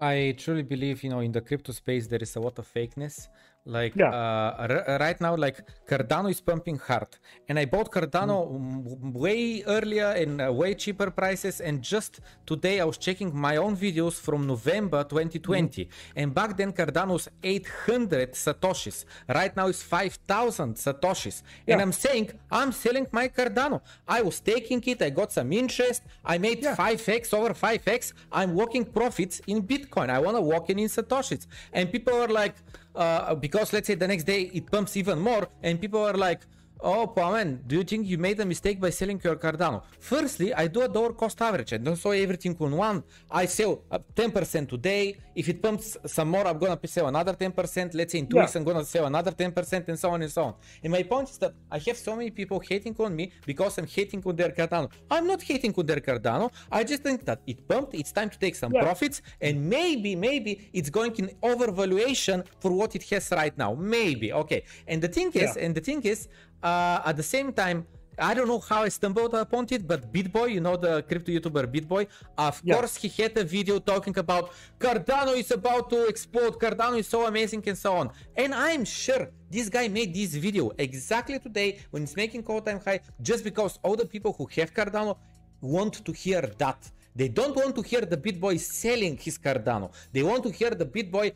[0.00, 3.28] I truly believe, you know, in the crypto space there is a lot of fakeness.
[3.64, 4.10] Like yeah.
[4.10, 7.06] uh, right now, like Cardano is pumping hard,
[7.48, 9.12] and I bought Cardano mm.
[9.12, 11.60] way earlier and uh, way cheaper prices.
[11.60, 15.88] And just today, I was checking my own videos from November 2020, mm.
[16.16, 19.04] and back then Cardano was 800 satoshis.
[19.28, 21.74] Right now, it's 5,000 satoshis, yeah.
[21.74, 23.80] and I'm saying I'm selling my Cardano.
[24.08, 25.00] I was taking it.
[25.02, 26.02] I got some interest.
[26.24, 26.74] I made yeah.
[26.74, 28.12] 5x over 5x.
[28.32, 30.10] I'm walking profits in Bitcoin.
[30.10, 32.56] I want to walk in in satoshis, and people are like
[32.94, 36.46] uh, because let's say the next day it pumps even more and people are like
[36.84, 39.84] Oh, Plamen, do you think you made a mistake by selling your Cardano?
[40.00, 41.72] Firstly, I do a dollar cost average.
[41.72, 43.04] I don't sell everything on one.
[43.30, 45.16] I sell uh, 10% today.
[45.36, 47.94] If it pumps some more, I'm gonna sell another 10%.
[47.94, 48.42] Let's say in two yeah.
[48.42, 50.54] weeks, I'm gonna sell another 10%, and so on and so on.
[50.82, 53.86] And my point is that I have so many people hating on me because I'm
[53.86, 54.90] hating on their Cardano.
[55.08, 56.50] I'm not hating on their Cardano.
[56.70, 57.94] I just think that it pumped.
[57.94, 58.82] It's time to take some yeah.
[58.82, 63.74] profits, and maybe, maybe it's going in overvaluation for what it has right now.
[63.74, 64.64] Maybe, okay.
[64.88, 65.64] And the thing is, yeah.
[65.64, 66.26] and the thing is,
[66.62, 67.86] uh, at the same time,
[68.18, 71.66] I don't know how I stumbled upon it, but BitBoy, you know the crypto YouTuber
[71.74, 72.06] BitBoy,
[72.36, 72.74] of yeah.
[72.74, 77.26] course he had a video talking about Cardano is about to explode, Cardano is so
[77.26, 78.10] amazing and so on.
[78.36, 83.00] And I'm sure this guy made this video exactly today when it's making all-time high,
[83.22, 85.16] just because all the people who have Cardano
[85.62, 86.90] want to hear that.
[87.14, 89.92] They don't want to hear the BitBoy selling his Cardano.
[90.12, 91.32] They want to hear the BitBoy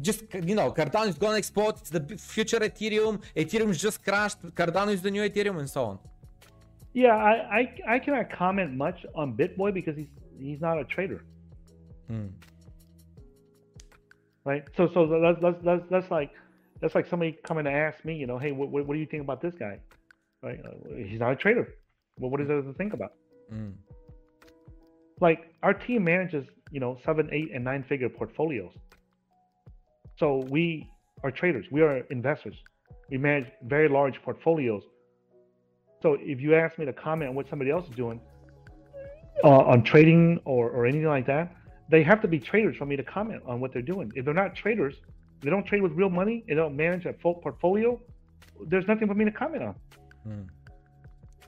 [0.00, 4.92] just you know cardano is gonna explode it's the future ethereum ethereum just crashed cardano
[4.92, 5.98] is the new ethereum and so on.
[6.92, 11.24] Yeah i i, I cannot comment much on bitboy because he's he's not a trader.
[12.06, 12.28] Hmm.
[14.44, 14.64] right?
[14.76, 16.30] So so that's, that's that's that's like
[16.80, 19.06] that's like somebody coming to ask me you know hey what, what, what do you
[19.06, 19.80] think about this guy?
[20.42, 20.60] Right?
[20.96, 21.74] He's not a trader.
[22.18, 23.12] Well what is there to think about?
[23.52, 23.72] Mm.
[25.22, 28.72] like our team manages you know seven eight and nine figure portfolios
[30.18, 30.88] so we
[31.22, 31.66] are traders.
[31.70, 32.56] We are investors.
[33.10, 34.82] We manage very large portfolios.
[36.02, 38.20] So if you ask me to comment on what somebody else is doing
[39.44, 41.54] uh, on trading or, or anything like that,
[41.90, 44.12] they have to be traders for me to comment on what they're doing.
[44.14, 44.94] If they're not traders,
[45.40, 48.00] they don't trade with real money, they don't manage a full portfolio,
[48.66, 49.74] there's nothing for me to comment on.
[50.24, 50.42] Hmm.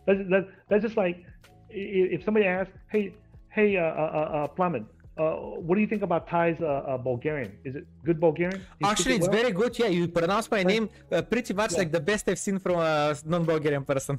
[0.07, 1.25] That's, that, that's just like
[1.69, 3.15] if somebody asks, hey,
[3.51, 4.81] hey, uh, uh, uh, uh
[5.21, 5.33] uh,
[5.67, 7.51] what do you think about Tai's uh, uh, Bulgarian?
[7.69, 8.61] Is it good Bulgarian?
[8.83, 9.41] Actually, it's well?
[9.41, 9.73] very good.
[9.79, 11.81] Yeah, you pronounce my name uh, pretty much yeah.
[11.81, 14.19] like the best I've seen from a non-Bulgarian person.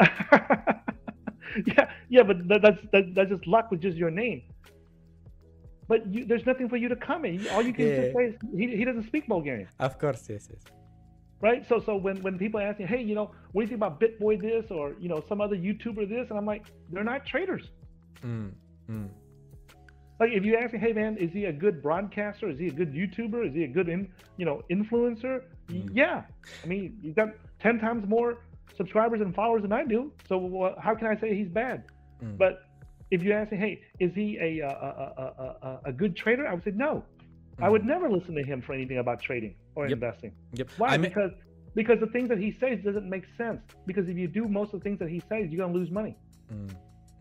[0.00, 4.42] yeah, yeah, but that, that's that, that's just luck with just your name.
[5.90, 7.46] But you, there's nothing for you to comment.
[7.52, 7.96] All you can yeah.
[8.00, 9.68] just say is he, he doesn't speak Bulgarian.
[9.78, 10.62] Of course, yes, yes.
[11.40, 11.62] Right.
[11.68, 14.00] So so when when people ask me, hey, you know, what do you think about
[14.02, 17.64] BitBoy this or you know some other YouTuber this, and I'm like, they're not traders.
[18.24, 18.52] Mm,
[18.90, 19.08] mm.
[20.22, 22.48] Like if you ask me, hey man, is he a good broadcaster?
[22.48, 23.48] Is he a good YouTuber?
[23.48, 25.42] Is he a good in, you know influencer?
[25.66, 25.90] Mm.
[25.92, 26.22] Yeah,
[26.62, 28.44] I mean he's got ten times more
[28.76, 30.12] subscribers and followers than I do.
[30.28, 31.86] So how can I say he's bad?
[32.22, 32.38] Mm.
[32.38, 32.62] But
[33.10, 36.46] if you ask me, hey, is he a a, a, a, a good trader?
[36.46, 37.04] I would say no.
[37.58, 37.64] Mm.
[37.64, 37.86] I would mm.
[37.86, 39.94] never listen to him for anything about trading or yep.
[39.94, 40.30] investing.
[40.52, 40.68] Yep.
[40.78, 40.90] Why?
[40.90, 41.32] I mean, because
[41.74, 43.60] because the things that he says doesn't make sense.
[43.88, 46.16] Because if you do most of the things that he says, you're gonna lose money.
[46.54, 46.70] Mm.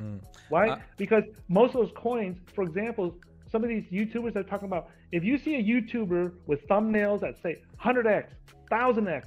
[0.01, 0.19] Mm.
[0.49, 0.69] Why?
[0.69, 3.15] Uh, because most of those coins, for example,
[3.51, 7.41] some of these YouTubers are talking about if you see a YouTuber with thumbnails that
[7.41, 8.27] say 100x,
[8.71, 9.23] 1000x,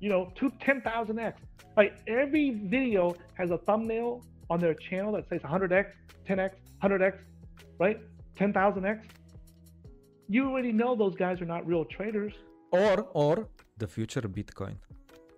[0.00, 1.34] you know, two 10,000x,
[1.76, 5.86] like every video has a thumbnail on their channel that says 100x,
[6.28, 6.50] 10x,
[6.82, 7.18] 100x,
[7.78, 7.98] right?
[8.36, 9.04] 10,000x,
[10.28, 12.32] you already know those guys are not real traders.
[12.72, 14.76] Or or the future Bitcoin,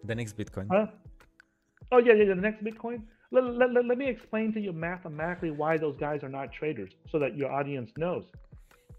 [0.05, 0.67] the next Bitcoin.
[0.71, 0.87] Huh?
[1.93, 3.03] Oh yeah, yeah, yeah, the next Bitcoin.
[3.35, 6.93] Let, let, let, let me explain to you mathematically why those guys are not traders,
[7.11, 8.25] so that your audience knows.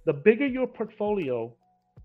[0.05, 1.53] The bigger your portfolio,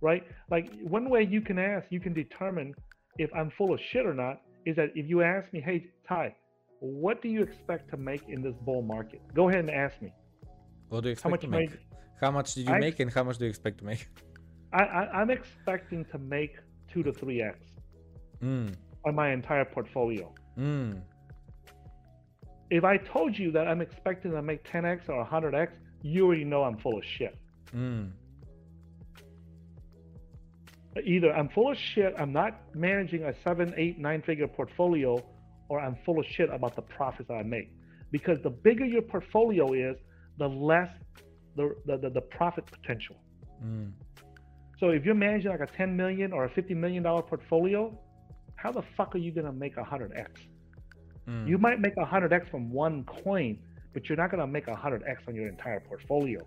[0.00, 0.22] right?
[0.48, 2.72] Like one way you can ask, you can determine
[3.18, 6.34] if I'm full of shit or not, is that if you ask me, hey Tai,
[6.78, 9.20] what do you expect to make in this bull market?
[9.34, 10.12] Go ahead and ask me.
[10.88, 11.70] What do you How much to make?
[12.20, 14.06] How much did you I- make and how much do you expect to make?
[14.72, 14.82] I,
[15.18, 16.52] I'm expecting to make
[16.92, 17.58] two to three x
[18.40, 18.72] Mm,
[19.04, 20.32] on my entire portfolio.
[20.56, 21.02] mm,
[22.70, 25.70] If I told you that I'm expecting to make 10x or 100x,
[26.02, 27.36] you already know I'm full of shit.
[27.74, 28.10] mm,
[31.04, 35.22] Either I'm full of shit, I'm not managing a seven, eight, nine figure portfolio,
[35.68, 37.70] or I'm full of shit about the profits that I make.
[38.10, 39.96] Because the bigger your portfolio is,
[40.38, 40.88] the less
[41.56, 43.16] the, the, the, the profit potential.
[43.64, 43.92] mm.
[44.78, 47.96] So if you're managing like a 10 million or a 50 million dollar portfolio,
[48.56, 50.26] how the fuck are you gonna make 100x?
[51.30, 51.48] Mm.
[51.48, 53.58] You might make a 100x from one coin,
[53.94, 56.40] but you're not gonna make a 100x on your entire portfolio.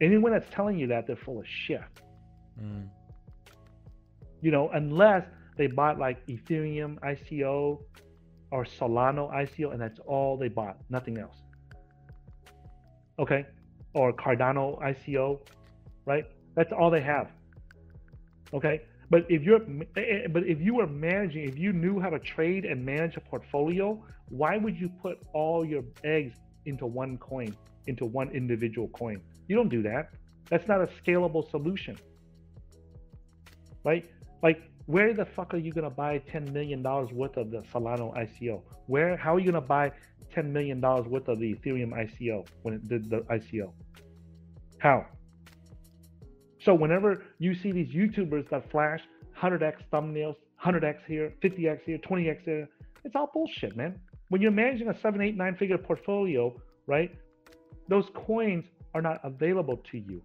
[0.00, 1.80] Anyone that's telling you that, they're full of shit.
[2.62, 2.88] Mm.
[4.40, 5.26] you know, unless
[5.58, 7.82] they bought like Ethereum ICO
[8.50, 11.36] or Solana ICO, and that's all they bought, nothing else.
[13.18, 13.44] Okay,
[13.94, 15.40] or Cardano ICO,
[16.06, 16.24] right?
[16.54, 17.30] That's all they have.
[18.54, 19.62] Okay, but if you're,
[19.96, 23.16] eh, eh, but if you were managing, if you knew how to trade and manage
[23.16, 27.54] a portfolio, why would you put all your eggs into one coin,
[27.86, 29.20] into one individual coin?
[29.48, 30.10] You don't do that.
[30.50, 31.96] That's not a scalable solution
[33.86, 34.04] right?
[34.42, 38.06] Like, where the fuck are you gonna buy ten million dollars worth of the Solana
[38.24, 38.62] ICO?
[38.86, 39.16] Where?
[39.16, 39.92] How are you gonna buy
[40.34, 43.72] ten million dollars worth of the Ethereum ICO when it did the ICO?
[44.78, 45.06] How?
[46.66, 49.00] So whenever you see these YouTubers that flash
[49.40, 52.68] 100x thumbnails, 100x here, 50x here, 20x here,
[53.04, 53.92] it's all bullshit, man.
[54.30, 56.42] When you're managing a seven, eight, nine figure portfolio,
[56.88, 57.10] right?
[57.88, 58.64] Those coins
[58.94, 60.20] are not available to you.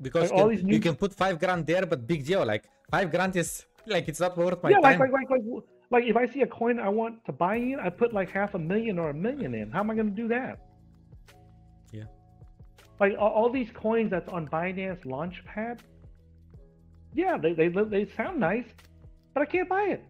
[0.00, 2.46] Because Like, you all can, these you can put five grand there, but big deal.
[2.46, 5.42] Like five grand is like it's not worth my yeah, like, like like like
[5.90, 8.54] like if I see a coin I want to buy in, I put like half
[8.54, 9.72] a million or a million in.
[9.72, 10.67] How am I going to do that?
[13.00, 15.80] Like all, these coins that's on Binance Launchpad.
[17.14, 18.66] Yeah, they, they they sound nice,
[19.34, 20.04] but I can't buy it.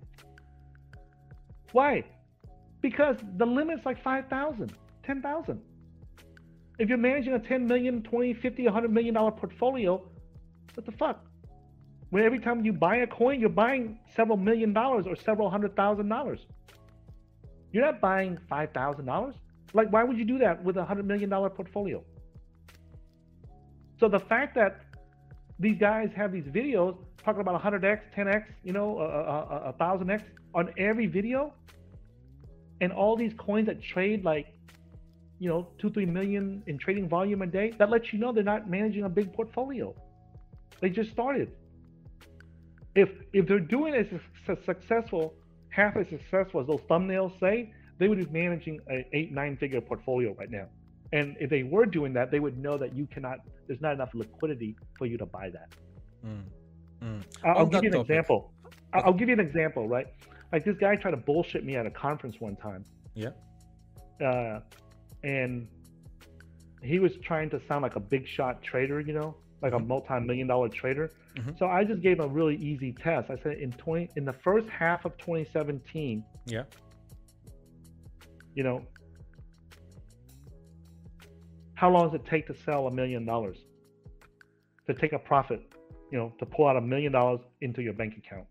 [1.72, 2.04] Why?
[2.80, 4.72] Because the limit's like 5,000,
[5.02, 5.62] 10,000.
[6.78, 10.02] If you're managing a 10 million, 20, 50, 100 million dollar portfolio,
[10.74, 11.24] what the fuck?
[12.10, 15.76] When every time you buy a coin, you're buying several million dollars or several hundred
[15.76, 16.46] thousand dollars.
[17.72, 19.34] You're not buying five thousand dollars.
[19.74, 22.02] Like, why would you do that with a hundred million dollar portfolio?
[23.98, 24.80] So the fact that
[25.58, 30.22] these guys have these videos talking about 100x, 10x, you know, a, thousand x
[30.54, 31.52] on every video,
[32.80, 34.46] and all these coins that trade like,
[35.40, 38.44] you know, two, three million in trading volume a day, that lets you know they're
[38.44, 39.94] not managing a big portfolio.
[40.80, 41.52] They just started.
[42.94, 44.06] If if they're doing as
[44.64, 45.34] successful,
[45.70, 49.80] half as successful as those thumbnails say, they would be managing a eight, nine figure
[49.80, 50.66] portfolio right now.
[51.12, 53.38] And if they were doing that, they would know that you cannot.
[53.66, 55.68] There's not enough liquidity for you to buy that.
[56.24, 56.42] Mm,
[57.02, 57.22] mm.
[57.44, 58.10] I'll, give you an topic.
[58.10, 58.52] example.
[58.92, 60.06] I'll, give you an example, right?
[60.52, 62.84] Like this guy tried to bullshit me at a conference one time,
[63.14, 63.30] Yeah.
[64.24, 64.60] uh,
[65.22, 65.66] and
[66.82, 69.86] he was trying to sound like a big shot trader, you know, like a Mhm.
[69.88, 71.10] multi-million dollar trader.
[71.34, 71.58] Mhm.
[71.58, 73.30] So I just gave him a really easy test.
[73.30, 76.64] I said in 20 in the first half of 2017, Yeah.
[78.54, 78.82] you know,
[81.80, 83.58] how long does it take to sell a million dollars?
[84.88, 85.60] To take a profit,
[86.10, 88.46] you know, to pull out a million dollars into your bank account.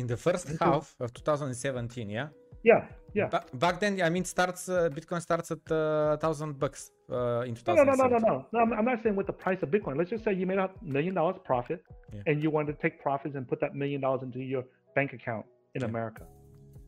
[0.00, 2.28] In the first Into- half of 2017, yeah.
[2.64, 3.28] Yeah, yeah.
[3.28, 7.54] Ba- back then, I mean, starts uh, Bitcoin starts at uh, thousand bucks uh, in
[7.66, 8.46] No, no, no, no, no, no.
[8.52, 9.96] No, I'm, I'm not saying with the price of Bitcoin.
[9.96, 11.80] Let's just say you made a million dollars profit,
[12.12, 12.22] Yeah.
[12.28, 14.64] and you wanted to take profits and put that million dollars into your
[14.96, 15.44] bank account
[15.76, 15.90] in Okay.
[15.90, 16.24] America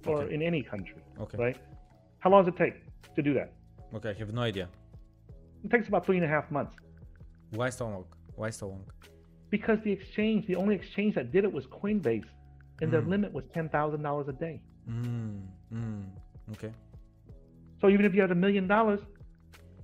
[0.06, 0.34] or Okay.
[0.34, 1.38] in any country, Okay.
[1.44, 1.56] right?
[2.22, 2.74] How long does it take
[3.16, 3.52] to do that?
[3.94, 4.68] Okay, I have no idea.
[5.64, 6.74] It takes about three and a half months
[7.50, 8.04] Why so long?
[8.36, 8.84] Why so long?
[9.50, 12.24] because the exchange, the only exchange that did it was Coinbase,
[12.80, 13.08] and their Mm.
[13.14, 14.60] limit was ten thousand dollars a day.
[14.88, 15.42] Mm,
[15.72, 16.04] mm,
[16.52, 16.72] okay.
[17.80, 19.00] So even if you had a million dollars,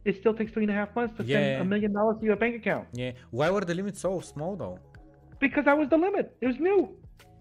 [0.05, 1.37] it still takes three and a half months to Yeah.
[1.37, 3.13] send a million dollars to your bank account Yeah.
[3.31, 4.79] Why were the limits so small though?
[5.41, 6.27] because that was the limit.
[6.41, 6.81] It was new.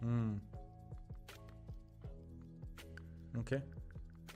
[0.04, 0.40] Mm.
[3.38, 3.62] Okay.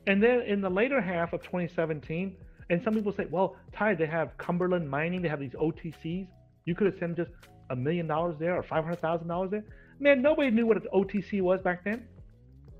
[0.09, 2.35] And then in the later half of 2017,
[2.71, 6.27] and some people say, well, Tai, they have Cumberland Mining, they have these OTCs.
[6.65, 7.29] You could have sent just
[7.69, 9.63] a million dollars there or five hundred thousand dollars there.
[9.99, 12.07] Man, nobody knew what an OTC was back then.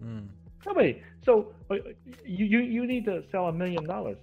[0.03, 0.27] Mm.
[0.65, 1.03] Nobody.
[1.23, 1.75] So uh,
[2.25, 4.17] you, you you need to sell a million dollars,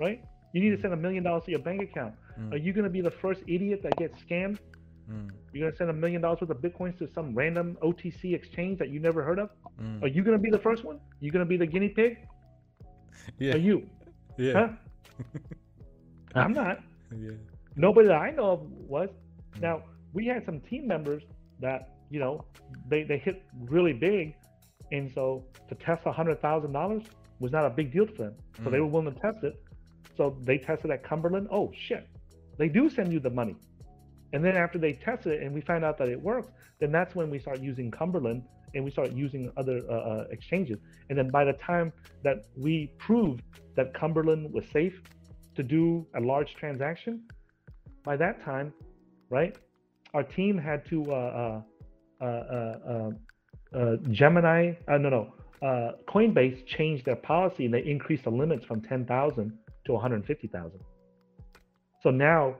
[0.00, 0.20] right?
[0.52, 2.14] You need to send a million dollars to your bank account.
[2.38, 2.52] Mm.
[2.52, 4.58] Are you going to be the first idiot that gets scammed?
[5.08, 5.30] Mm.
[5.58, 8.78] You're going to send a million dollars worth of bitcoins to some random OTC exchange
[8.78, 9.50] that you never heard of?
[9.82, 10.00] Mm.
[10.04, 11.00] Are you going to be the first one?
[11.18, 12.18] You going to be the guinea pig?
[13.38, 13.54] Yeah.
[13.54, 13.82] Are you?
[14.38, 14.52] Yeah.
[14.54, 14.68] Huh?
[16.36, 16.78] I'm not.
[17.14, 17.32] Yeah.
[17.76, 19.10] Nobody that I know of was.
[19.56, 19.60] Mm.
[19.62, 19.82] Now
[20.14, 21.22] we had some team members
[21.60, 22.44] that you know
[22.88, 24.34] they they hit really big,
[24.92, 27.02] and so to test a hundred thousand dollars
[27.40, 28.34] was not a big deal for them.
[28.64, 28.82] So they Mm.
[28.82, 29.60] were willing to test it.
[30.16, 31.48] So they tested at Cumberland.
[31.50, 32.08] Oh shit,
[32.56, 33.56] they do send you the money.
[34.32, 36.48] And then after they tested it and we found out that it works,
[36.80, 38.42] then that's when we start using Cumberland
[38.74, 40.78] and we start using other uh, uh, exchanges.
[41.08, 43.42] And then by the time that we proved
[43.76, 45.00] that Cumberland was safe
[45.56, 47.22] to do a large transaction,
[48.04, 48.72] by that time,
[49.30, 49.56] right,
[50.14, 51.62] our team had to uh,
[52.20, 53.10] uh, uh, uh,
[53.78, 55.34] uh, Gemini, no, no,
[56.08, 59.52] Coinbase changed their policy and they increased the limits from 10,000
[59.86, 60.80] to 150,000.
[62.02, 62.56] So now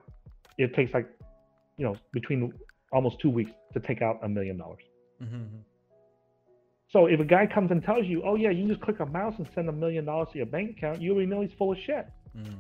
[0.59, 1.09] it takes like,
[1.79, 2.53] you know, between
[2.93, 4.83] almost two weeks to take out a million dollars.
[5.23, 5.63] Mhm.
[6.93, 9.35] So if a guy comes and tells you, oh yeah, you just click a mouse
[9.39, 11.79] and send a million dollars to your bank account, you already know he's full of
[11.79, 12.07] shit.
[12.37, 12.59] Mm.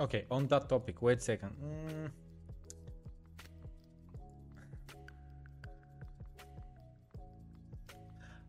[0.00, 1.50] Okay, on that topic, wait a second.
[1.62, 2.10] Mm.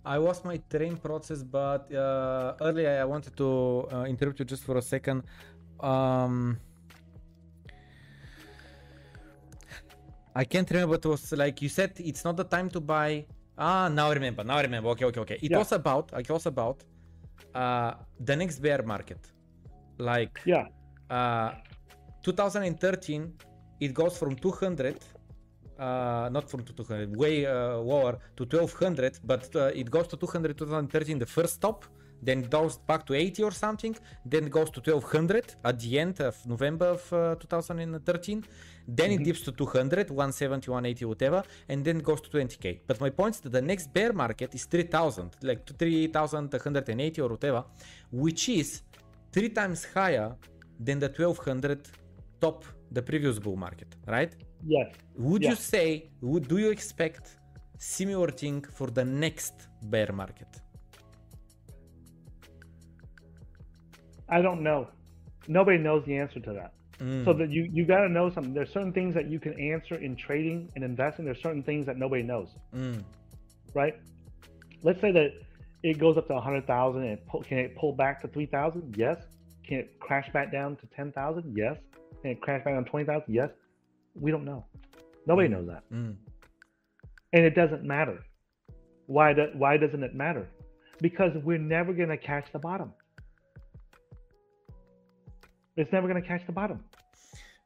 [0.05, 4.63] I lost my train process, but uh, earlier I wanted to uh, interrupt you just
[4.63, 5.23] for a second.
[5.79, 6.59] Um,
[10.35, 10.95] I can't remember.
[10.95, 13.25] It was like you said, it's not the time to buy.
[13.57, 14.43] Ah, now I remember.
[14.43, 14.89] Now I remember.
[14.89, 15.37] Okay, okay, okay.
[15.41, 15.59] It Yeah.
[15.59, 16.11] was about.
[16.17, 16.83] It was about
[17.53, 19.19] uh, the next bear market.
[19.99, 20.65] Like Yeah.
[21.09, 21.51] uh,
[22.23, 23.33] 2013,
[23.79, 24.97] it goes from 200,
[25.77, 30.57] uh, not from 200, way uh, lower to 1200, but uh, it goes to 200
[30.57, 31.85] 2013, the first stop.
[32.25, 33.95] Then it goes back to 80 or something.
[34.25, 38.43] Then it goes to 1200 at the end of November of uh, 2013.
[38.87, 42.79] Then it dips to 200, 170, 180, whatever, and then it goes to 20k.
[42.87, 47.63] But my point is that the next bear market is 3000, like 3180 or whatever,
[48.11, 48.81] which is
[49.31, 50.35] three times higher
[50.79, 51.87] than the 1200
[52.39, 54.33] top the previous bull market, right?
[54.65, 54.93] Yes.
[55.15, 57.37] Would you say, would, do you expect
[57.77, 60.62] similar thing for the next bear market?
[64.29, 64.87] I don't know.
[65.47, 66.73] Nobody knows the answer to that.
[66.99, 68.53] Mm, So that you you got to know something.
[68.53, 71.25] There's certain things that you can answer in trading and investing.
[71.25, 73.03] There's certain things that nobody knows, mm,
[73.73, 73.95] right?
[74.83, 75.31] Let's say that
[75.81, 78.95] it goes up to 100,000 and it pull, can it pull back to 3,000?
[78.97, 79.17] Yes.
[79.67, 81.57] Can it crash back down to 10,000?
[81.57, 81.77] Yes.
[82.21, 83.23] Can it crash back down to 20,000?
[83.33, 83.49] Yes.
[84.15, 84.65] We don't know.
[85.25, 85.83] Nobody knows that.
[85.91, 86.15] mm,
[87.33, 88.19] and it doesn't matter.
[89.07, 89.33] Why?
[89.33, 90.47] Do, why doesn't it matter?
[91.01, 92.93] Because we're never gonna catch the bottom.
[95.75, 96.83] It's never gonna catch the bottom.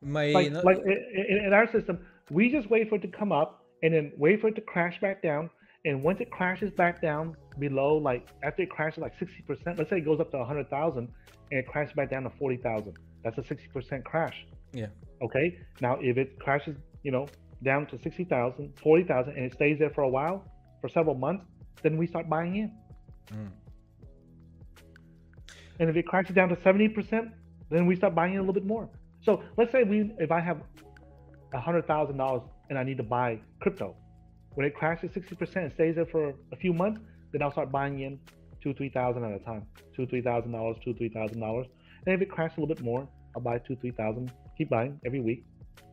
[0.02, 3.08] My Like, no- like i- i- in our system, we just wait for it to
[3.08, 5.50] come up and then wait for it to crash back down.
[5.86, 9.98] And once it crashes back down below, like after it crashes like 60%, let's say
[9.98, 11.10] it goes up to 100,000
[11.52, 12.98] and it crashes back down to 40,000.
[13.24, 14.46] That's a 60% crash.
[14.74, 14.88] yeah,
[15.22, 15.58] Okay.
[15.82, 17.28] Now, if it crashes, you know,
[17.64, 20.44] down to 60,000, 40,000, and it stays there for a while,
[20.82, 21.46] for several months,
[21.82, 22.72] then we start buying in.
[23.32, 23.52] mm,
[25.80, 27.32] And if it crashes down to 70%,
[27.70, 28.90] then we start buying in a little bit more.
[29.24, 30.62] So let's say we, if I have
[31.54, 33.96] $100,000 and I need to buy crypto,
[34.56, 37.02] when it crashes 60% and stays there for a few months,
[37.32, 38.20] then I'll start buying in
[38.62, 39.66] two, three thousand at a time,
[39.96, 41.68] two, three thousand dollars, two, three thousand dollars.
[42.06, 45.00] And if it crashes a little bit more, I'll buy two, three thousand, keep buying
[45.06, 45.46] every week,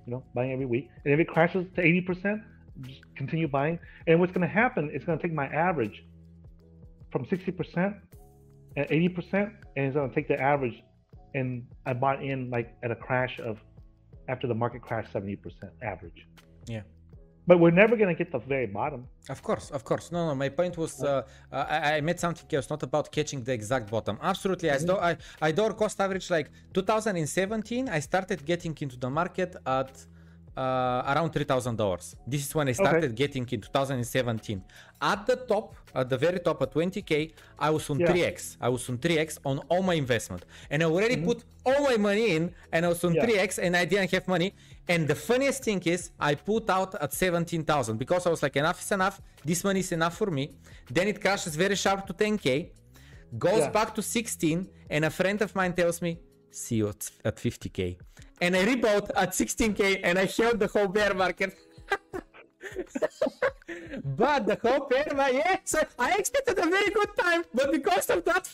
[0.07, 0.89] you know, buying every week.
[1.05, 2.43] And if it crashes to 80%,
[2.83, 3.79] just continue buying.
[4.07, 6.05] And what's going to happen, it's going to take my average
[7.11, 8.01] from 60%
[8.77, 10.83] and 80%, and it's going to take the average.
[11.35, 13.59] And I bought in like at a crash of
[14.28, 15.39] after the market crashed 70%
[15.82, 16.26] average.
[16.66, 16.82] Yeah.
[17.47, 19.07] But we're never going to get the very bottom.
[19.28, 20.11] Of course, of course.
[20.11, 20.35] No, no.
[20.35, 21.22] My point was, uh,
[21.53, 24.18] I, I meant something else, not about catching the exact bottom.
[24.22, 27.91] Absolutely, I, do, I, I door cost average like 2017.
[27.91, 30.07] I started getting into the market at
[30.57, 32.15] uh, around three thousand dollars.
[32.27, 33.15] This is when I started Okay.
[33.23, 34.63] getting in 2017.
[35.03, 38.07] At the top, at the very top, at 20k, I was on Yeah.
[38.11, 38.57] 3x.
[38.61, 42.27] I was on 3x on all my investment, and I already put all my money
[42.37, 42.43] in,
[42.73, 43.29] and I was on Mm-hmm.
[43.31, 43.43] Yeah.
[43.47, 44.55] 3x, and I didn't have money.
[44.89, 48.81] And the funniest thing is, I put out at 17,000 because I was like, enough
[48.81, 49.21] is enough.
[49.45, 50.45] This money is enough for me.
[50.91, 52.71] Then it crashes very sharp to 10k,
[53.39, 53.71] goes Yeah.
[53.71, 56.19] back to 16, and a friend of mine tells me,
[56.51, 57.99] see you at 50k.
[58.41, 61.57] And I rebought at 16k, and I held the whole bear market.
[64.16, 68.11] but the whole bear market, yeah, so I expected a very good time, but because
[68.11, 68.47] of that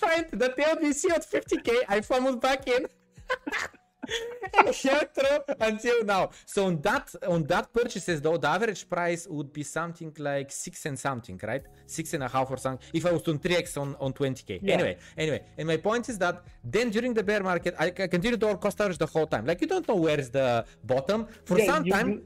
[0.82, 2.86] me see you at 50k, I fumbled back in.
[5.60, 6.30] until now.
[6.46, 10.86] So on that on that purchases though, the average price would be something like six
[10.86, 11.62] and something, right?
[11.86, 12.86] Six and a half or something.
[12.92, 14.60] If I was on 3x on, on 20k.
[14.62, 14.74] Yeah.
[14.74, 18.40] Anyway, anyway, and my point is that then during the bear market, I, I continued
[18.40, 19.46] to cost average the whole time.
[19.46, 21.26] Like you don't know where is the bottom.
[21.44, 22.24] For Yeah, some you- time, you-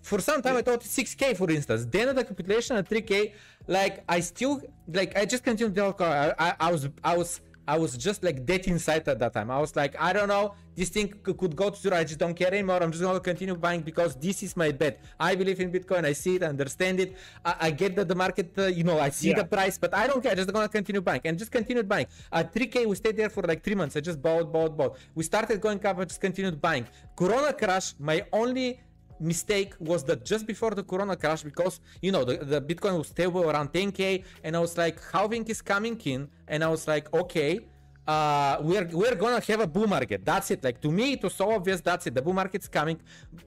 [0.00, 1.86] for some time I thought 6k for instance.
[1.90, 3.32] Then at the capitulation at 3k,
[3.66, 7.78] like I still like I just continued to I, I, I was I was I
[7.78, 9.50] was just like dead inside at that time.
[9.50, 11.96] I was like, I don't know, this thing could go to zero.
[11.96, 12.82] I just don't care anymore.
[12.82, 15.00] I'm just gonna continue buying because this is my bet.
[15.20, 16.04] I believe in Bitcoin.
[16.04, 17.16] I see it, I understand it.
[17.44, 19.36] I, I get that the market, uh, you know, I see Yeah.
[19.36, 20.32] the price, but I don't care.
[20.32, 22.06] I'm Just gonna continue buying and just continued buying.
[22.32, 23.96] At 3k, we stayed there for like three months.
[23.96, 24.96] I just bought, bought, bought.
[25.14, 25.98] We started going up.
[25.98, 26.86] I just continued buying.
[27.14, 27.94] Corona crash.
[27.98, 28.80] My only
[29.22, 33.08] mistake was that just before the corona crash because you know the, the bitcoin was
[33.08, 36.28] stable around 10k and i was like halving is coming in?
[36.48, 37.60] And i was like okay
[38.06, 40.24] uh we're we're gonna have a bull market.
[40.24, 40.64] That's it.
[40.64, 42.98] Like to me it was so obvious that's it the bull market's coming.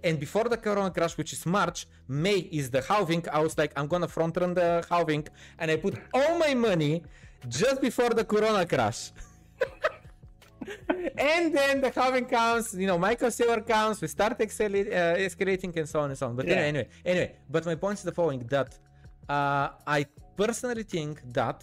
[0.04, 3.72] And before the corona crash which is march may is the halving i was like
[3.76, 5.28] i'm gonna front run the halving
[5.60, 7.04] and i put all my money
[7.48, 9.12] just before the corona crash
[11.18, 15.76] and then the halving comes, you know, Michael Saylor comes, we start escalate, uh, escalating
[15.78, 16.36] and so on and so on.
[16.36, 16.54] But Yeah.
[16.54, 18.70] anyway, anyway, anyway, but my point is the following that
[19.30, 20.06] uh, I
[20.36, 21.58] personally think that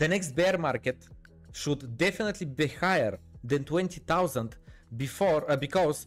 [0.00, 0.98] the next bear market
[1.52, 4.56] should definitely be higher than 20,000
[4.96, 6.06] before, uh, because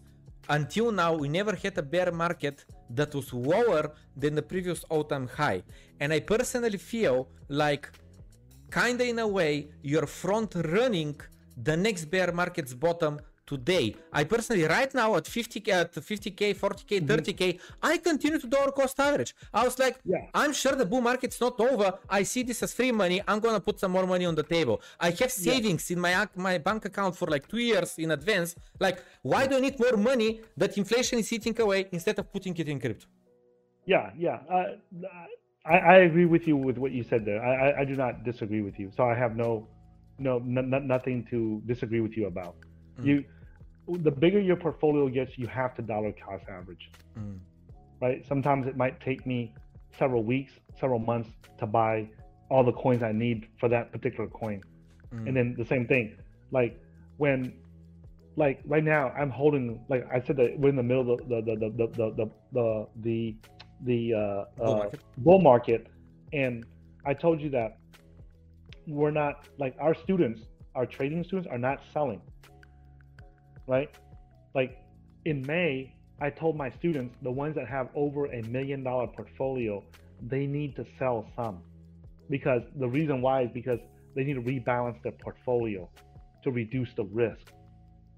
[0.49, 5.27] until now we never had a bear market that was lower than the previous all-time
[5.27, 5.61] high.
[5.99, 7.89] And I personally feel like
[8.71, 11.15] kinda in a way you're front running
[11.55, 13.95] the next bear market's bottom today.
[14.11, 18.71] I personally right now at 50k at 50k, 40k, 30k, I continue to do our
[18.71, 19.33] cost average.
[19.53, 20.17] I was like, Yeah.
[20.33, 21.97] I'm sure the bull market's not over.
[22.09, 23.21] I see this as free money.
[23.27, 24.81] I'm gonna put some more money on the table.
[24.99, 28.49] I have savings in my my bank account for like two years in advance.
[28.79, 32.55] Like, why do I need more money that inflation is eating away instead of putting
[32.57, 33.07] it in crypto?
[33.85, 34.39] Yeah, yeah.
[34.55, 34.65] Uh,
[35.67, 37.43] I, I, agree with you with what you said there.
[37.43, 38.91] I, I, I, do not disagree with you.
[38.95, 39.67] So I have no,
[40.17, 42.55] no, n- nothing to disagree with you about.
[42.99, 43.05] Mm.
[43.05, 43.25] You,
[43.99, 47.37] the bigger your portfolio gets, you have to dollar cost average, mm.
[48.01, 48.25] right?
[48.25, 49.53] Sometimes it might take me
[49.97, 52.07] several weeks, several months to buy
[52.49, 54.61] all the coins I need for that particular coin,
[55.13, 55.27] mm.
[55.27, 56.17] and then the same thing,
[56.51, 56.79] like
[57.17, 57.53] when.
[58.39, 59.83] Like right now, I'm holding.
[59.89, 62.31] Like I said, that we're in the middle of the the the the the the,
[62.53, 63.35] the, the
[63.83, 64.17] the uh,
[64.57, 64.99] Bull uh, market.
[65.17, 65.87] bull market,
[66.33, 66.65] and
[67.05, 67.77] I told you that
[68.87, 70.41] we're not like our students,
[70.75, 72.21] our trading students are not selling,
[73.67, 73.89] right?
[74.55, 74.77] Like
[75.25, 79.83] in May, I told my students, the ones that have over a million dollar portfolio,
[80.21, 81.61] they need to sell some
[82.29, 83.79] because the reason why is because
[84.15, 85.87] they need to rebalance their portfolio
[86.43, 87.51] to reduce the risk,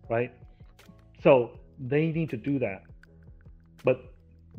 [0.10, 0.32] right?
[1.24, 2.84] So they need to do that.
[3.84, 4.09] But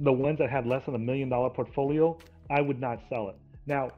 [0.01, 2.19] the ones that had less than a million dollar portfolio,
[2.51, 3.37] I would not sell it.
[3.67, 3.91] Now,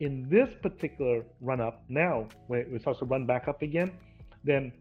[0.00, 3.92] in this particular run up, now when it starts to run back up again,
[4.42, 4.72] then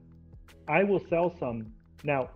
[0.68, 1.74] I will sell some.
[2.04, 2.30] Now,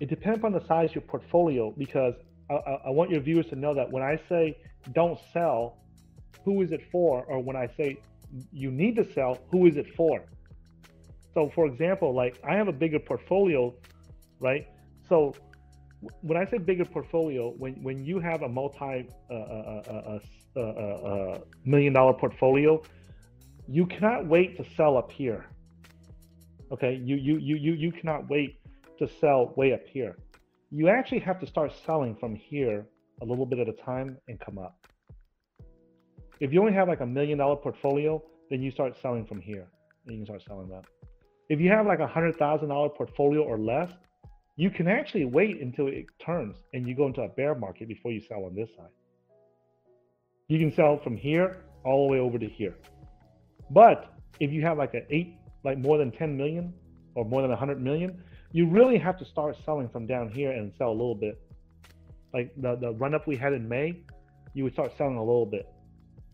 [0.00, 2.14] it depends on the size of your portfolio because
[2.50, 4.58] I, I, I want your viewers to know that when I say
[4.92, 5.78] don't sell,
[6.44, 7.24] who is it for?
[7.24, 7.98] Or when I say
[8.52, 10.22] you need to sell, who is it for?
[11.32, 13.74] So, for example, like I have a bigger portfolio,
[14.40, 14.68] right?
[15.08, 15.34] So,
[16.22, 20.18] when I say bigger portfolio, when when you have a multi uh, uh, uh,
[20.56, 22.82] uh, uh, uh, million dollar portfolio,
[23.68, 25.46] you cannot wait to sell up here.
[26.72, 28.58] Okay, you you you you you cannot wait
[28.98, 30.16] to sell way up here.
[30.70, 32.86] You actually have to start selling from here
[33.22, 34.86] a little bit at a time and come up.
[36.40, 39.66] If you only have like a million dollar portfolio, then you start selling from here.
[40.06, 40.84] And you can start selling that.
[41.48, 43.90] If you have like a hundred thousand dollar portfolio or less,
[44.56, 48.12] you can actually wait until it turns and you go into a bear market before
[48.12, 48.92] you sell on this side.
[50.48, 52.76] You can sell from here all the way over to here.
[53.70, 56.72] But if you have like an eight, like more than 10 million
[57.14, 58.22] or more than 100 million,
[58.52, 61.40] you really have to start selling from down here and sell a little bit.
[62.32, 64.02] Like the the run up we had in May,
[64.54, 65.66] you would start selling a little bit,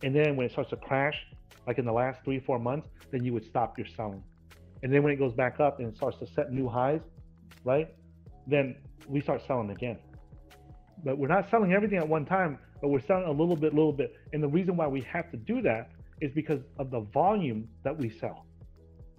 [0.03, 1.15] and then when it starts to crash,
[1.67, 4.23] like in the last three four months, then you would stop your selling,
[4.83, 7.01] and then when it goes back up and starts to set new highs,
[7.63, 7.93] right?
[8.51, 8.75] Then
[9.07, 9.97] we start selling again.
[11.05, 13.93] But we're not selling everything at one time, but we're selling a little bit, little
[13.93, 14.13] bit.
[14.33, 17.97] And the reason why we have to do that is because of the volume that
[17.97, 18.45] we sell.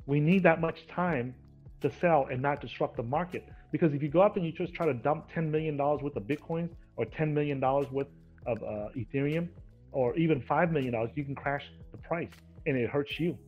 [0.06, 1.34] We need that much time
[1.80, 3.48] to sell and not disrupt the market.
[3.72, 6.24] Because if you go up and you just try to dump $10 million worth of
[6.24, 8.08] Bitcoins or $10 million worth
[8.46, 9.48] of uh, Ethereum
[9.92, 12.28] or even $5 million, you can crash the price
[12.66, 13.38] and it hurts you.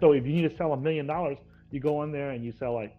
[0.00, 1.38] So if you need to sell a million dollars,
[1.70, 2.96] you go on there and you sell like,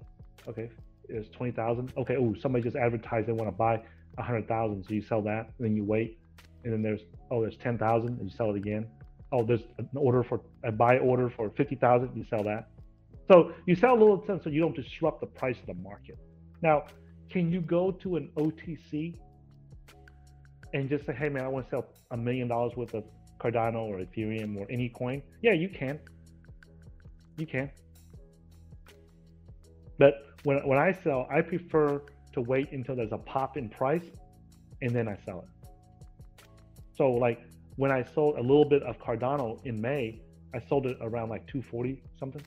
[0.48, 0.70] okay,
[1.10, 1.94] it's 20,000.
[1.98, 3.82] Okay, oh, somebody just advertised they want to buy
[4.16, 4.84] 100,000.
[4.84, 6.20] So you sell that, then you wait.
[6.64, 7.02] And then there's,
[7.32, 8.88] oh, there's 10,000 and you sell it again.
[9.32, 12.70] Oh, there's an order for a buy order for 50,000, you sell that.
[13.32, 16.18] So you sell a little time so you don't disrupt the price of the market.
[16.62, 16.86] Now,
[17.30, 19.18] can you go to an OTC
[20.74, 23.04] and just say, hey man, I want to sell a million dollars worth of
[23.40, 25.22] Cardano or Ethereum or any coin?
[25.42, 26.00] Yeah, you can.
[27.38, 27.72] You can.
[29.98, 32.02] But when, when I sell, I prefer
[32.34, 34.06] to wait until there's a pop in price
[34.82, 35.68] and then I sell it.
[36.96, 37.42] So like
[37.76, 40.22] when I sold a little bit of Cardano in May,
[40.54, 42.42] I sold it around like 240 something,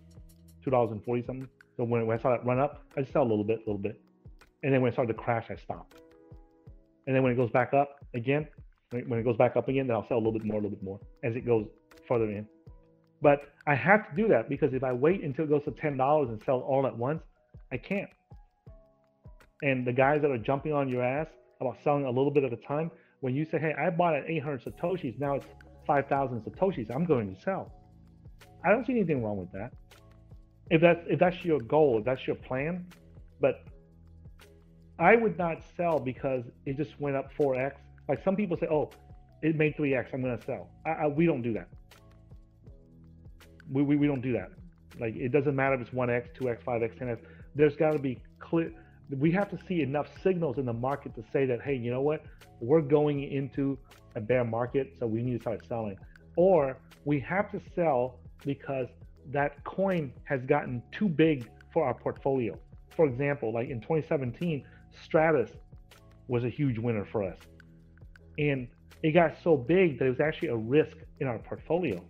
[0.63, 1.49] two dollars and forty something.
[1.77, 3.71] So when, when I saw it run up, I just sell a little bit, a
[3.71, 4.01] little bit,
[4.63, 6.01] and then when it started to crash, I stopped.
[7.07, 8.47] And then when it goes back up again,
[8.91, 10.77] when it goes back up again, then I'll sell a little bit more, a little
[10.77, 11.67] bit more as it goes
[12.07, 12.47] further in.
[13.21, 15.97] But I have to do that because if I wait until it goes to ten
[15.97, 17.23] dollars and sell all at once,
[17.73, 18.11] I can't.
[19.63, 21.27] And the guys that are jumping on your ass
[21.61, 22.91] about selling a little bit at a time,
[23.21, 25.47] when you say, "Hey, I bought at 800 satoshis, now it's
[25.87, 27.73] 5,000 satoshis," I'm going to sell.
[28.65, 29.73] I don't see anything wrong with that.
[30.71, 32.87] If that's if that's your goal, if that's your plan,
[33.41, 33.65] but
[34.99, 37.73] I would not sell because it just went up 4x.
[38.09, 38.91] Like some people say, "Oh,
[39.43, 41.69] it made 3x, I'm going to sell." I, I, we don't do that.
[43.71, 44.51] We, we we don't do that.
[45.01, 47.19] Like it doesn't matter if it's 1x, 2x, 5x, 10x.
[47.55, 48.73] There's got to be clear.
[49.17, 52.03] We have to see enough signals in the market to say that, hey, you know
[52.03, 52.25] what?
[52.61, 53.79] We're going into
[54.15, 55.97] a bear market, so we need to start selling.
[56.37, 58.89] Or we have to sell because
[59.31, 62.59] that coin has gotten too big for our portfolio.
[62.95, 64.65] For example, like in 2017,
[65.07, 65.51] Stratis
[66.27, 67.39] was a huge winner for us.
[68.39, 68.69] And
[69.03, 72.05] it got so big that it was actually a risk in our portfolio.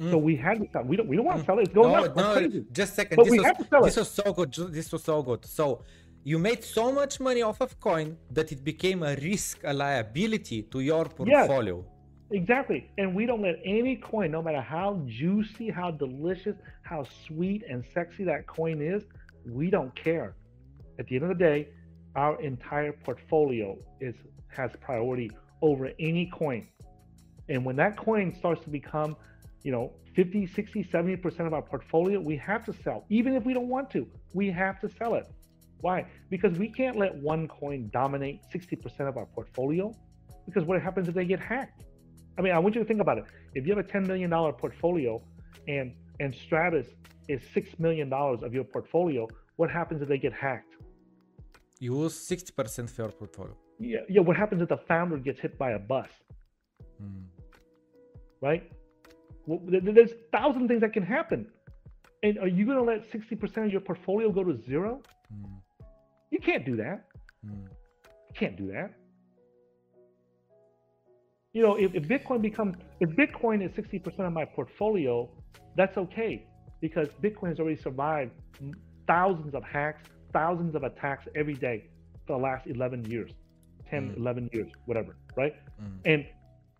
[0.00, 0.10] Mm.
[0.10, 0.84] So we had to sell.
[0.84, 1.08] We don't.
[1.08, 1.62] We don't want to sell it.
[1.62, 2.16] It's going no, up.
[2.16, 2.64] No, crazy.
[2.72, 3.16] just a second.
[3.16, 4.00] But this we was, have to sell this it.
[4.00, 4.54] was so good.
[4.72, 5.44] This was so good.
[5.44, 5.82] So
[6.24, 10.62] you made so much money off of coin that it became a risk, a liability
[10.62, 11.84] to your portfolio.
[12.30, 12.90] Exactly.
[12.98, 17.82] And we don't let any coin, no matter how juicy, how delicious, how sweet and
[17.94, 19.04] sexy that coin is,
[19.46, 20.36] we don't care.
[20.98, 21.68] At the end of the day,
[22.14, 24.14] our entire portfolio is
[24.48, 25.30] has priority
[25.62, 26.68] over any coin.
[27.48, 29.16] And when that coin starts to become,
[29.68, 33.04] you know, 50, 60, 70% of our portfolio, we have to sell.
[33.10, 35.26] Even if we don't want to, we have to sell it.
[35.82, 36.06] Why?
[36.30, 39.94] Because we can't let one coin dominate 60% of our portfolio.
[40.46, 41.84] Because what happens if they get hacked?
[42.38, 43.24] I mean, I want you to think about it.
[43.54, 44.30] If you have a $10 million
[44.64, 45.22] portfolio
[45.76, 46.86] and and Stratis
[47.28, 50.76] is $6 million of your portfolio, what happens if they get hacked?
[51.78, 53.54] You lose 60% of your portfolio.
[53.78, 54.22] Yeah, yeah.
[54.22, 56.08] What happens if the founder gets hit by a bus?
[57.02, 57.24] Mm.
[58.40, 58.72] Right?
[59.48, 61.46] Well, there's a thousand things that can happen.
[62.22, 65.00] And are you going to let 60% of your portfolio go to zero?
[65.34, 65.48] Mm.
[66.30, 67.06] You can't do that.
[67.46, 67.62] Mm.
[67.64, 68.92] You can't do that.
[71.54, 75.30] You know, if, if Bitcoin becomes, if Bitcoin is 60% of my portfolio,
[75.76, 76.44] that's okay
[76.82, 78.32] because Bitcoin has already survived
[79.06, 80.02] thousands of hacks,
[80.34, 81.86] thousands of attacks every day
[82.26, 83.30] for the last 11 years,
[83.88, 84.18] 10, Mm.
[84.18, 85.54] 11 years, whatever, right?
[85.82, 86.00] Mm.
[86.04, 86.26] And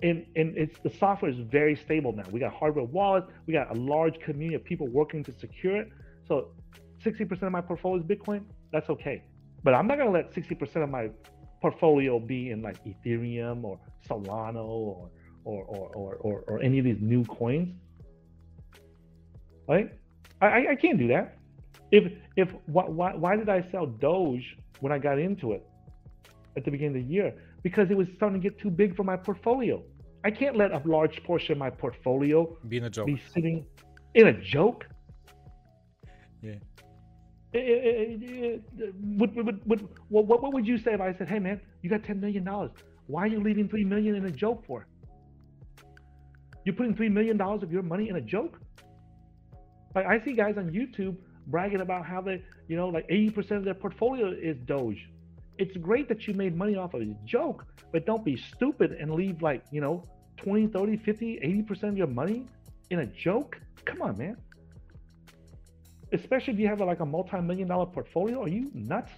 [0.02, 2.24] and and it's the software is very stable now.
[2.30, 5.88] We got hardware wallets, we got a large community of people working to secure it.
[6.26, 6.48] So
[7.04, 9.24] 60% of my portfolio is Bitcoin, that's okay.
[9.64, 11.10] But I'm not gonna let 60% of my
[11.60, 15.10] portfolio be in like Ethereum or Solana or
[15.44, 17.74] or or or, or, or any of these new coins.
[19.68, 19.92] Right?
[20.40, 21.36] I, I, can't do that.
[21.90, 25.66] If if why, why why did I sell Doge when I got into it
[26.56, 27.34] at the beginning of the year?
[27.68, 29.76] Because it was starting to get too big for my portfolio.
[30.28, 32.38] I can't let a large portion of my portfolio
[32.72, 33.06] Being a joke.
[33.14, 33.58] be sitting
[34.14, 34.80] in a joke.
[36.40, 36.54] Yeah.
[37.52, 38.56] Eh, eh, eh,
[39.20, 39.30] What,
[40.42, 42.72] what, would you say if I said, "Hey, man, you got ten million dollars.
[43.12, 44.86] Why are you leaving three million in a joke for?
[46.64, 48.54] You're putting three million dollars of your money in a joke."
[49.94, 51.16] Like I see guys on YouTube
[51.48, 52.36] bragging about how they,
[52.70, 55.02] you know, like 80% of their portfolio is Doge.
[55.58, 59.12] It's great that you made money off of a joke, but don't be stupid and
[59.12, 60.04] leave like, you know,
[60.36, 62.46] 20, 30, 50, 80% of your money
[62.90, 63.60] in a joke.
[63.84, 64.36] Come on, man.
[66.12, 68.42] Especially if you have like a multi-million dollar portfolio.
[68.42, 69.10] Are you nuts?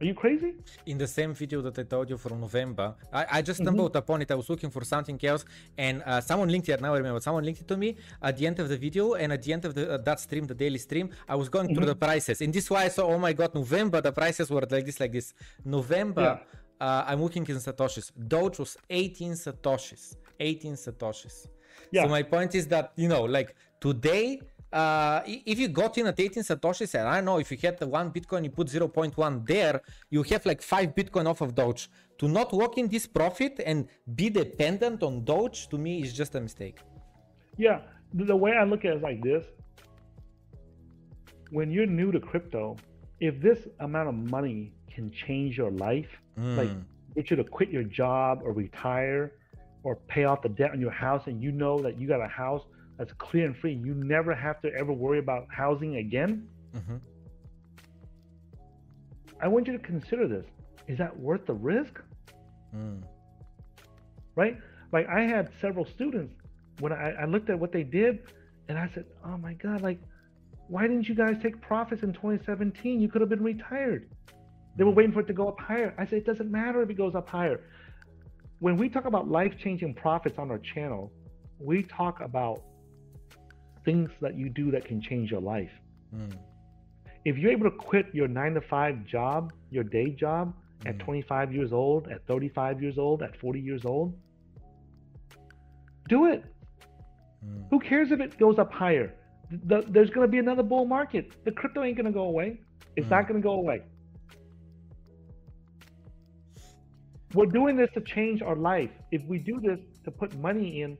[0.00, 0.54] Are you crazy?
[0.86, 3.98] In the same video that I told you from November, I, I just stumbled mm-hmm.
[3.98, 4.30] upon it.
[4.30, 5.44] I was looking for something else,
[5.76, 6.80] and uh, someone linked it.
[6.80, 7.20] Now I remember.
[7.20, 9.64] Someone linked it to me at the end of the video, and at the end
[9.64, 11.74] of the, uh, that stream, the daily stream, I was going mm-hmm.
[11.74, 13.08] through the prices, and this is why I saw.
[13.08, 15.34] Oh my god, November the prices were like this, like this.
[15.64, 16.40] November,
[16.80, 16.86] yeah.
[16.86, 18.12] uh, I'm looking in satoshis.
[18.28, 20.14] Doge was 18 satoshis.
[20.38, 21.48] 18 satoshis.
[21.90, 22.04] Yeah.
[22.04, 24.42] So my point is that you know, like today
[24.72, 27.78] uh, if you got in at 18 satoshis and i don't know if you had
[27.78, 29.80] the one bitcoin you put 0.1 there
[30.10, 31.88] you have like 5 bitcoin off of doge.
[32.18, 36.34] To not walk in this profit and be dependent on doge to me is just
[36.34, 36.78] a mistake.
[37.56, 37.80] Yeah
[38.12, 39.44] the way i look at it is like this.
[41.50, 42.76] When you're new to crypto
[43.20, 46.56] if this amount of money can change your life mm.
[46.56, 46.70] like
[47.14, 49.32] get you to quit your job or retire
[49.82, 52.28] or pay off the debt on your house and you know that you got a
[52.28, 52.64] house
[52.98, 53.74] that's clear and free.
[53.74, 56.48] You never have to ever worry about housing again.
[56.76, 56.96] Mm-hmm.
[59.40, 60.44] I want you to consider this.
[60.88, 62.00] Is that worth the risk?
[62.74, 63.02] Mm.
[64.34, 64.58] Right?
[64.92, 66.34] Like I had several students
[66.80, 68.20] when I, I looked at what they did
[68.68, 70.00] and I said, Oh my God, like,
[70.66, 73.00] why didn't you guys take profits in 2017?
[73.00, 74.08] You could have been retired.
[74.76, 74.96] They were mm.
[74.96, 75.94] waiting for it to go up higher.
[75.98, 77.60] I said, It doesn't matter if it goes up higher.
[78.58, 81.12] When we talk about life changing profits on our channel,
[81.60, 82.62] we talk about
[83.88, 85.70] things that you do that can change your life.
[86.14, 86.36] Mm.
[87.24, 90.90] If you're able to quit your nine to five job, your day job mm.
[90.90, 91.04] at hmm.
[91.04, 94.14] 25 years old, at 35 years old, at 40 years old,
[96.06, 96.44] do it.
[97.42, 97.64] Mm.
[97.70, 99.14] Who cares if it goes up higher?
[99.70, 101.24] The, there's going to be another bull market.
[101.46, 102.60] The crypto ain't going to go away.
[102.96, 103.28] It's not hmm.
[103.28, 103.78] going to go away.
[107.32, 108.90] We're doing this to change our life.
[109.12, 110.98] If we do this to put money in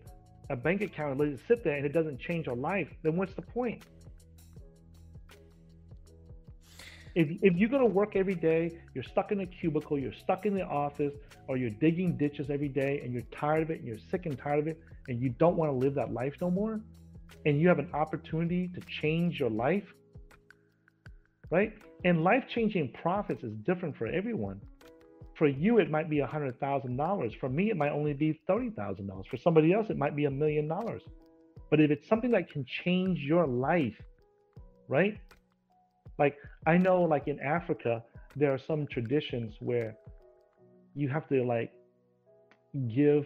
[0.50, 3.16] a bank account and let it sit there and it doesn't change your life, then
[3.16, 3.82] what's the point?
[7.14, 10.46] If, if you're going to work every day, you're stuck in a cubicle, you're stuck
[10.46, 11.14] in the office,
[11.48, 14.38] or you're digging ditches every day and you're tired of it and you're sick and
[14.38, 16.80] tired of it and you don't want to live that life no more,
[17.46, 19.84] and you have an opportunity to change your life,
[21.50, 21.72] right?
[22.04, 24.60] And life changing profits is different for everyone.
[25.38, 27.38] For you, it might be $100,000.
[27.38, 29.26] For me, it might only be $30,000.
[29.30, 31.02] For somebody else, it might be a million dollars.
[31.70, 33.94] But if it's something that can change your life,
[34.88, 35.16] right?
[36.18, 36.36] Like,
[36.66, 38.02] I know, like in Africa,
[38.34, 39.96] there are some traditions where
[40.96, 41.72] you have to, like,
[42.92, 43.24] give,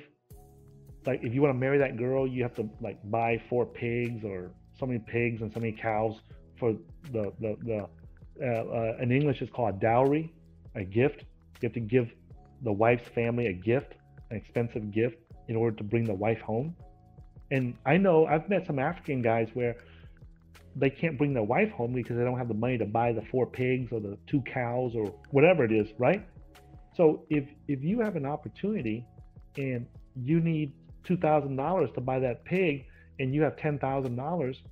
[1.06, 4.22] like, if you want to marry that girl, you have to, like, buy four pigs
[4.22, 6.20] or so many pigs and so many cows
[6.58, 6.74] for
[7.10, 10.30] the, the, the, uh, uh, in English, it's called a dowry,
[10.74, 11.24] a gift
[11.62, 12.12] you have to give
[12.62, 13.94] the wife's family a gift,
[14.30, 15.16] an expensive gift,
[15.48, 16.74] in order to bring the wife home.
[17.50, 19.76] And I know I've met some African guys where
[20.74, 23.22] they can't bring their wife home because they don't have the money to buy the
[23.22, 26.26] four pigs or the two cows or whatever it is, right?
[26.96, 29.06] So if if you have an opportunity
[29.56, 29.86] and
[30.16, 30.72] you need
[31.04, 32.86] two thousand dollars to buy that pig
[33.18, 34.62] and you have ten thousand dollars,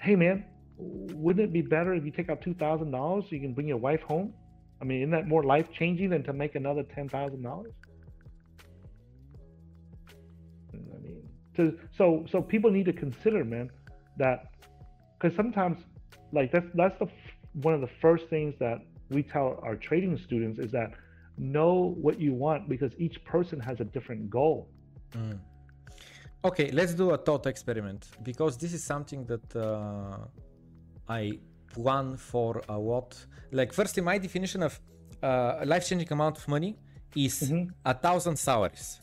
[0.00, 0.44] hey man,
[0.78, 3.68] wouldn't it be better if you take out two thousand dollars so you can bring
[3.68, 4.34] your wife home?
[4.80, 7.72] I mean, isn't that more life changing than to make another ten thousand dollars?
[10.72, 13.70] I mean, to so so people need to consider, man,
[14.18, 14.48] that
[15.18, 15.78] because sometimes,
[16.32, 17.08] like that's that's the
[17.62, 18.78] one of the first things that
[19.10, 20.90] we tell our trading students is that
[21.38, 24.68] know what you want because each person has a different goal.
[25.12, 25.38] Mm.
[26.44, 30.18] Okay, let's do a thought experiment because this is something that uh,
[31.08, 31.38] I
[31.76, 33.10] one for a what?
[33.52, 34.80] Like first in my definition of
[35.22, 36.76] uh, life-changing amount of money
[37.14, 37.70] is mm-hmm.
[37.84, 39.00] a thousand salaries.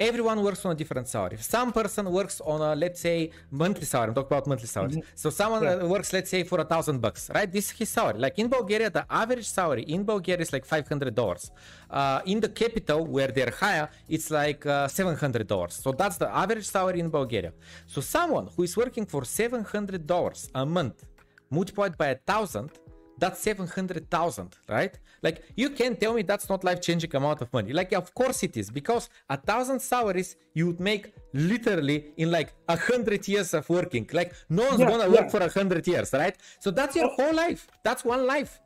[0.00, 1.36] Everyone works on a different salary.
[1.38, 4.08] Some person works on a let's say monthly salary.
[4.08, 4.96] I'm talking about monthly salaries.
[4.96, 5.22] Mm-hmm.
[5.22, 5.84] So someone yeah.
[5.84, 7.50] works let's say for a thousand bucks, right?
[7.56, 8.18] This is his salary.
[8.18, 11.52] Like in Bulgaria, the average salary in Bulgaria is like five hundred dollars.
[11.88, 15.74] Uh, in the capital where they're higher, it's like uh, seven hundred dollars.
[15.74, 17.52] So that's the average salary in Bulgaria.
[17.86, 21.04] So someone who is working for seven hundred dollars a month
[21.52, 22.70] multiplied by a thousand,
[23.18, 24.98] that's 700,000, right?
[25.22, 27.72] Like you can tell me that's not life changing amount of money.
[27.72, 32.52] Like, of course it is, because a thousand salaries you would make literally in like
[32.68, 34.08] a hundred years of working.
[34.12, 35.20] Like, no one's yeah, gonna yeah.
[35.20, 36.36] work for a hundred years, right?
[36.58, 37.68] So that's your whole life.
[37.84, 38.60] That's one life.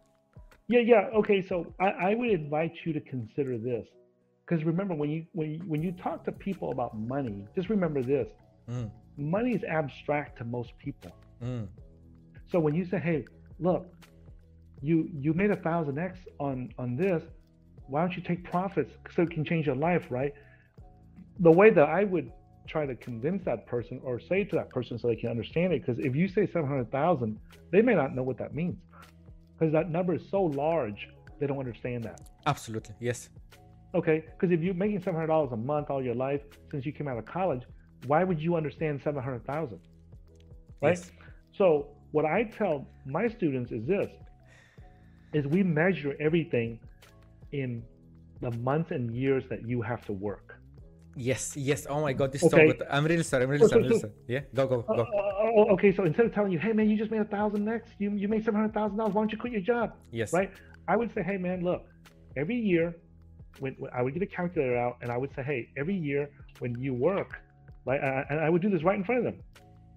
[0.69, 1.11] Yeah, yeah.
[1.21, 3.87] Okay, so I, I would invite you to consider this.
[4.45, 8.03] Because remember, when you when you, when you talk to people about money, just remember
[8.03, 8.29] this:
[8.71, 8.91] mm.
[9.19, 11.13] money is abstract to most people.
[11.43, 11.69] Mm
[12.51, 13.25] So when you say, hey,
[13.59, 13.87] look,
[14.83, 17.23] you you made a thousand X on on this,
[17.89, 20.33] why don't you take profits so it can change your life, right?
[21.41, 22.31] The way that I would
[22.67, 25.85] try to convince that person or say to that person so they can understand it,
[25.85, 27.39] because if you say seven hundred thousand,
[27.71, 28.77] they may not know what that means,
[29.59, 31.09] because that number is so large,
[31.39, 32.21] they don't understand that.
[32.47, 33.29] Absolutely, yes.
[33.95, 36.93] Okay, because if you're making seven hundred dollars a month all your life since you
[36.93, 37.63] came out of college,
[38.07, 39.81] why would you understand seven hundred thousand?
[40.83, 40.99] Right.
[40.99, 41.11] Yes.
[41.57, 44.09] So what I tell my students is this:
[45.33, 46.79] is we measure everything
[47.53, 47.83] in
[48.41, 50.59] the months and years that you have to work.
[51.19, 51.87] Yes, yes.
[51.89, 52.69] Oh my god, this is Okay.
[52.69, 52.87] so good.
[52.91, 53.45] I'm really sorry.
[53.45, 53.85] I'm really So- sorry.
[53.85, 54.13] So- really so- sorry.
[54.29, 54.93] Yeah, go, go, go.
[54.95, 57.65] uh, uh, okay, so instead of telling you, hey man, you just made a thousand
[57.65, 59.15] next, you you made seven hundred thousand dollars.
[59.15, 59.95] Why don't you quit your job?
[60.11, 60.33] Yes.
[60.33, 60.51] Right?
[60.89, 61.87] I would say, hey man, look,
[62.37, 62.95] every year,
[63.61, 66.29] when, when I would get a calculator out, and I would say, hey, every year
[66.59, 67.41] when you work,
[67.87, 69.43] right, and I, and I would do this right in front of them.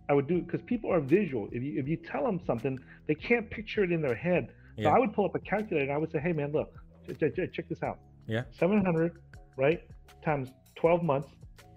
[0.10, 1.48] I would do because people are visual.
[1.52, 2.78] If you if you tell them something,
[3.08, 4.48] they can't picture it in their head.
[4.78, 4.96] So Yeah.
[4.96, 6.70] I would pull up a calculator and I would say, hey man, look,
[7.08, 8.00] ch- ch- ch- check this out.
[8.28, 8.44] Yeah.
[8.52, 9.14] 700,
[9.58, 9.82] right,
[10.24, 11.30] times 12 months.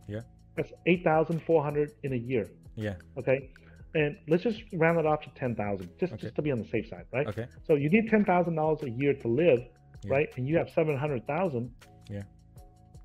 [0.09, 0.21] Yeah.
[0.57, 2.49] That's 8,400 in a year.
[2.77, 2.95] Yeah.
[3.19, 3.51] Okay.
[3.95, 6.23] And let's just round it off to 10,000, just, Okay.
[6.23, 7.27] just to be on the safe side, right?
[7.27, 7.47] Okay.
[7.67, 9.61] So you need $10,000 a year to live,
[10.05, 10.13] Yeah.
[10.15, 10.29] right?
[10.37, 11.71] And you have 700,000.
[12.09, 12.23] Yeah.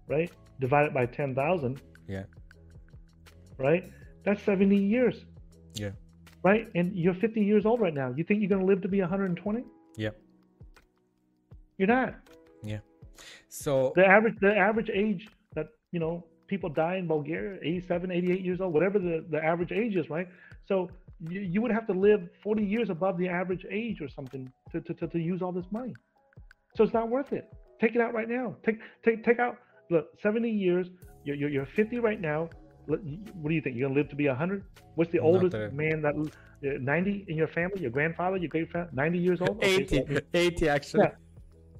[0.08, 0.32] Right?
[0.62, 2.24] Divided by 10,000, Yeah.
[3.58, 3.84] right?
[4.28, 5.24] That's 70 years.
[5.76, 5.92] Yeah.
[6.44, 6.68] Right?
[6.76, 8.14] And you're 50 years old right now.
[8.14, 9.64] You think you're going to live to be 120?
[9.96, 10.10] Yeah.
[11.78, 12.16] You're not.
[12.62, 12.80] Yeah.
[13.48, 18.42] So The average the average age that, you know, people die in Bulgaria, 87, 88
[18.42, 20.28] years old, whatever the, the average age is, right?
[20.66, 20.90] So
[21.30, 24.82] you, you would have to live 40 years above the average age or something to,
[24.82, 25.94] to, to, to use all this money.
[26.76, 27.46] So it's not worth it.
[27.80, 28.58] Take it out right now.
[28.66, 29.56] Take take take out
[29.90, 30.88] look 70 years.
[31.24, 32.50] You're you're, you're 50 right now.
[32.88, 33.04] What
[33.50, 33.76] do you think?
[33.76, 34.64] You're gonna live to be 100?
[34.96, 37.82] What's the oldest man that uh, 90 in your family?
[37.82, 39.58] Your grandfather, your great father, 90 years old?
[39.64, 41.04] Okay, so 80, 80 actually.
[41.04, 41.12] Yeah.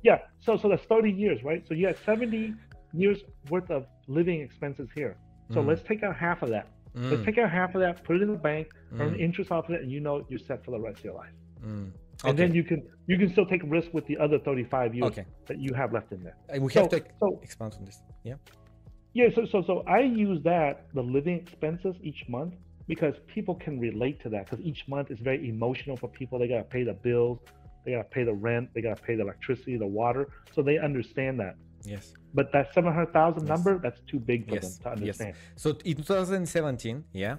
[0.04, 0.20] yeah.
[0.40, 1.66] So so that's 30 years, right?
[1.68, 2.54] So you have 70
[2.94, 3.20] years
[3.50, 5.18] worth of living expenses here.
[5.54, 5.68] So Mm.
[5.70, 6.68] let's take out half of that.
[6.94, 8.68] Let's Mm, take out half of that, put it in the bank,
[9.00, 11.06] earn mm, interest off of it, and you know you're set for the rest of
[11.06, 11.34] your life.
[11.64, 11.92] mm.
[12.26, 15.26] And then you can you can still take risk with the other 35 years Okay.
[15.48, 16.36] that you have left in there.
[16.60, 18.02] We So, have to so expand on this.
[18.24, 18.36] Yeah.
[19.14, 22.54] Yeah, so so so I use that the living expenses each month
[22.88, 26.40] because people can relate to that because each month is very emotional for people.
[26.40, 27.40] They gotta pay the bills,
[27.84, 31.40] they gotta pay the rent, they gotta pay the electricity, the water, so they understand
[31.40, 31.56] that.
[31.84, 32.14] Yes.
[32.34, 33.50] But that seven hundred thousand Yes.
[33.50, 35.62] number, that's too big for Yes, them to understand yes.
[35.64, 37.38] So in 2017, yeah,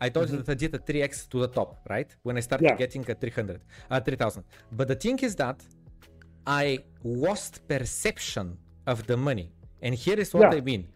[0.00, 0.44] I told you Mhm.
[0.46, 2.10] that I did a 3x to the top, right?
[2.22, 2.76] When I started Yeah.
[2.76, 3.60] getting a 300,
[3.90, 4.44] uh, 3000.
[4.72, 5.58] But the thing is that
[6.46, 8.56] I lost perception
[8.86, 9.52] of the money.
[9.82, 10.58] And here is what Yeah.
[10.58, 10.88] I mean.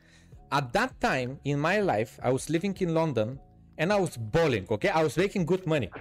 [0.52, 3.38] At that time in my life, I was living in London
[3.78, 4.88] and I was balling, okay?
[4.88, 5.90] I was making good money.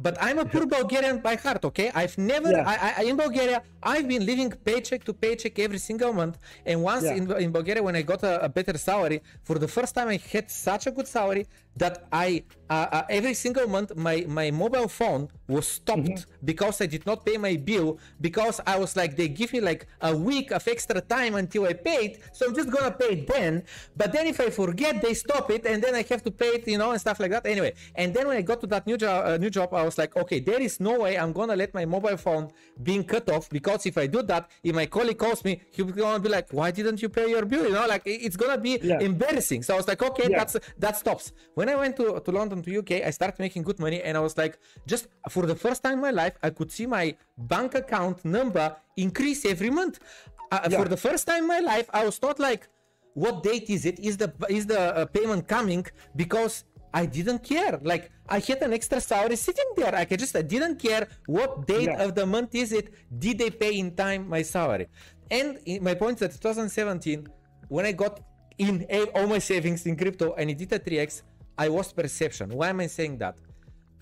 [0.00, 1.90] But I'm a poor Bulgarian by heart, okay?
[1.92, 2.62] I've never, Yeah.
[2.72, 6.38] I, I, in Bulgaria, I've been living paycheck to paycheck every single month.
[6.64, 7.16] And once Yeah.
[7.18, 10.18] in, in Bulgaria, when I got a, a better salary, for the first time, I
[10.32, 11.44] had such a good salary
[11.78, 16.46] that I, uh, uh, every single month, my, my mobile phone was stopped Mm-hmm.
[16.50, 19.86] because I did not pay my bill because I was like, they give me like
[20.00, 22.10] a week of extra time until I paid.
[22.32, 23.52] So I'm just gonna pay it then.
[23.96, 26.68] But then if I forget, they stop it and then I have to pay it,
[26.68, 27.46] you know, and stuff like that.
[27.46, 29.96] Anyway, and then when I got to that new job, uh, new job, I was
[29.98, 32.50] like, okay, there is no way I'm gonna let my mobile phone
[32.82, 36.20] being cut off because if I do that, if my colleague calls me, he's gonna
[36.20, 37.64] be like, why didn't you pay your bill?
[37.66, 39.00] You know, like it's gonna be Yeah.
[39.00, 39.62] embarrassing.
[39.62, 40.38] So I was like, okay, Yeah.
[40.44, 41.32] that's that stops.
[41.54, 44.20] When I went to, to London to UK, I started making good money, and I
[44.20, 47.74] was like, just for the first time in my life, I could see my bank
[47.74, 49.98] account number increase every month.
[50.50, 50.78] Uh, Yeah.
[50.78, 52.62] For the first time in my life, I was not like,
[53.14, 53.96] what date is it?
[54.08, 55.84] Is the is the uh, payment coming?
[56.22, 56.54] Because
[56.94, 57.74] I didn't care.
[57.92, 59.94] Like I had an extra salary sitting there.
[59.94, 62.04] I just I didn't care what date Yeah.
[62.04, 62.86] of the month is it.
[63.24, 64.86] Did they pay in time my salary?
[65.30, 65.58] And
[65.88, 67.26] my point is that 2017,
[67.68, 68.20] when I got
[68.58, 71.22] in all my savings in crypto and it did a 3x,
[71.58, 72.50] I lost perception.
[72.50, 73.36] Why am I saying that?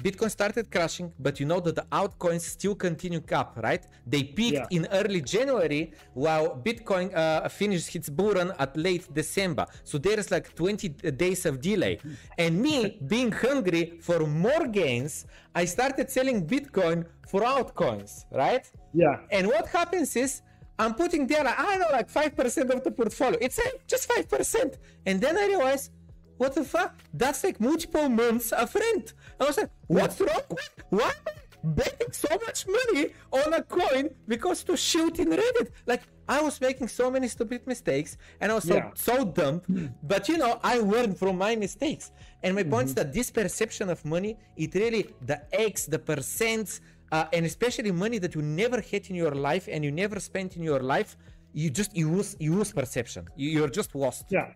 [0.02, 3.82] Bitcoin started crashing, but you know that the altcoins still continue up, right?
[4.06, 4.76] They peaked Yeah.
[4.78, 9.64] in early January while Bitcoin uh, finished its bull run at late December.
[9.84, 10.88] So there is like 20
[11.24, 11.98] days of delay.
[12.36, 15.24] And me being hungry for more gains,
[15.54, 18.70] I started selling Bitcoin for altcoins, right?
[18.92, 19.20] Yeah.
[19.32, 20.42] And what happens is
[20.78, 23.38] I'm putting there, I don't know, like 5% of the portfolio.
[23.40, 23.58] It's
[23.88, 24.74] just 5%.
[25.06, 25.88] And then I realize,
[26.38, 26.92] what the fuck?
[27.14, 29.14] That's like multiple months of rent.
[29.40, 30.42] I was like, what's wrong?
[30.50, 31.32] with- Why am I
[31.64, 35.68] betting so much money on a coin because to shoot in Reddit.
[35.86, 38.90] Like I was making so many stupid mistakes and I was so, Yeah.
[38.94, 39.62] so dumb.
[40.02, 42.12] But you know, I learned from my mistakes.
[42.44, 46.80] And my point is that this perception of money, it really the X, the percents,
[47.10, 50.56] uh, and especially money that you never had in your life and you never spent
[50.56, 51.16] in your life,
[51.52, 53.26] you just you lose you lose perception.
[53.34, 54.26] You, you're just lost.
[54.30, 54.52] Yeah.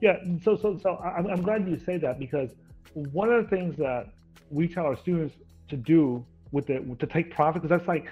[0.00, 0.16] Yeah.
[0.42, 2.50] So, so, so I'm, I'm glad you say that because
[2.94, 4.08] one of the things that
[4.50, 5.36] we tell our students
[5.68, 8.06] to do with the to take profit, because that's like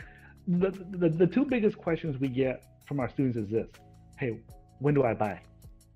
[0.47, 3.69] the, the the two biggest questions we get from our students is this:
[4.19, 4.39] Hey,
[4.79, 5.41] when do I buy?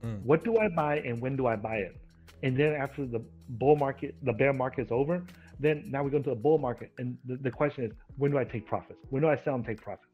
[0.04, 0.22] Mm.
[0.22, 1.96] What do I buy, and when do I buy it?
[2.42, 5.22] And then after the bull market, the bear market is over,
[5.60, 8.38] then now we go into a bull market, and the, the question is, when do
[8.38, 8.98] I take profits?
[9.10, 10.08] When do I sell and take profits?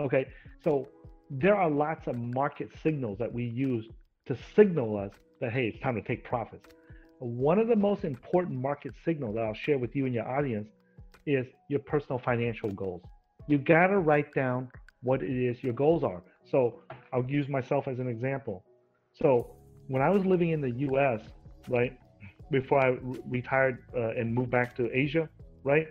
[0.00, 0.26] Okay,
[0.62, 0.88] so
[1.30, 3.86] there are lots of market signals that we use
[4.28, 5.10] to signal us
[5.40, 6.68] that hey, it's time to take profits.
[7.18, 10.68] One of the most important market signals that I'll share with you and your audience
[11.26, 13.02] is your personal financial goals.
[13.48, 14.70] You got to write down
[15.02, 16.22] what it is your goals are.
[16.50, 16.82] So
[17.12, 18.64] I'll use myself as an example.
[19.14, 19.56] So
[19.88, 21.20] when I was living in the U.S.,
[21.68, 21.98] right
[22.50, 25.28] before I re- retired uh, and moved back to Asia,
[25.64, 25.88] right,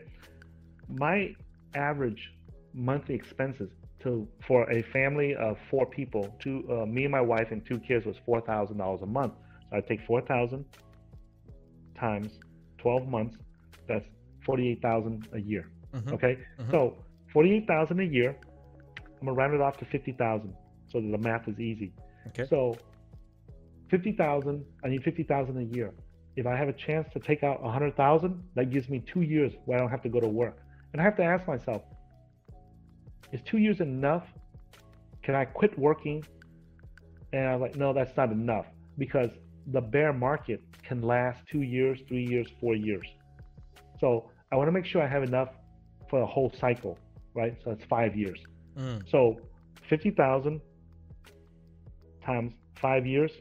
[0.87, 1.33] my
[1.75, 2.31] average
[2.73, 3.69] monthly expenses
[4.07, 7.79] to for a family of four people, two uh, me and my wife and two
[7.87, 9.33] kids was four thousand dollars a month.
[9.69, 10.65] So I take four thousand
[11.99, 12.39] times
[12.77, 13.35] twelve months.
[13.87, 14.05] That's
[14.45, 15.65] forty-eight thousand a year.
[15.93, 16.13] Mhm.
[16.13, 16.71] Okay, Mhm.
[16.71, 16.79] so
[17.33, 18.35] forty-eight thousand a year.
[19.19, 20.53] I'm gonna round it off to fifty thousand,
[20.91, 21.91] so that the math is easy.
[22.27, 22.45] Okay.
[22.45, 22.75] So
[23.89, 25.91] fifty thousand, I need fifty thousand a year.
[26.35, 29.21] If I have a chance to take out a hundred thousand, that gives me two
[29.21, 30.57] years where I don't have to go to work.
[30.93, 31.81] And I have to ask myself,
[33.31, 34.23] is two years enough?
[35.23, 36.23] Can I quit working?
[37.33, 38.65] And I'm like, no, that's not enough
[38.97, 39.29] because
[39.67, 43.05] the bear market can last two years, three years, four years.
[43.99, 45.49] So I want to make sure I have enough
[46.09, 46.97] for the whole cycle,
[47.33, 47.55] right?
[47.63, 48.39] So it's five years.
[48.77, 49.09] Mm.
[49.09, 49.39] So
[49.89, 50.61] fifty thousand
[52.25, 53.31] times five years,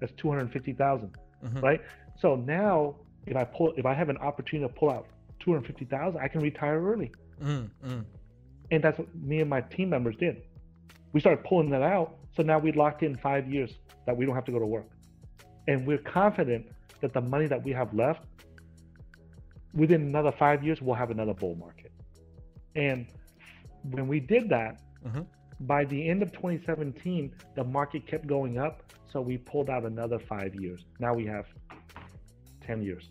[0.00, 1.62] that's two hundred fifty thousand, Mhm.
[1.62, 1.80] right?
[2.18, 2.96] So now,
[3.26, 5.06] if I pull, if I have an opportunity to pull out
[5.38, 7.10] two hundred fifty thousand, I can retire early,
[7.42, 7.70] Mm.
[7.84, 8.04] Mm.
[8.70, 10.42] And that's what me and my team members did.
[11.12, 14.34] We started pulling that out, so now we locked in five years that we don't
[14.34, 14.88] have to go to work,
[15.68, 16.66] and we're confident
[17.00, 18.24] that the money that we have left,
[19.74, 21.92] within another five years, we'll have another bull market.
[22.76, 23.06] And
[23.90, 25.26] when we did that, Mhm.
[25.60, 28.82] by the end of 2017, the market kept going up.
[29.12, 30.86] So we pulled out another five years.
[30.98, 31.46] Now we have
[32.60, 33.10] 10 years.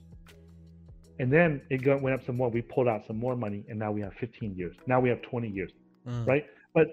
[1.19, 2.49] And then it go, went up some more.
[2.49, 4.75] We pulled out some more money, and now we have 15 years.
[4.87, 5.71] Now we have 20 years,
[6.07, 6.25] Mm.
[6.25, 6.45] right?
[6.73, 6.87] But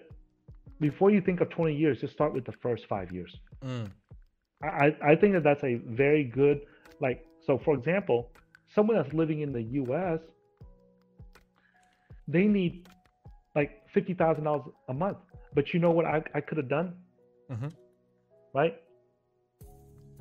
[0.81, 3.32] before you think of 20 years, just start with the first five years.
[3.65, 3.89] Mm.
[4.62, 6.61] I, I- think that that's a very good,
[7.01, 8.31] like, so for example,
[8.74, 10.20] someone that's living in the US,
[12.27, 12.89] they need
[13.55, 15.19] like $50,000 a month.
[15.55, 16.94] But you know what I, I could have done?
[17.51, 17.73] Mhm.
[18.53, 18.74] Right?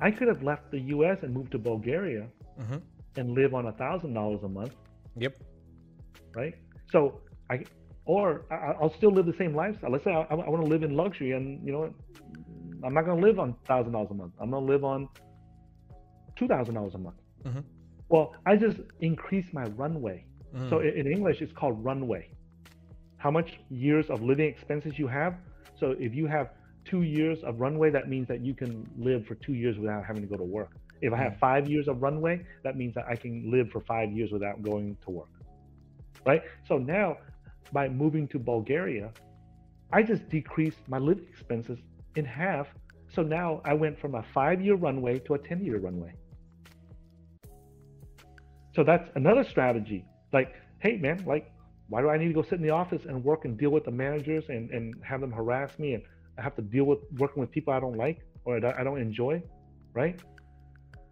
[0.00, 2.28] I could have left the US and moved to Bulgaria
[2.60, 2.80] Mhm.
[3.16, 4.74] And live on a $1,000 a month,
[5.16, 5.36] Yep.
[6.34, 6.54] right?
[6.90, 7.20] So
[7.50, 7.64] I,
[8.04, 9.90] or I, I'll still live the same lifestyle.
[9.90, 11.92] Let's say I, I want to live in luxury and, you know what?
[12.84, 14.32] I'm not going to live on $1,000 a month.
[14.40, 15.08] I'm going to live on
[16.38, 17.16] $2,000 a month.
[17.44, 17.64] Mhm.
[18.08, 20.24] Well, I just increase my runway.
[20.54, 20.70] Mm.
[20.70, 22.30] So in, in English, it's called runway.
[23.16, 25.34] How much years of living expenses you have.
[25.80, 26.50] So if you have
[26.84, 30.22] two years of runway, that means that you can live for two years without having
[30.22, 30.76] to go to work.
[31.00, 34.10] If I have five years of runway, that means that I can live for five
[34.12, 35.28] years without going to work.
[36.24, 36.42] Right?
[36.66, 37.18] So now,
[37.72, 39.10] by moving to Bulgaria,
[39.92, 41.78] I just decreased my living expenses
[42.16, 42.66] in half.
[43.08, 46.12] So now I went from a five year runway to a 10 year runway.
[48.74, 50.04] So that's another strategy.
[50.32, 51.50] Like, hey, man, like,
[51.88, 53.84] why do I need to go sit in the office and work and deal with
[53.84, 56.02] the managers and, and have them harass me and
[56.38, 59.42] I have to deal with working with people I don't like or I don't enjoy,
[59.94, 60.20] right?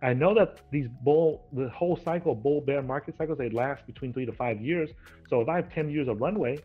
[0.05, 4.13] I know that these bull, the whole cycle, bull bear market cycles, they last between
[4.13, 4.91] three to five years.
[5.31, 6.59] So if I have 10 years of runway,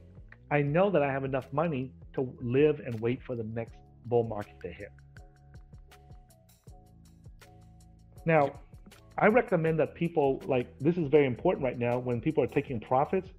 [0.51, 4.25] I know that I have enough money to live and wait for the next bull
[4.25, 4.91] market to hit.
[8.25, 8.59] Now,
[9.17, 12.81] I recommend that people like this is very important right now when people are taking
[12.81, 13.29] profits,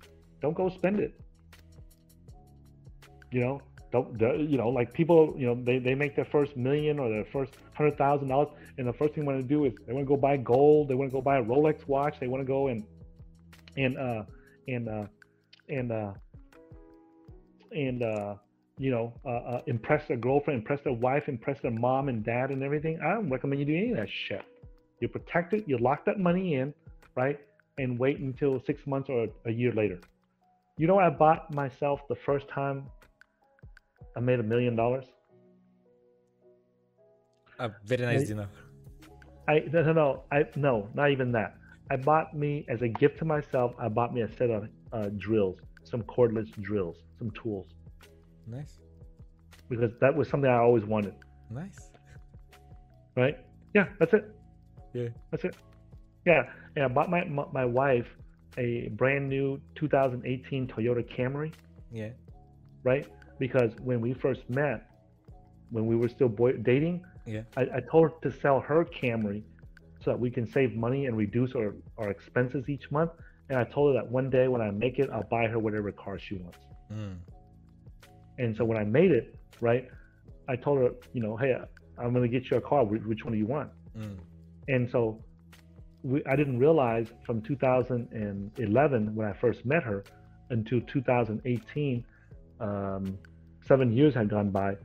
[0.41, 1.21] don't go spend it.
[3.31, 3.61] You know,
[3.93, 7.55] you know like people you know they, they make their first million or their first
[7.75, 8.49] hundred thousand dollars
[8.79, 10.89] and the first thing they want to do is they want to go buy gold,
[10.89, 12.85] they want to go buy a Rolex watch, they want to go and
[13.77, 14.23] and uh
[14.69, 15.05] and uh
[15.69, 16.13] and uh
[17.73, 18.35] and uh
[18.79, 22.51] you know uh, uh, impress their girlfriend, impress their wife, impress their mom and dad
[22.51, 22.99] and everything.
[23.05, 24.45] I don't recommend you do any of that shit.
[25.01, 26.73] You protect it, you lock that money in,
[27.17, 27.41] right?
[27.81, 29.99] and wait until six months or a year later.
[30.77, 32.87] You know, I bought myself the first time
[34.17, 35.07] I made a million dollars.
[37.59, 38.49] A very nice dinner.
[39.49, 41.55] I no no no I no not even that.
[41.91, 43.75] I bought me as a gift to myself.
[43.79, 47.67] I bought me a set of uh, drills, some cordless drills, some tools.
[48.47, 48.79] Nice.
[49.69, 51.15] Because that was something I always wanted.
[51.51, 51.91] Nice.
[53.17, 53.39] Right?
[53.75, 54.25] Yeah, that's it.
[54.95, 55.09] Yeah.
[55.31, 55.57] That's it.
[56.27, 56.43] Yeah,
[56.77, 58.07] and I bought my my, my wife
[58.59, 61.53] a brand new 2018 Toyota Camry.
[61.93, 62.11] Yeah.
[62.83, 63.07] Right?
[63.41, 64.89] Because when we first met,
[65.71, 67.43] when we were still boy- dating, yeah.
[67.57, 69.43] I, I told her to sell her Camry
[70.03, 73.11] so that we can save money and reduce our, our expenses each month.
[73.49, 75.91] And I told her that one day when I make it, I'll buy her whatever
[75.91, 76.59] car she wants.
[76.93, 77.17] Mm.
[78.39, 79.89] And so when I made it, right,
[80.49, 81.57] I told her, you know, hey,
[81.99, 82.85] I'm going to get you a car.
[82.85, 83.71] Which one do you want?
[83.99, 84.19] Mm.
[84.69, 85.23] And so
[86.03, 90.05] we, I didn't realize from 2011 when I first met her
[90.51, 92.05] until 2018,
[92.61, 93.19] um,
[93.71, 94.77] seven years had gone by,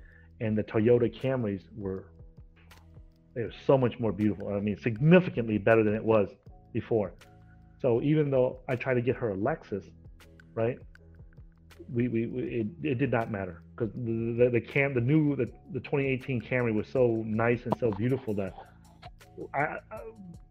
[0.42, 2.06] and the Toyota Camrys were
[3.34, 4.54] they were so much more beautiful.
[4.54, 6.30] I mean, significantly better than it was
[6.72, 7.12] before.
[7.82, 9.86] So even though I tried to get her a Lexus,
[10.54, 10.78] right?
[11.92, 15.36] We, we, we it, it did not matter because the, the, the cam the new
[15.36, 18.54] the, the 2018 Camry was so nice and so beautiful that
[19.54, 19.64] I,
[19.96, 20.00] I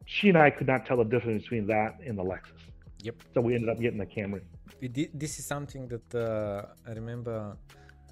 [0.05, 2.63] she and I could not tell the difference between that and the Lexus.
[3.03, 3.17] Yep.
[3.33, 4.43] So we ended up getting the Camry.
[5.23, 7.57] This is something that uh, I remember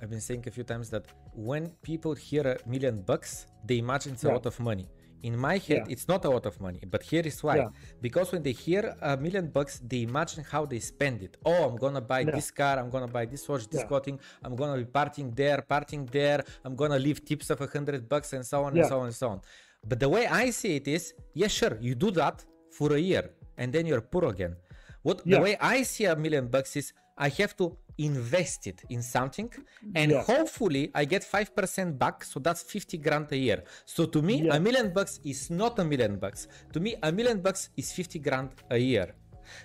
[0.03, 4.15] I've been saying a few times that when people hear a million bucks, they imagine
[4.15, 4.33] it's yeah.
[4.33, 4.89] a lot of money.
[5.23, 5.93] In my head, yeah.
[5.95, 7.59] it's not a lot of money, but here is why.
[7.59, 7.69] Yeah.
[8.01, 11.37] Because when they hear a million bucks, they imagine how they spend it.
[11.45, 14.79] Oh, I'm gonna buy this car, I'm gonna buy this watch, this clothing, I'm gonna
[14.85, 18.65] be partying there, partying there, I'm gonna leave tips of a hundred bucks and so
[18.65, 19.41] on and so on and so on.
[19.87, 23.31] But the way I see it is, yeah, sure, you do that for a year
[23.57, 24.57] and then you're poor again.
[25.03, 29.03] What the way I see a million bucks is I have to invest it in
[29.03, 29.51] something
[29.95, 30.23] and yeah.
[30.23, 32.25] hopefully I get 5% back.
[32.25, 33.65] So that's 50 grand a year.
[33.85, 34.57] So to me, yeah.
[34.57, 36.49] a million bucks is not a million bucks.
[36.73, 39.15] To me, a million bucks is 50 grand a year.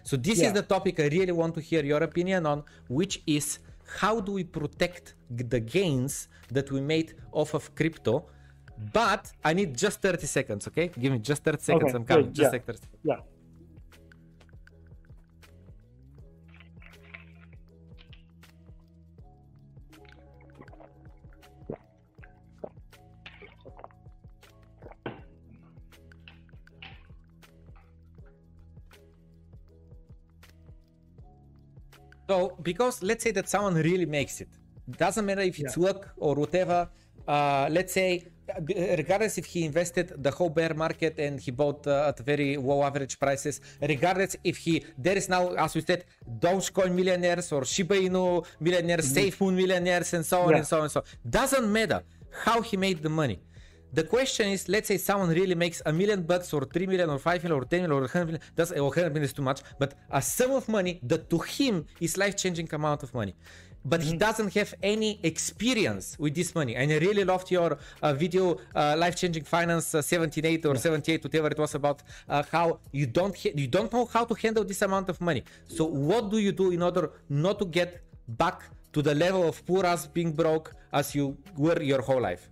[0.03, 0.47] So this yeah.
[0.47, 3.59] is the topic I really want to hear your opinion on, which is
[3.99, 8.25] how do we protect the gains that we made off of crypto?
[8.93, 10.89] But I need just 30 seconds, okay?
[10.89, 11.83] Give me just 30 seconds.
[11.83, 12.33] Okay, I'm coming.
[12.33, 12.59] Just yeah.
[12.59, 13.15] 30 Yeah.
[32.27, 34.49] So, because let's say that someone really makes it,
[34.89, 35.83] doesn't matter if it's yeah.
[35.85, 36.89] luck or whatever.
[37.27, 38.25] Uh, let's say,
[39.01, 42.83] regardless if he invested the whole bear market and he bought uh, at very low
[42.83, 46.05] average prices, regardless if he there is now, as we said,
[46.39, 49.43] Dogecoin millionaires or Shiba Inu millionaires, mm-hmm.
[49.43, 50.57] SafeMoon millionaires, and so on yeah.
[50.57, 50.99] and so on and so.
[51.01, 51.05] On.
[51.29, 52.01] Doesn't matter
[52.43, 53.39] how he made the money.
[53.93, 57.19] The question is, let's say someone really makes a million bucks or 3 million or
[57.19, 59.61] 5 million or 10 million or 100 million, that's, or 100 million is too much,
[59.79, 63.33] but a sum of money that to him is life-changing amount of money.
[63.85, 64.11] But mm-hmm.
[64.11, 66.75] he doesn't have any experience with this money.
[66.75, 70.79] And I really loved your uh, video, uh, life-changing finance uh, 78 or yeah.
[70.79, 74.33] 78, whatever it was about, uh, how you don't ha- you don't know how to
[74.33, 75.43] handle this amount of money.
[75.67, 79.65] So what do you do in order not to get back to the level of
[79.65, 82.49] poor as being broke as you were your whole life?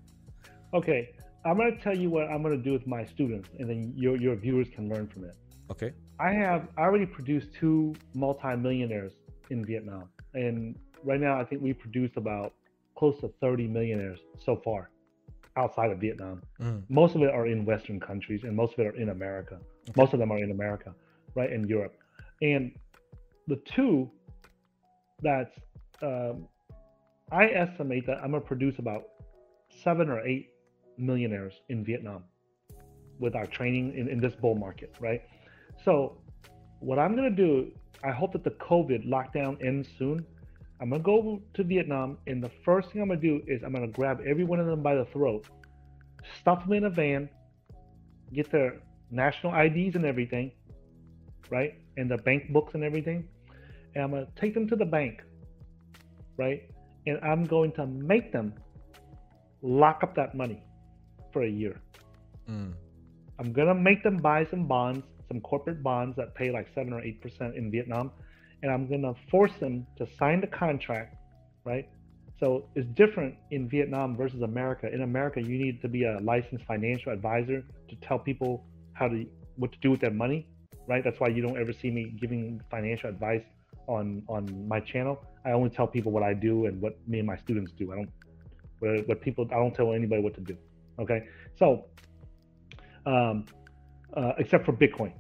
[0.74, 1.10] Okay,
[1.46, 3.94] I'm going to tell you what I'm going to do with my students, and then
[3.96, 5.36] your your viewers can learn from it.
[5.72, 5.94] Okay.
[6.20, 9.14] I have I already produced two multimillionaires
[9.52, 12.54] in Vietnam, and right now I think we produced about
[12.98, 14.90] close to 30 millionaires so far
[15.58, 16.42] outside of Vietnam.
[16.60, 16.84] Mm.
[16.90, 19.60] Most of it are in Western countries, and most of it are in America.
[19.90, 20.02] Okay.
[20.02, 20.96] Most of them are in America,
[21.36, 21.96] right in Europe,
[22.42, 22.72] and
[23.48, 24.10] the two
[25.22, 25.52] that's
[26.02, 26.48] um,
[27.32, 29.04] I estimate that I'm gonna produce about
[29.84, 30.55] seven or eight
[30.98, 32.24] millionaires in Vietnam
[33.20, 35.22] with our training in, in this bull market, right?
[35.84, 36.18] So,
[36.80, 37.72] what I'm gonna do,
[38.04, 40.26] I hope that the COVID lockdown ends soon.
[40.82, 43.88] I'm gonna go to Vietnam, and the first thing I'm gonna do is I'm gonna
[43.88, 45.46] grab every one of them by the throat,
[46.40, 47.30] stuff them in a van,
[48.34, 48.82] get their
[49.12, 50.52] national IDs and everything,
[51.50, 51.76] right?
[51.98, 53.28] And the bank books and everything.
[53.94, 55.22] And I'm gonna take them to the bank,
[56.38, 56.64] right?
[57.08, 58.54] And I'm going to make them
[59.62, 60.65] lock up that money
[61.36, 61.76] for a year.
[62.50, 62.72] Mm.
[63.40, 67.02] I'm gonna make them buy some bonds, some corporate bonds that pay like seven or
[67.08, 68.06] eight percent in Vietnam,
[68.62, 71.12] and I'm gonna force them to sign the contract,
[71.66, 71.90] right?
[72.40, 74.86] So it's different in Vietnam versus America.
[74.98, 77.60] In America, you need to be a licensed financial advisor
[77.90, 78.52] to tell people
[78.94, 79.26] how to
[79.58, 80.48] what to do with their money,
[80.88, 81.04] right?
[81.04, 83.46] That's why you don't ever see me giving financial advice
[83.96, 84.44] on on
[84.74, 85.16] my channel.
[85.46, 87.92] I only tell people what I do and what me and my students do.
[87.92, 88.12] I don't
[88.80, 90.56] what, what people I don't tell anybody what to do.
[91.00, 91.28] Okay,
[91.58, 91.86] so
[93.06, 93.46] um,
[94.16, 95.14] uh, except for Bitcoin,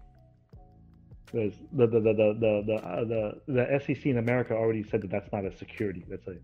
[1.34, 5.12] the the the the the the, uh, the the SEC in America already said that
[5.12, 6.04] that's not a security.
[6.10, 6.36] That's a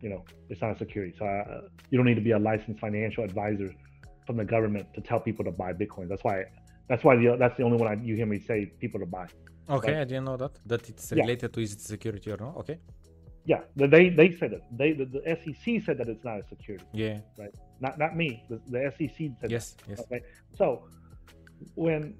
[0.00, 1.14] you know it's not a security.
[1.18, 3.74] So uh, you don't need to be a licensed financial advisor
[4.26, 6.08] from the government to tell people to buy Bitcoin.
[6.08, 6.44] That's why
[6.88, 9.26] that's why the, that's the only one I, you hear me say people to buy.
[9.68, 10.02] Okay, Right.
[10.02, 10.52] I didn't know that.
[10.66, 11.22] That it's Yeah.
[11.22, 12.56] related to is it security or not.
[12.58, 12.78] Okay.
[13.46, 14.62] Yeah, they they said it.
[14.76, 16.84] They the, the SEC said that it's not a security.
[16.92, 17.20] Yeah.
[17.38, 17.54] Right.
[17.80, 18.44] Not not me.
[18.50, 19.76] The, the SEC said Yes.
[19.88, 20.00] Yes.
[20.00, 20.20] Okay,
[20.58, 20.84] so
[21.76, 22.14] when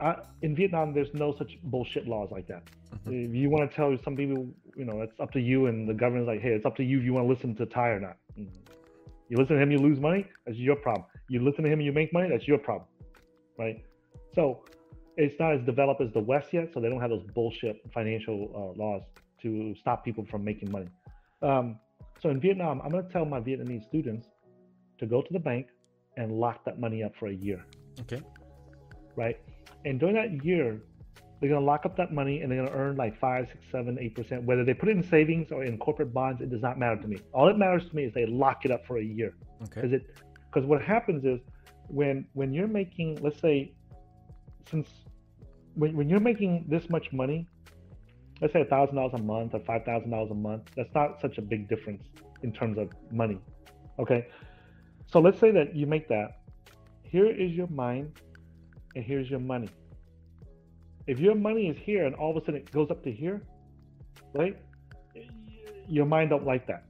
[0.00, 2.64] I, in Vietnam, there's no such bullshit laws like that.
[3.06, 3.28] Mhm.
[3.28, 5.94] If you want to tell some people, you know, it's up to you, and the
[5.94, 8.00] government's like, hey, it's up to you if you want to listen to Tai or
[8.00, 8.16] not.
[8.36, 8.48] Mm.
[9.28, 10.26] You listen to him, you lose money.
[10.44, 11.06] That's your problem.
[11.28, 12.28] You listen to him, and you make money.
[12.28, 12.88] That's your problem,
[13.56, 13.84] right?
[14.34, 14.64] So
[15.16, 18.50] it's not as developed as the West yet, so they don't have those bullshit financial
[18.54, 19.02] uh, laws
[19.44, 20.88] to stop people from making money.
[21.42, 21.78] Um,
[22.20, 24.26] so in Vietnam, I'm going to tell my Vietnamese students
[24.98, 25.66] to go to the bank
[26.16, 27.60] and lock that money up for a year,
[28.02, 28.20] Okay.
[29.16, 29.38] right?
[29.84, 30.80] And during that year,
[31.40, 34.14] they're gonna lock up that money and they're gonna earn like five, six, seven, eight
[34.14, 34.44] percent.
[34.44, 37.08] Whether they put it in savings or in corporate bonds, it does not matter to
[37.08, 37.18] me.
[37.34, 39.34] All that matters to me is they lock it up for a year.
[39.64, 39.80] Okay.
[39.82, 40.02] Because it
[40.46, 41.40] because what happens is
[41.88, 43.74] when when you're making, let's say,
[44.70, 44.88] since
[45.74, 47.46] when, when you're making this much money,
[48.40, 51.20] let's say a thousand dollars a month or five thousand dollars a month, that's not
[51.20, 52.02] such a big difference
[52.42, 53.38] in terms of money.
[53.98, 54.26] Okay.
[55.06, 56.40] So let's say that you make that.
[57.02, 58.20] Here is your mind,
[58.94, 59.68] and here's your money.
[61.06, 63.42] If your money is here and all of a sudden it goes up to here,
[64.32, 64.56] right?
[65.88, 66.84] Your mind don't like that.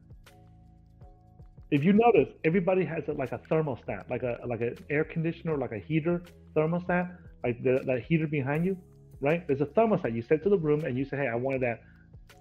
[1.70, 5.56] If you notice, everybody has a, like a thermostat, like a like an air conditioner,
[5.56, 6.22] like a heater
[6.54, 8.76] thermostat, like the that heater behind you,
[9.24, 9.46] right?
[9.46, 10.14] There's a thermostat.
[10.14, 11.80] You set to the room and you say, hey, I wanted that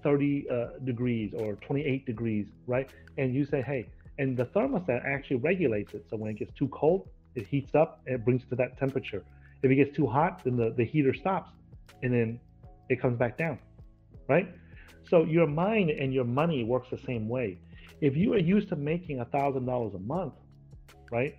[0.03, 2.89] 30 uh, degrees or 28 degrees, right?
[3.17, 3.87] And you say, hey,
[4.19, 6.05] and the thermostat actually regulates it.
[6.09, 8.77] So when it gets too cold, it heats up and it brings it to that
[8.77, 9.23] temperature.
[9.63, 11.51] If it gets too hot, then the, the heater stops
[12.03, 12.39] and then
[12.89, 13.59] it comes back down,
[14.27, 14.49] right?
[15.09, 17.59] So your mind and your money works the same way.
[18.01, 20.33] If you are used to making a thousand dollars a month,
[21.11, 21.37] right?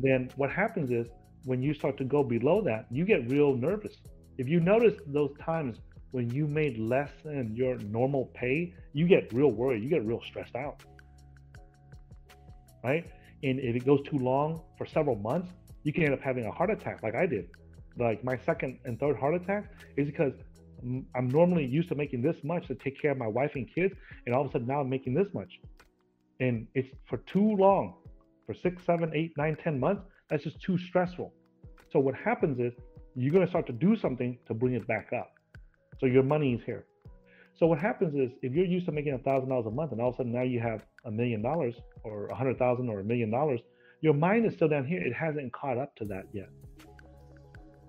[0.00, 1.06] Then what happens is
[1.44, 3.96] when you start to go below that, you get real nervous.
[4.36, 5.78] If you notice those times
[6.10, 9.82] when you made less than your normal pay, you get real worried.
[9.82, 10.82] You get real stressed out,
[12.82, 13.04] right?
[13.42, 15.52] And if it goes too long for several months,
[15.82, 17.48] you can end up having a heart attack, like I did.
[17.98, 20.32] Like my second and third heart attack is because
[21.14, 23.94] I'm normally used to making this much to take care of my wife and kids,
[24.26, 25.60] and all of a sudden now I'm making this much,
[26.40, 27.94] and it's for too long,
[28.46, 30.02] for six, seven, eight, nine, ten months.
[30.28, 31.32] That's just too stressful.
[31.92, 32.72] So what happens is
[33.14, 35.32] you're going to start to do something to bring it back up.
[36.00, 36.84] So your money is here.
[37.56, 40.00] So what happens is if you're used to making a thousand dollars a month and
[40.00, 43.00] all of a sudden now you have a million dollars or a hundred thousand or
[43.00, 43.60] a million dollars,
[44.00, 45.00] your mind is still down here.
[45.00, 46.48] It hasn't caught up to that yet.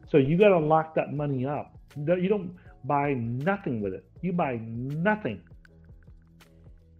[0.07, 1.77] So you got to lock that money up.
[1.95, 4.05] You don't buy nothing with it.
[4.21, 5.41] You buy nothing,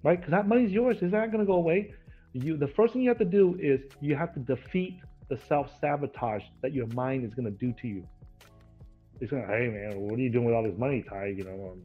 [0.04, 0.18] right?
[0.18, 0.98] Because that money's yours.
[1.02, 1.94] It's not going to go away.
[2.34, 5.00] You the first thing you have to do is you have to defeat
[5.30, 8.08] the self sabotage that your mind is going to do to you.
[9.20, 11.34] Going to, hey man, what are you doing with all this money, Tai?
[11.38, 11.82] You know, um,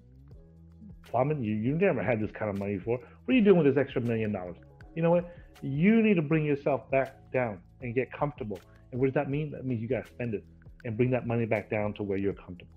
[1.10, 1.42] Plamen.
[1.42, 2.98] You you never had this kind of money before.
[2.98, 4.56] What are you doing with this extra million dollars?
[4.94, 5.32] You know what?
[5.62, 8.60] You need to bring yourself back down and get comfortable.
[8.92, 9.50] And what does that mean?
[9.52, 10.44] That means you got to spend it
[10.84, 12.72] and bring that money back down to where you're comfortable.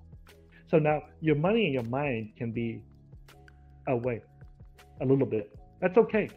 [0.69, 2.81] So now your money and your mind can be
[3.87, 4.21] away
[5.01, 5.53] a little bit.
[5.81, 6.29] That's okay.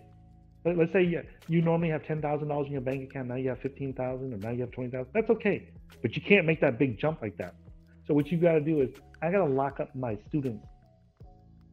[0.65, 3.29] Let- Let's say you, you normally have ten thousand dollars in your bank account.
[3.29, 5.11] Now you have fifteen thousand, or now you have twenty thousand.
[5.15, 5.71] That's okay,
[6.03, 7.55] but you can't make that big jump like that.
[8.07, 8.91] So what you got to do is
[9.23, 10.67] I got to lock up my students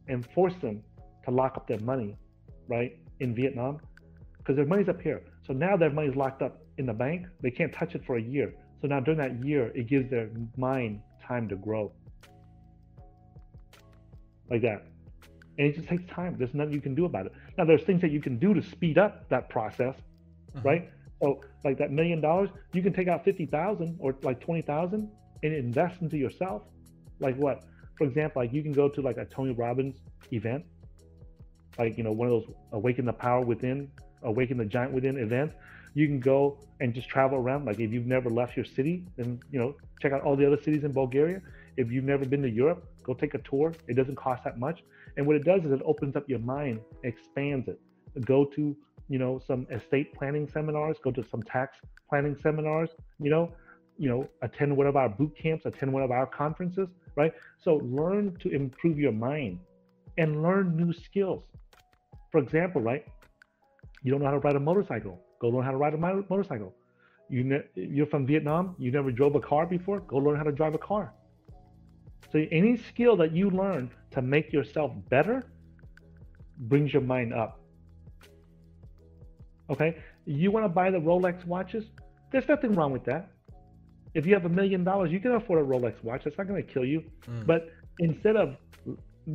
[0.08, 0.82] and force them
[1.24, 2.16] to lock up their money,
[2.68, 3.78] right, in Vietnam,
[4.38, 5.22] because their money's up here.
[5.46, 7.26] So now their money's locked up in the bank.
[7.40, 8.54] They can't touch it for a year.
[8.82, 11.92] So now during that year, it gives their mind time to grow,
[14.50, 14.84] like that.
[15.56, 16.36] And it just takes time.
[16.36, 17.32] There's nothing you can do about it.
[17.56, 19.94] Now there's things that you can do to speed up that process,
[20.56, 20.64] Mhm.
[20.64, 20.90] right?
[21.22, 25.08] So like that million dollars, you can take out fifty thousand or like twenty thousand
[25.44, 26.62] and invest into yourself.
[27.20, 27.62] Like what?
[27.96, 29.96] For example, like you can go to like a Tony Robbins
[30.32, 30.64] event,
[31.78, 33.90] like you know one of those awaken the power within,
[34.22, 35.54] awaken the giant within events.
[35.94, 37.66] You can go and just travel around.
[37.66, 40.60] Like if you've never left your city, then you know check out all the other
[40.60, 41.40] cities in Bulgaria.
[41.76, 43.74] If you've never been to Europe, go take a tour.
[43.86, 44.82] It doesn't cost that much.
[45.16, 47.78] And what it does is it opens up your mind, expands it.
[48.24, 48.76] Go to
[49.08, 51.76] you know some estate planning seminars, go to some tax
[52.08, 52.90] planning seminars.
[53.20, 53.52] You know,
[53.98, 57.32] you know, attend one of our boot camps, attend one of our conferences, right?
[57.62, 59.58] So learn to improve your mind
[60.18, 61.42] and learn new skills.
[62.30, 63.04] For example, right?
[64.02, 65.20] You don't know how to ride a motorcycle.
[65.40, 66.74] Go learn how to ride a motorcycle.
[67.28, 68.74] You ne- you're from Vietnam.
[68.78, 70.00] You never drove a car before.
[70.00, 71.12] Go learn how to drive a car.
[72.32, 75.44] So any skill that you learn to make yourself better
[76.58, 77.60] brings your mind up.
[79.70, 79.96] Okay,
[80.26, 81.84] you want to buy the Rolex watches?
[82.30, 83.30] There's nothing wrong with that.
[84.14, 86.22] If you have a million dollars, you can afford a Rolex watch.
[86.24, 87.02] That's not going to kill you.
[87.28, 87.46] Mm.
[87.46, 87.68] But
[87.98, 88.56] instead of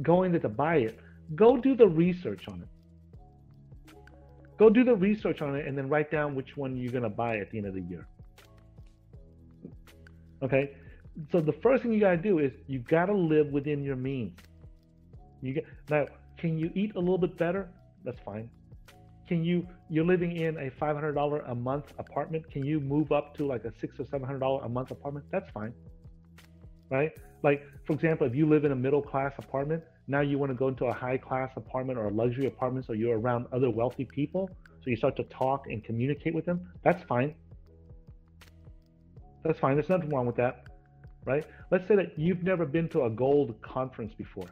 [0.01, 0.99] going to buy it,
[1.35, 3.95] go do the research on it.
[4.57, 7.09] Go do the research on it and then write down which one you're going to
[7.09, 8.07] buy at the end of the year.
[10.41, 10.71] Okay?
[11.31, 13.95] So the first thing you got to do is you got to live within your
[13.95, 14.37] means.
[15.41, 16.07] You get Now,
[16.37, 17.69] can you eat a little bit better?
[18.03, 18.49] That's fine
[19.29, 23.45] can you you're living in a $500 a month apartment can you move up to
[23.45, 25.25] like a six or seven hundred dollar a month apartment?
[25.31, 25.71] That's fine
[26.89, 27.11] right?
[27.43, 30.55] Like for example if you live in a middle class apartment now you want to
[30.55, 34.05] go into a high class apartment or a luxury apartment so you're around other wealthy
[34.05, 34.49] people
[34.81, 37.35] so you start to talk and communicate with them that's fine.
[39.43, 40.63] That's fine there's nothing wrong with that
[41.25, 41.45] right?
[41.69, 44.49] Let's say that you've never been to a gold conference before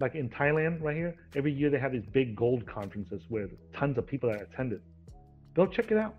[0.00, 3.98] like in Thailand right here, every year they have these big gold conferences where tons
[3.98, 4.80] of people that attend it.
[5.54, 6.16] Go check it out.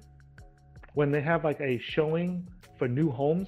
[0.93, 2.47] When they have like a showing
[2.77, 3.47] for new homes,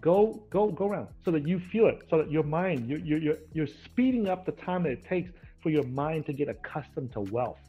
[0.00, 3.18] go go go around so that you feel it, so that your mind you're you're
[3.18, 5.30] you're, you're speeding up the time that it takes
[5.62, 7.60] for your mind to get accustomed to wealth.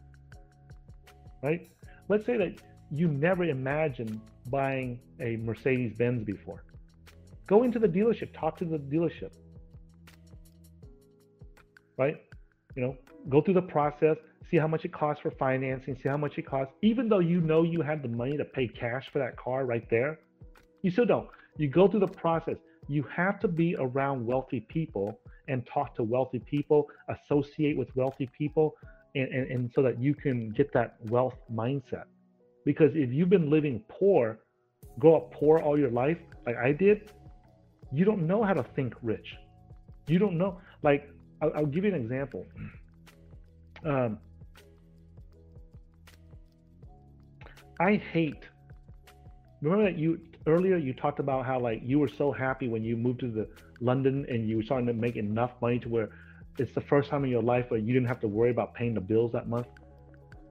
[1.44, 1.68] Right?
[2.08, 2.62] Let's say that
[2.92, 6.64] you never imagined buying a Mercedes Benz before.
[7.48, 9.32] Go into the dealership, talk to the dealership
[11.98, 12.18] right?
[12.76, 12.98] You know,
[13.30, 14.18] go through the process,
[14.50, 16.74] see how much it costs for financing, see how much it costs.
[16.82, 19.88] Even though you know you have the money to pay cash for that car right
[19.90, 20.20] there,
[20.82, 21.28] you still don't.
[21.58, 22.58] You go through the process.
[22.88, 28.30] You have to be around wealthy people and talk to wealthy people, associate with wealthy
[28.38, 28.76] people,
[29.16, 32.06] and, and, and so that you can get that wealth mindset.
[32.66, 34.40] Because if you've been living poor,
[35.00, 37.12] grow up poor all your life, like I did,
[37.92, 39.36] you don't know how to think rich.
[40.08, 40.60] You don't know.
[40.84, 41.10] Like
[41.42, 42.46] I'll, I'll give you an example.
[43.86, 44.18] Um,
[47.80, 48.44] I hate.
[49.62, 52.96] Remember that you earlier you talked about how like you were so happy when you
[52.96, 53.48] moved to the
[53.82, 56.10] London and you were starting to make enough money to where
[56.58, 58.94] it's the first time in your life where you didn't have to worry about paying
[58.94, 59.68] the bills that month.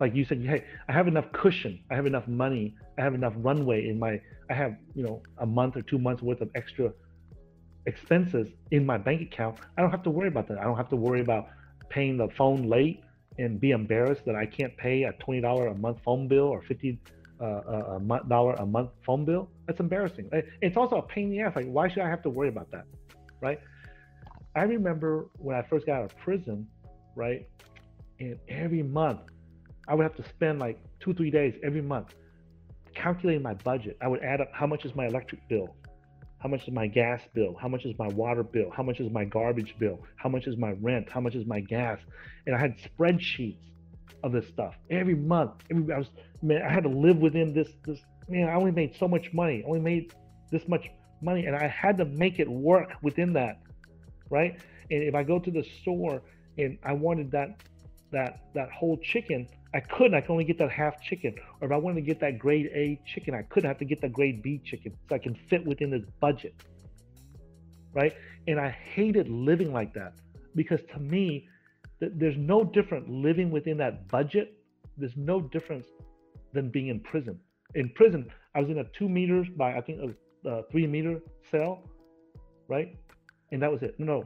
[0.00, 3.32] Like you said, hey, I have enough cushion, I have enough money, I have enough
[3.36, 4.20] runway in my,
[4.50, 6.92] I have you know a month or two months worth of extra
[7.86, 10.58] expenses in my bank account, I don't have to worry about that.
[10.58, 11.48] I don't have to worry about
[11.88, 13.02] paying the phone late
[13.38, 16.62] and be embarrassed that I can't pay a twenty dollar a month phone bill or
[16.62, 16.98] fifty
[17.40, 19.50] uh a dollar a month phone bill.
[19.66, 20.30] That's embarrassing.
[20.62, 21.52] It's also a pain in the ass.
[21.56, 22.84] Like, why should I have to worry about that,
[23.40, 23.60] right?
[24.54, 26.68] I remember when I first got out of prison,
[27.16, 27.46] right,
[28.20, 29.20] and every month
[29.88, 32.14] I would have to spend like two three days every month
[32.94, 33.96] calculating my budget.
[34.00, 35.74] I would add up how much is my electric bill,
[36.44, 37.56] how much is my gas bill?
[37.58, 38.70] How much is my water bill?
[38.70, 39.98] How much is my garbage bill?
[40.16, 41.08] How much is my rent?
[41.10, 41.98] How much is my gas?
[42.46, 43.56] And I had spreadsheets
[44.22, 45.52] of this stuff every month.
[45.70, 46.08] Every, I was
[46.42, 47.98] man, I had to live within this this
[48.28, 48.50] man.
[48.50, 49.62] I only made so much money.
[49.64, 50.12] I only made
[50.52, 50.90] this much
[51.22, 53.62] money, and I had to make it work within that,
[54.28, 54.60] right?
[54.90, 56.20] And if I go to the store
[56.58, 57.56] and I wanted that
[58.12, 60.14] that that whole chicken, I couldn't.
[60.14, 61.34] I could only get that half chicken.
[61.60, 64.00] Or if I wanted to get that grade A chicken, I couldn't have to get
[64.00, 66.54] the grade B chicken so I can fit within this budget.
[67.92, 68.14] Right?
[68.46, 70.14] And I hated living like that
[70.54, 71.48] because to me,
[71.98, 74.56] th- there's no different living within that budget.
[74.96, 75.86] There's no difference
[76.52, 77.40] than being in prison.
[77.74, 81.20] In prison, I was in a two meters by I think a, a three meter
[81.50, 81.82] cell,
[82.68, 82.96] right?
[83.50, 83.98] And that was it.
[83.98, 84.24] No,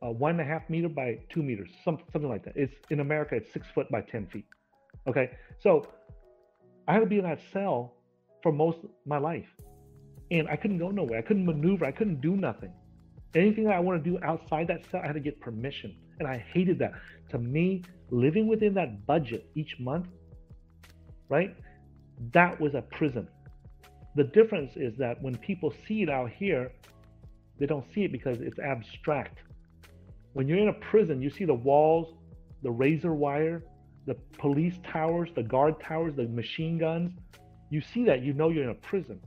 [0.00, 2.56] one and a half meter by two meters, some, something like that.
[2.56, 4.46] It's in America, it's six foot by ten feet.
[5.08, 5.88] Okay, so
[6.86, 7.94] I had to be in that cell
[8.42, 9.48] for most of my life,
[10.30, 11.18] and I couldn't go nowhere.
[11.18, 11.86] I couldn't maneuver.
[11.86, 12.72] I couldn't do nothing.
[13.34, 16.28] Anything that I want to do outside that cell, I had to get permission, and
[16.28, 16.92] I hated that.
[17.30, 20.08] To me, living within that budget each month,
[21.30, 21.56] right?
[22.32, 23.28] That was a prison.
[24.14, 26.72] The difference is that when people see it out here,
[27.58, 29.38] they don't see it because it's abstract.
[30.34, 32.14] When you're in a prison, you see the walls,
[32.62, 33.62] the razor wire,
[34.08, 37.12] the police towers, the guard towers, the machine guns.
[37.70, 39.20] You see that, you know you're in a prison.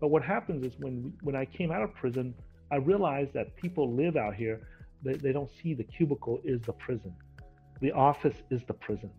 [0.00, 2.34] But what happens is when when I came out of prison,
[2.70, 4.60] I realized that people live out here.
[5.02, 7.12] They, they don't see the cubicle is the prison.
[7.80, 9.10] The office is the prison.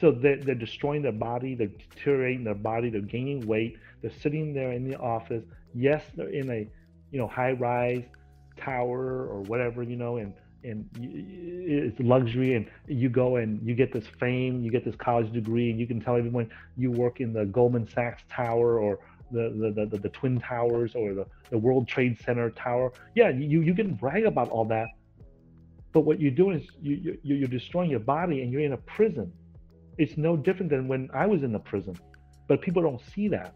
[0.00, 4.52] So they're, they're destroying their body, they're deteriorating their body, they're gaining weight, they're sitting
[4.52, 5.42] there in the office.
[5.74, 6.68] Yes, they're in a
[7.10, 8.04] you know high rise
[8.56, 10.34] tower or whatever, you know, and
[10.66, 15.32] and it's luxury and you go and you get this fame you get this college
[15.32, 18.98] degree and you can tell everyone you work in the goldman sachs tower or
[19.30, 22.92] the the, the, the twin towers or the, the world trade center tower.
[23.14, 24.88] Yeah you, you can brag about all that
[25.92, 28.76] but what you're doing is you, you, you're destroying your body and you're in a
[28.76, 29.32] prison.
[29.96, 31.96] It's no different than when i was in the prison
[32.48, 33.54] but people don't see that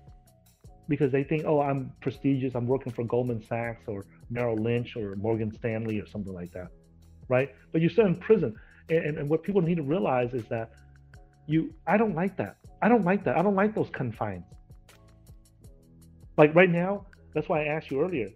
[0.89, 2.55] because they think oh i'm prestigious.
[2.55, 6.69] I'm working for goldman sachs or merrill lynch or morgan stanley or something like that
[7.31, 7.55] right?
[7.73, 8.55] But you're still in prison.
[8.90, 10.73] And, and what people need to realize is that
[11.47, 12.57] you, I don't like that.
[12.82, 13.39] I don't like that.
[13.39, 14.44] I don't like those confines.
[16.36, 18.31] Like right now, that's why I asked you earlier,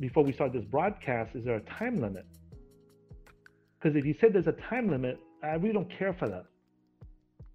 [0.00, 2.26] before we start this broadcast, is there a time limit?
[3.78, 6.46] Because if you said there's a time limit, I really don't care for that.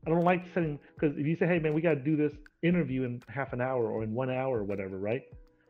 [0.06, 2.34] I don't like setting because if you say, "Hey, man, we got to do this
[2.62, 5.24] interview in half an hour or in one hour or whatever," right?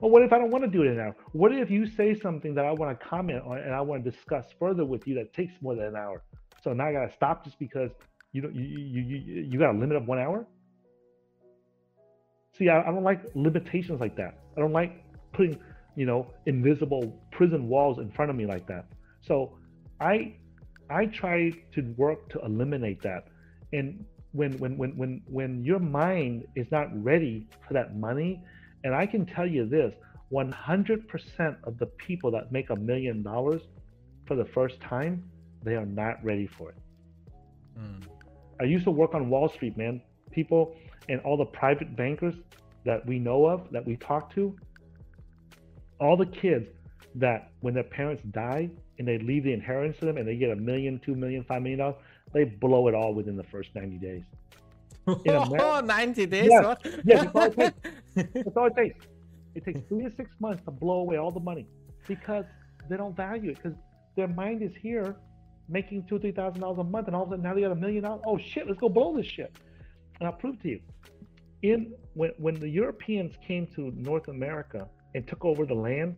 [0.04, 1.16] Well, what if I don't want to do it now?
[1.32, 4.12] What if you say something that I want to comment on and I want to
[4.12, 6.24] discuss further with you that takes more than an hour?
[6.62, 7.90] So now I got to stop just because
[8.34, 10.46] you don't you you you, you got a limit of one hour.
[12.58, 14.40] See, I, I don't like limitations like that.
[14.58, 15.58] I don't like putting
[15.96, 18.88] you know invisible prison walls in front of me like that.
[19.22, 19.58] So
[20.02, 20.36] I
[20.90, 23.28] I try to work to eliminate that.
[23.72, 24.04] And
[24.34, 28.44] when when when when when your mind is not ready for that money
[28.84, 29.94] and I can tell you this
[30.32, 33.62] 100% of the people that make a million dollars
[34.26, 35.24] for the first time,
[35.64, 36.78] they are not ready for it.
[37.80, 38.04] Mm.
[38.60, 40.02] I used to work on Wall Street, man.
[40.32, 40.76] People
[41.10, 42.36] and all the private bankers
[42.86, 44.56] that we know of, that we talk to,
[46.00, 46.68] all the kids
[47.16, 50.50] that when their parents die and they leave the inheritance to them and they get
[50.50, 51.96] a million, two million, five million dollars,
[52.34, 54.24] they blow it all within the first 90 days.
[55.06, 56.50] Oh, 90 days?
[56.50, 57.74] Yes, yes
[58.16, 59.06] that's, all it takes.
[59.56, 59.80] it takes.
[59.88, 61.68] Three to six months to blow away all the money
[62.08, 62.46] because
[62.90, 63.78] they don't value it because
[64.16, 65.16] their mind is here
[65.70, 67.72] making two, three thousand dollars a month, and all of a sudden now they got
[67.72, 68.22] a million dollars.
[68.26, 69.56] Oh shit, let's go blow this shit.
[70.20, 70.80] And I'll prove to you.
[71.62, 76.18] In when when the Europeans came to North America and took over the land,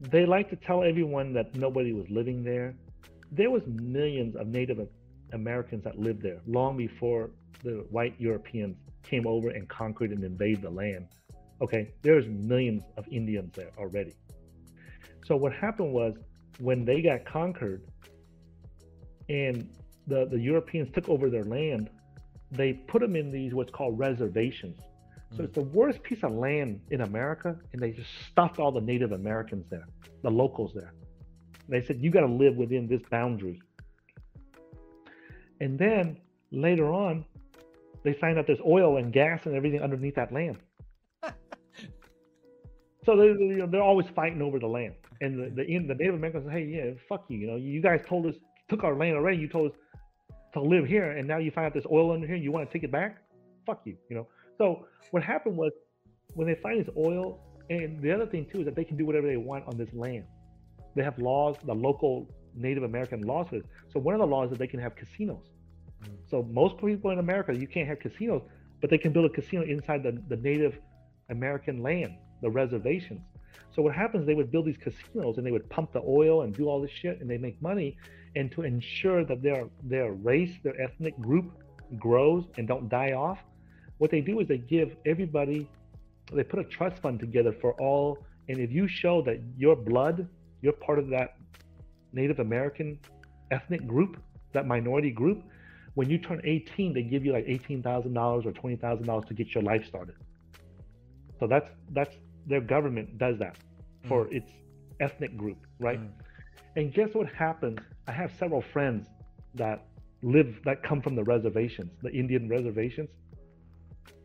[0.00, 2.74] they like to tell everyone that nobody was living there.
[3.30, 4.86] There was millions of Native
[5.32, 7.30] Americans that lived there long before
[7.62, 11.08] the white Europeans came over and conquered and invaded the land.
[11.60, 14.14] Okay, there's millions of Indians there already.
[15.24, 16.14] So what happened was
[16.58, 17.84] when they got conquered
[19.28, 19.68] and
[20.06, 21.88] the, the Europeans took over their land,
[22.50, 24.78] they put them in these what's called reservations.
[25.32, 25.44] So mm.
[25.44, 29.12] it's the worst piece of land in America, and they just stuffed all the Native
[29.12, 29.86] Americans there,
[30.22, 30.92] the locals there.
[31.68, 33.62] They said, You got to live within this boundary.
[35.60, 36.18] And then
[36.50, 37.24] later on,
[38.04, 40.58] they find out there's oil and gas and everything underneath that land.
[43.04, 44.94] so they, you know, they're always fighting over the land.
[45.20, 47.38] And the, the, the Native Americans say, hey, yeah, fuck you.
[47.38, 48.34] You know, you guys told us,
[48.68, 49.38] took our land already.
[49.38, 49.76] You told us
[50.54, 51.12] to live here.
[51.12, 52.36] And now you find out there's oil under here.
[52.36, 53.18] You want to take it back?
[53.66, 54.26] Fuck you, you know.
[54.58, 55.72] So what happened was
[56.34, 59.06] when they find this oil, and the other thing too is that they can do
[59.06, 60.24] whatever they want on this land.
[60.94, 63.66] They have laws, the local Native American laws for this.
[63.88, 65.51] So one of the laws is that they can have casinos.
[66.02, 66.30] Mm.
[66.30, 68.42] So most people in America, you can't have casinos,
[68.80, 70.78] but they can build a casino inside the, the Native
[71.30, 73.22] American land, the reservations.
[73.74, 74.26] So what happens?
[74.26, 76.90] They would build these casinos and they would pump the oil and do all this
[76.90, 77.96] shit, and they make money.
[78.36, 81.52] And to ensure that their their race, their ethnic group
[81.98, 83.38] grows and don't die off,
[83.98, 85.68] what they do is they give everybody,
[86.32, 88.18] they put a trust fund together for all.
[88.48, 90.28] And if you show that your blood,
[90.60, 91.36] you're part of that
[92.12, 92.98] Native American
[93.50, 94.20] ethnic group,
[94.52, 95.42] that minority group,
[95.94, 99.86] when you turn 18, they give you like $18,000 or $20,000 to get your life
[99.86, 100.14] started.
[101.38, 102.14] So that's that's
[102.46, 103.56] their government does that
[104.08, 104.36] for mm.
[104.36, 104.50] its
[105.00, 106.00] ethnic group, right?
[106.00, 106.10] Mm.
[106.76, 107.78] And guess what happens?
[108.06, 109.08] I have several friends
[109.54, 109.86] that
[110.22, 113.10] live that come from the reservations, the Indian reservations.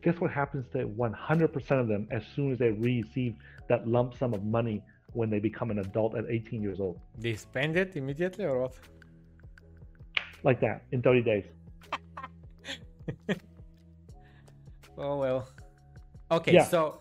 [0.02, 3.34] Guess what happens to 100% of them as soon as they receive
[3.68, 4.80] that lump sum of money
[5.12, 7.00] when they become an adult at 18 years old?
[7.18, 8.74] They spend it immediately or what?
[10.44, 11.44] Like that in 30 days.
[14.98, 15.48] oh well.
[16.30, 16.64] Okay, yeah.
[16.64, 17.00] so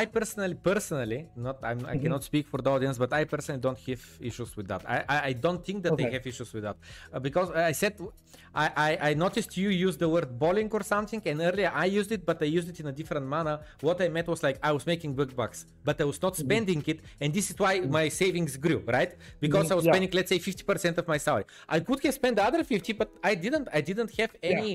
[0.00, 2.02] I personally, personally, not I'm, I Mhm.
[2.02, 4.82] cannot speak for the audience, but I personally don't have issues with that.
[4.94, 6.76] I, I, I don't think that they have issues with that
[7.12, 7.94] uh, because I said
[8.62, 12.10] I, I, I noticed you use the word bowling or something, and earlier I used
[12.16, 13.56] it, but I used it in a different manner.
[13.80, 16.46] What I meant was like I was making big bucks, but I was not Mm-hmm.
[16.46, 19.12] spending it, and this is why my savings grew, right?
[19.44, 19.92] Because I was Yeah.
[19.92, 21.44] spending, let's say, fifty percent of my salary.
[21.68, 23.68] I could have spent the other fifty, but I didn't.
[23.72, 24.70] I didn't have any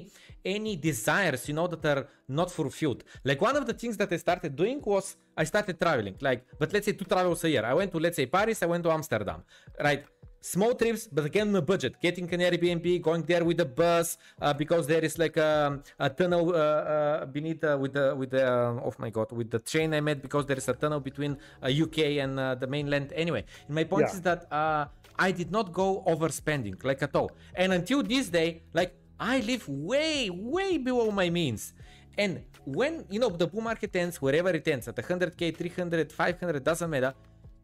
[0.55, 3.03] any desires, you know, that are not fulfilled.
[3.29, 6.15] Like one of the things that I started doing was I started traveling.
[6.19, 7.63] Like, but let's say two travels a year.
[7.65, 8.61] I went to let's say Paris.
[8.61, 9.43] I went to Amsterdam,
[9.87, 10.03] right?
[10.41, 11.93] Small trips, but again on a budget.
[12.01, 16.09] Getting an Airbnb, going there with a bus uh, because there is like a, a
[16.09, 19.59] tunnel uh, uh, beneath uh, with the with the uh, oh my god with the
[19.59, 23.11] train I met because there is a tunnel between uh, UK and uh, the mainland.
[23.15, 24.15] Anyway, my point Yeah.
[24.15, 24.85] is that uh,
[25.27, 27.31] I did not go overspending like at all.
[27.55, 31.73] And until this day, like I live way, way below my means.
[32.19, 36.63] And when you know the bull market ends, wherever it ends, at 100k, 300, 500,
[36.63, 37.13] doesn't matter.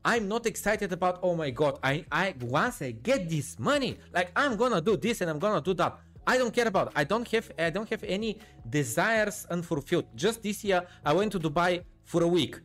[0.04, 1.20] I'm not excited about.
[1.22, 1.78] Oh my god!
[1.84, 5.62] I, I once I get this money, like I'm gonna do this and I'm gonna
[5.62, 6.00] do that.
[6.26, 6.88] I don't care about.
[6.88, 6.94] It.
[6.96, 7.52] I don't have.
[7.60, 10.06] I don't have any desires unfulfilled.
[10.16, 12.62] Just this year, I went to Dubai for a week.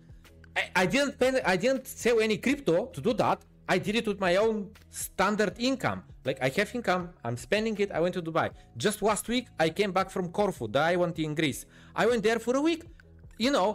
[0.56, 3.38] I, I didn't I didn't sell any crypto to do that.
[3.74, 4.56] I did it with my own
[4.90, 6.02] standard income.
[6.24, 7.92] Like I have income, I'm spending it.
[7.92, 8.50] I went to Dubai.
[8.76, 11.66] Just last week, I came back from Corfu, the island in Greece.
[11.94, 12.82] I went there for a week,
[13.38, 13.70] you know.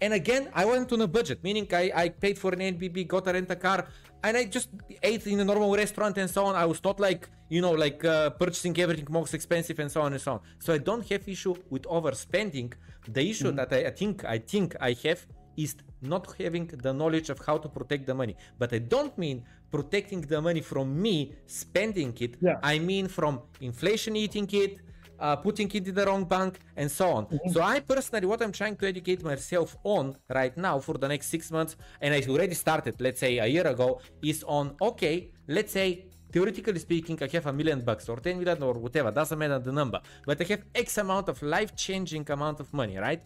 [0.00, 3.28] And again, I went on a budget, meaning I, I paid for an Airbnb, got
[3.28, 3.86] a rent a car,
[4.24, 4.68] and I just
[5.00, 6.56] ate in a normal restaurant and so on.
[6.56, 10.12] I was not like, you know, like uh, purchasing everything most expensive and so on
[10.12, 10.40] and so on.
[10.58, 12.72] So I don't have issue with overspending.
[13.08, 15.24] The issue that I, I think I think I have
[15.56, 18.36] is not having the knowledge of how to protect the money.
[18.58, 22.36] But I don't mean protecting the money from me spending it.
[22.40, 22.58] Yeah.
[22.62, 24.80] I mean from inflation eating it,
[25.18, 27.26] uh, putting it in the wrong bank, and so on.
[27.52, 31.28] So I personally, what I'm trying to educate myself on right now for the next
[31.28, 35.72] six months, and I already started, let's say a year ago, is on okay, let's
[35.72, 39.58] say theoretically speaking, I have a million bucks or 10 million or whatever, doesn't matter
[39.58, 43.22] the number, but I have X amount of life changing amount of money, right?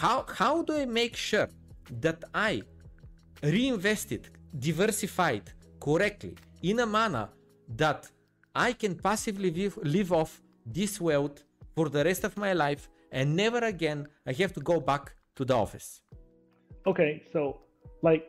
[0.00, 1.48] How, how do I make sure
[2.00, 2.62] that I
[3.42, 7.28] reinvest it, diversify it correctly in a manner
[7.76, 8.08] that
[8.54, 11.44] I can passively live, live off this wealth
[11.74, 15.44] for the rest of my life and never again I have to go back to
[15.44, 16.02] the office?
[16.86, 17.60] Okay, so
[18.02, 18.24] like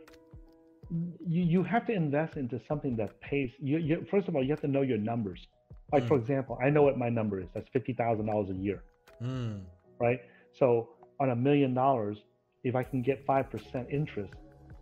[0.90, 3.52] you you have to invest into something that pays.
[3.60, 5.48] You, you first of all you have to know your numbers.
[5.92, 7.48] Like for example, I know what my number is.
[7.54, 8.84] That's fifty thousand dollars a year,
[9.20, 9.58] Hmm.
[10.00, 10.20] right?
[10.54, 10.90] So
[11.20, 12.18] on a million dollars,
[12.64, 14.34] if I can get five percent interest,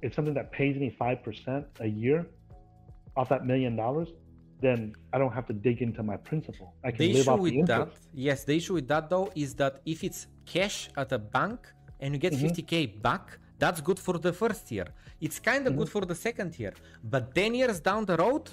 [0.05, 2.19] If something that pays me five percent a year
[3.17, 4.09] off that million dollars.
[4.67, 4.79] Then
[5.13, 6.67] I don't have to dig into my principal.
[6.83, 8.07] I can The live issue off the with that, interest.
[8.27, 10.21] yes, the issue with that though is that if it's
[10.53, 11.59] cash at a bank
[12.01, 12.47] and you get Mm-hmm.
[12.47, 12.73] 50k
[13.07, 13.25] back,
[13.63, 14.87] that's good for the first year.
[15.25, 15.67] It's kind Mm-hmm.
[15.73, 16.73] of good for the second year,
[17.13, 18.45] but 10 years down the road,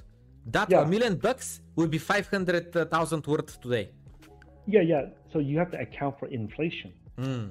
[0.57, 0.83] that Yeah.
[0.83, 3.87] a million bucks will be 500,000 worth today.
[4.67, 5.05] Yeah, yeah.
[5.33, 6.91] So you have to account for inflation.
[7.19, 7.47] Hmm.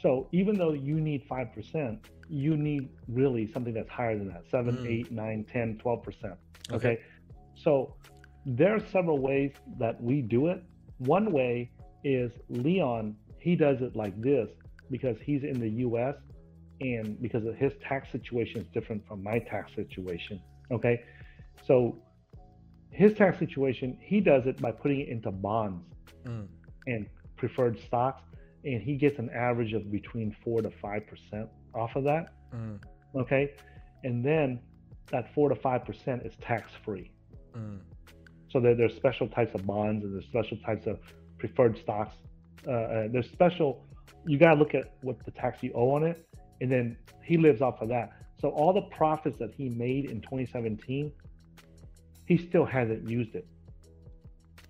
[0.00, 1.98] So even though you need 5%,
[2.28, 4.86] you need really something that's higher than that 7, Mm.
[4.86, 6.36] 8, 9, 10, 12%.
[6.70, 6.76] Okay.
[6.76, 7.00] Okay.
[7.54, 7.96] So
[8.44, 10.62] there are several ways that we do it.
[10.98, 11.70] One way
[12.04, 14.48] is Leon, he does it like this
[14.90, 16.16] because he's in the US
[16.80, 20.40] and because of his tax situation is different from my tax situation.
[20.70, 21.02] Okay.
[21.64, 21.98] So
[22.90, 25.84] his tax situation, he does it by putting it into bonds
[26.26, 26.42] Hmm.
[26.86, 27.06] and
[27.36, 28.22] preferred stocks,
[28.66, 32.34] and he gets an average of between four to five percent off of that.
[32.52, 32.74] Hmm.
[33.14, 33.52] Okay,
[34.04, 34.60] and then
[35.12, 37.10] that four to five percent is tax free.
[37.54, 37.76] Hmm.
[38.50, 40.98] So there, there's special types of bonds and there's special types of
[41.38, 42.16] preferred stocks.
[42.66, 43.84] Uh, uh, there's special.
[44.26, 46.26] You gotta look at what the tax you owe on it,
[46.60, 48.10] and then he lives off of that.
[48.40, 51.12] So all the profits that he made in 2017,
[52.26, 53.46] he still hasn't used it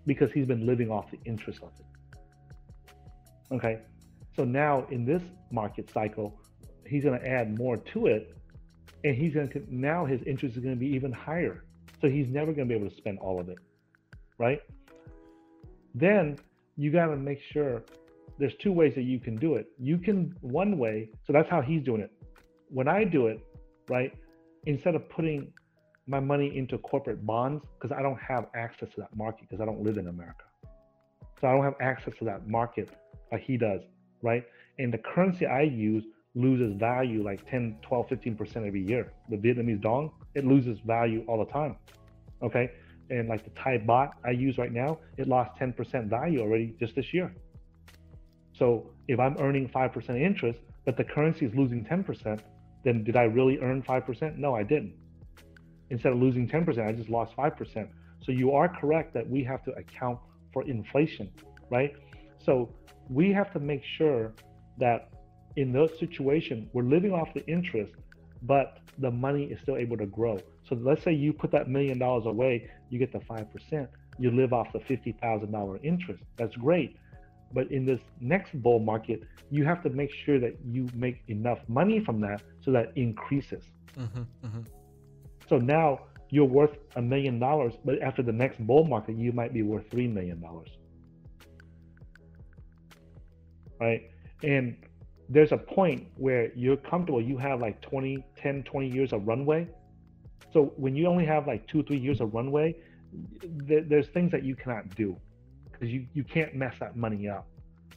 [0.07, 1.86] because he's been living off the interest of it.
[3.53, 3.79] Okay,
[4.35, 6.41] so now in this market cycle,
[6.87, 8.37] he's going to add more to it,
[9.05, 11.65] and he's going to now his interest is going to be even higher.
[12.01, 13.59] So he's never going to be able to spend all of it,
[14.39, 14.61] right?
[15.95, 16.39] Then
[16.77, 17.83] you got to make sure
[18.39, 19.67] there's two ways that you can do it.
[19.79, 22.11] You can one way, so that's how he's doing it.
[22.69, 23.41] When I do it,
[23.89, 24.13] right,
[24.67, 25.53] instead of putting
[26.07, 29.65] my money into corporate bonds because I don't have access to that market because I
[29.65, 30.45] don't live in America.
[31.41, 32.89] So I don't have access to that market
[33.33, 33.83] like he does,
[34.23, 34.45] right?
[34.79, 36.05] And the currency I use
[36.35, 39.13] loses value like 10, 12, 15% every year.
[39.31, 41.77] The Vietnamese dong, it loses value all the time.
[42.43, 42.71] Okay.
[43.09, 46.95] And like the Thai baht I use right now, it lost 10% value already just
[46.95, 47.35] this year.
[48.53, 52.41] So if I'm earning 5% interest, but the currency is losing 10%,
[52.85, 54.37] then did I really earn 5%?
[54.37, 54.95] No, I didn't.
[55.91, 57.89] Instead of losing 10%, I just lost 5%.
[58.21, 60.19] So you are correct that we have to account
[60.53, 61.31] for inflation,
[61.71, 61.93] right?
[62.39, 62.71] So
[63.09, 64.33] we have to make sure
[64.79, 65.11] that
[65.57, 67.93] in those situations, we're living off the interest,
[68.43, 70.39] but the money is still able to grow.
[70.69, 73.89] So let's say you put that million dollars away, you get the 5%,
[74.19, 76.23] you live off the $50,000 interest.
[76.37, 76.97] That's great.
[77.53, 81.59] But in this next bull market, you have to make sure that you make enough
[81.69, 83.65] money from that so that increases.
[83.97, 84.61] Mm-hmm, mm-hmm.
[85.49, 86.01] So now
[86.31, 89.89] you're worth a million dollars, but after the next bull market, you might be worth
[89.91, 90.43] $3 million.
[93.81, 94.11] Right.
[94.43, 94.77] And
[95.29, 99.69] there's a point where you're comfortable, you have like 20, 10, 20 years of runway.
[100.53, 102.77] So when you only have like two, three years of runway,
[103.67, 105.17] th- there's things that you cannot do
[105.71, 107.47] because you, you can't mess that money up.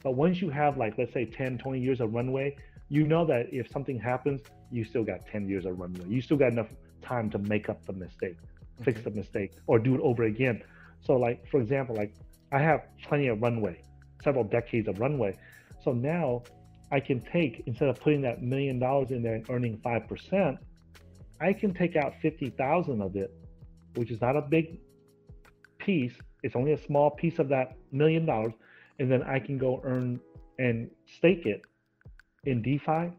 [0.02, 2.56] But once you have like, let's say 10, 20 years of runway,
[2.88, 4.40] you know that if something happens,
[4.72, 6.06] you still got 10 years of runway.
[6.08, 6.68] You still got enough
[7.02, 8.84] time to make up the mistake, mm-hmm.
[8.84, 10.62] fix the mistake, or do it over again.
[11.00, 12.12] So, like, for example, like
[12.52, 13.80] I have plenty of runway,
[14.22, 15.36] several decades of runway.
[15.82, 16.42] So now
[16.92, 20.58] I can take, instead of putting that million dollars in there and earning 5%,
[21.40, 23.32] I can take out 50,000 of it,
[23.94, 24.78] which is not a big
[25.78, 26.14] piece.
[26.42, 28.52] It's only a small piece of that million dollars.
[28.98, 30.20] And then I can go earn
[30.58, 31.62] and stake it
[32.44, 33.12] in DeFi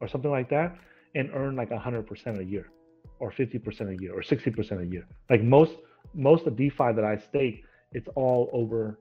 [0.00, 0.76] or something like that
[1.14, 2.70] and earn like 100% a year
[3.18, 5.06] or 50% a year or 60% a year.
[5.30, 5.74] Like most
[6.14, 9.00] most of DeFi that I stake, it's all over.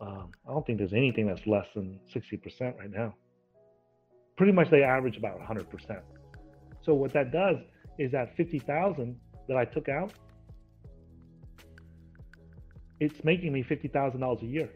[0.00, 3.14] Um, I don't think there's anything that's less than 60% right now.
[4.36, 6.00] Pretty much they average about 100%.
[6.82, 7.56] So what that does
[7.98, 9.18] is that 50,000
[9.48, 10.12] that I took out,
[13.00, 14.68] it's making me $50,000 a year.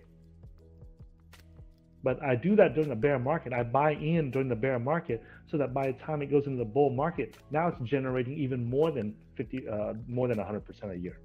[2.03, 3.53] But I do that during the bear market.
[3.53, 6.59] I buy in during the bear market so that by the time it goes into
[6.59, 10.63] the bull market, now it's generating even more than 50, uh, more than 100%
[10.93, 11.21] a year.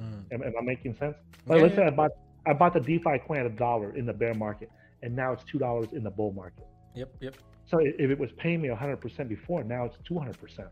[0.00, 0.32] Mm.
[0.32, 1.16] Am, am, I making sense?
[1.46, 1.76] Yeah, let's yeah.
[1.76, 2.12] say I bought,
[2.48, 4.70] I bought the DeFi coin at a dollar in the bear market,
[5.02, 6.66] and now it's two dollars in the bull market.
[6.94, 7.34] Yep, yep.
[7.66, 10.68] So if it was paying me 100% before, now it's 200%.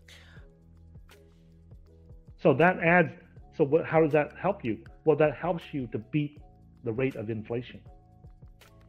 [2.39, 3.11] So that adds.
[3.57, 3.85] So what?
[3.85, 4.79] How does that help you?
[5.05, 6.41] Well, that helps you to beat
[6.85, 7.81] the rate of inflation.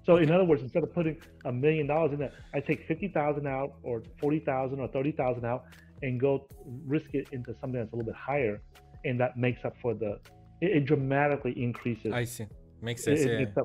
[0.05, 3.09] So in other words, instead of putting a million dollars in there, I take fifty
[3.09, 5.65] thousand out, or forty thousand, or thirty thousand out,
[6.01, 6.47] and go
[6.85, 8.61] risk it into something that's a little bit higher,
[9.03, 10.19] and that makes up for the.
[10.61, 12.13] It, it dramatically increases.
[12.13, 12.47] I see.
[12.81, 13.21] Makes sense.
[13.21, 13.63] It, yeah.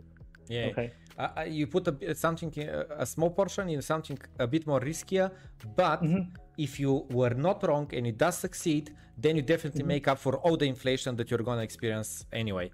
[0.49, 0.67] yeah.
[0.71, 0.93] Okay.
[1.19, 5.31] Uh, uh, you put a, something, a small portion in something a bit more riskier,
[5.77, 6.23] but mm-hmm.
[6.57, 9.89] if you were not wrong and it does succeed, then you definitely mm-hmm.
[9.89, 12.71] make up for all the inflation that you're gonna experience anyway.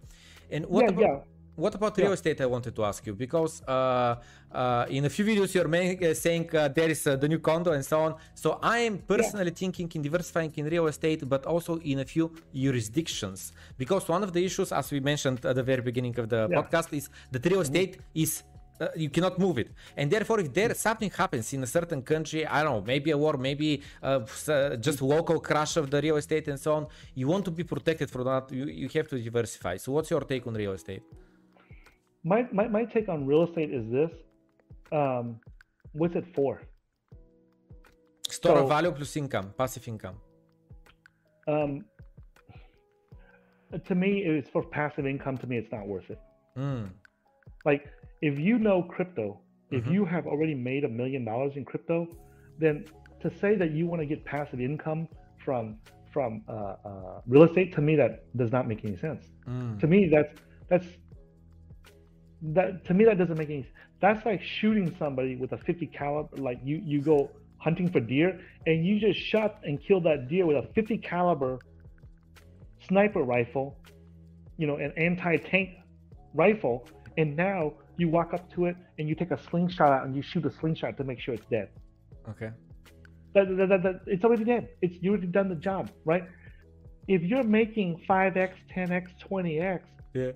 [0.50, 1.00] And what yeah, about?
[1.00, 2.40] Yeah what about real estate?
[2.40, 4.16] I wanted to ask you because uh,
[4.52, 7.72] uh, in a few videos you're uh, saying uh, there is uh, the new condo
[7.72, 8.14] and so on.
[8.34, 9.62] So I am personally yeah.
[9.62, 14.32] thinking in diversifying in real estate, but also in a few jurisdictions because one of
[14.32, 16.56] the issues, as we mentioned at the very beginning of the yeah.
[16.60, 17.62] podcast, is that real mm-hmm.
[17.62, 18.22] estate mm-hmm.
[18.22, 18.42] is
[18.80, 22.46] uh, you cannot move it and therefore if there something happens in a certain country
[22.46, 24.20] i don't know maybe a war maybe uh,
[24.76, 26.86] just local crash of the real estate and so on
[27.16, 30.20] you want to be protected from that you, you have to diversify so what's your
[30.20, 31.02] take on real estate
[32.28, 34.10] my, my, my take on real estate is this
[34.92, 35.40] um,
[35.92, 36.60] what's it for
[38.28, 40.16] store so, of value plus income passive income
[41.48, 41.84] um,
[43.86, 46.20] to me it's for passive income to me it's not worth it
[46.56, 46.88] mm.
[47.64, 47.86] like
[48.20, 49.40] if you know crypto
[49.70, 49.94] if mm-hmm.
[49.94, 52.06] you have already made a million dollars in crypto
[52.58, 52.84] then
[53.22, 55.08] to say that you want to get passive income
[55.44, 55.76] from
[56.12, 59.78] from uh, uh, real estate to me that does not make any sense mm.
[59.80, 60.34] to me that's
[60.68, 60.86] that's
[62.42, 63.74] that to me that doesn't make any sense.
[64.00, 66.36] That's like shooting somebody with a 50 caliber.
[66.36, 70.46] Like you you go hunting for deer and you just shot and killed that deer
[70.46, 71.58] with a 50 caliber
[72.86, 73.76] sniper rifle,
[74.56, 75.70] you know, an anti-tank
[76.34, 76.86] rifle,
[77.16, 80.22] and now you walk up to it and you take a slingshot out and you
[80.22, 81.68] shoot a slingshot to make sure it's dead.
[82.28, 82.50] Okay.
[83.34, 84.68] That, that, that, that, it's already dead.
[84.80, 86.24] It's you already done the job, right?
[87.08, 89.80] If you're making 5x, 10x, 20x,
[90.14, 90.30] yeah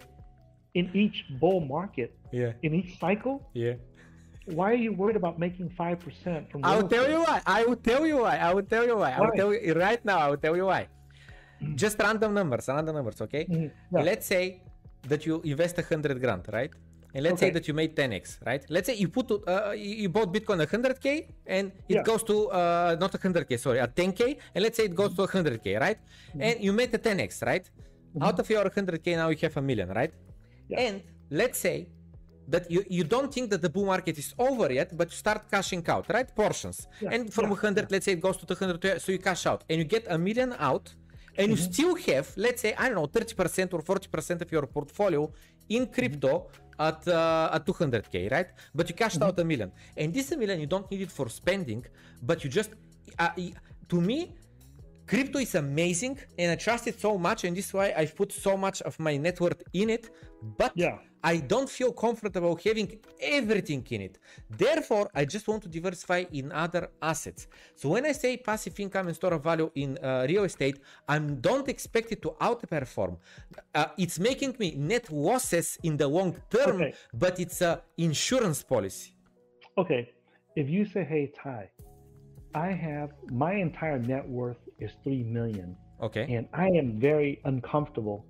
[0.75, 3.75] in each bull market, yeah, in each cycle, yeah.
[4.47, 6.65] Why are you worried about making five percent from?
[6.65, 7.41] I will tell you why.
[7.47, 8.37] I will tell you why.
[8.39, 9.11] I will tell you why.
[9.11, 9.17] why?
[9.17, 10.19] I will tell you right now.
[10.19, 10.89] I will tell you why.
[11.63, 11.77] Mm.
[11.77, 13.45] Just random numbers, random numbers, okay?
[13.45, 14.03] Mm, yeah.
[14.03, 14.63] Let's say
[15.07, 16.73] that you invest a hundred grand, right?
[17.15, 17.47] And let's okay.
[17.47, 18.65] say that you made 10x, right?
[18.71, 22.03] Let's say you put uh, you bought Bitcoin 100k and it yeah.
[22.03, 25.79] goes to uh, not 100k, sorry, a 10k, and let's say it goes to 100k,
[25.79, 25.99] right?
[25.99, 26.43] Mm-hmm.
[26.43, 27.69] And you made a 10x, right?
[27.69, 28.23] Mm-hmm.
[28.23, 30.13] Out of your 100k now you have a million, right?
[30.73, 30.85] Yeah.
[30.85, 30.95] And
[31.31, 31.77] let's say
[32.49, 35.41] that you, you don't think that the bull market is over yet, but you start
[35.51, 36.29] cashing out, right?
[36.43, 36.79] Portions.
[37.01, 39.61] Yeah, and from yeah, 100, let's say it goes to 200, so you cash out
[39.69, 40.87] and you get a million out
[41.39, 41.73] and you Mm-hmm.
[41.73, 45.33] still have, let's say, I don't know, 30% or 40% of your portfolio
[45.69, 48.49] in crypto at, uh, at 200k, right?
[48.75, 49.73] But you cashed out a million.
[49.97, 51.85] And this a million, you don't need it for spending,
[52.23, 52.71] but you just,
[53.19, 53.31] uh,
[53.89, 54.35] to me,
[55.07, 58.31] crypto is amazing and I trust it so much, and this is why I've put
[58.33, 60.11] so much of my net worth in it.
[60.43, 60.99] But Yeah.
[61.25, 64.19] I don't feel comfortable having everything in it.
[64.51, 67.47] Therefore, I just want to diversify in other assets.
[67.77, 71.19] So when I say passive income and store of value in uh, real estate, I
[71.21, 73.19] don't expect it to outperform.
[73.73, 76.95] Uh, it's making me net losses in the long term, Okay.
[77.15, 79.15] but it's a insurance policy.
[79.79, 80.11] Okay,
[80.57, 81.71] if you say, "Hey Tai,
[82.55, 86.27] I have my entire net worth is three million, Okay.
[86.35, 88.27] and I am very uncomfortable.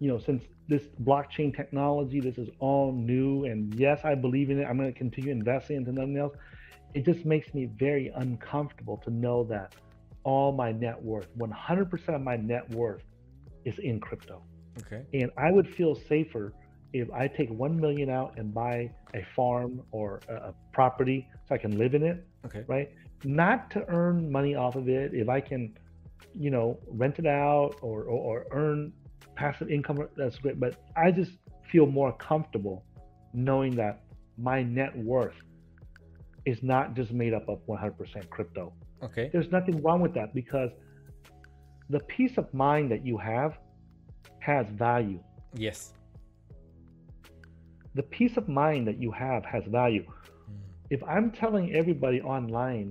[0.00, 4.58] You know, since this blockchain technology, this is all new, and yes, I believe in
[4.58, 4.64] it.
[4.64, 6.34] I'm going to continue investing into nothing else.
[6.94, 9.74] It just makes me very uncomfortable to know that
[10.24, 13.02] all my net worth, 100% of my net worth,
[13.64, 14.42] is in crypto.
[14.80, 15.04] Okay.
[15.12, 16.52] And I would feel safer
[16.92, 21.54] if I take 1 million out and buy a farm or a, a property so
[21.54, 22.64] I can live in it, Okay.
[22.66, 22.90] right?
[23.24, 25.12] Not to earn money off of it.
[25.14, 25.76] If I can,
[26.34, 28.92] you know, rent it out or, or, or earn
[29.40, 30.58] passive income, that's great.
[30.64, 30.72] But
[31.04, 31.32] I just
[31.70, 32.76] feel more comfortable
[33.48, 33.94] knowing that
[34.36, 35.38] my net worth
[36.52, 38.64] is not just made up of 100% crypto
[39.06, 39.26] Okay.
[39.32, 40.70] there's nothing wrong with that because
[41.96, 43.52] the peace of mind that you have
[44.40, 45.20] has value.
[45.66, 45.78] Yes.
[47.94, 50.04] The peace of mind that you have has value.
[50.90, 52.88] If I'm telling everybody online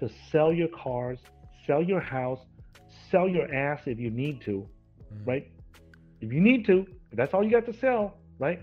[0.00, 1.18] to sell your cars,
[1.66, 2.42] sell your house,
[3.10, 4.54] sell your ass if you need to,
[5.12, 5.26] Mm.
[5.30, 5.46] right?
[6.20, 8.60] If you need to, if that's all you got to sell, right?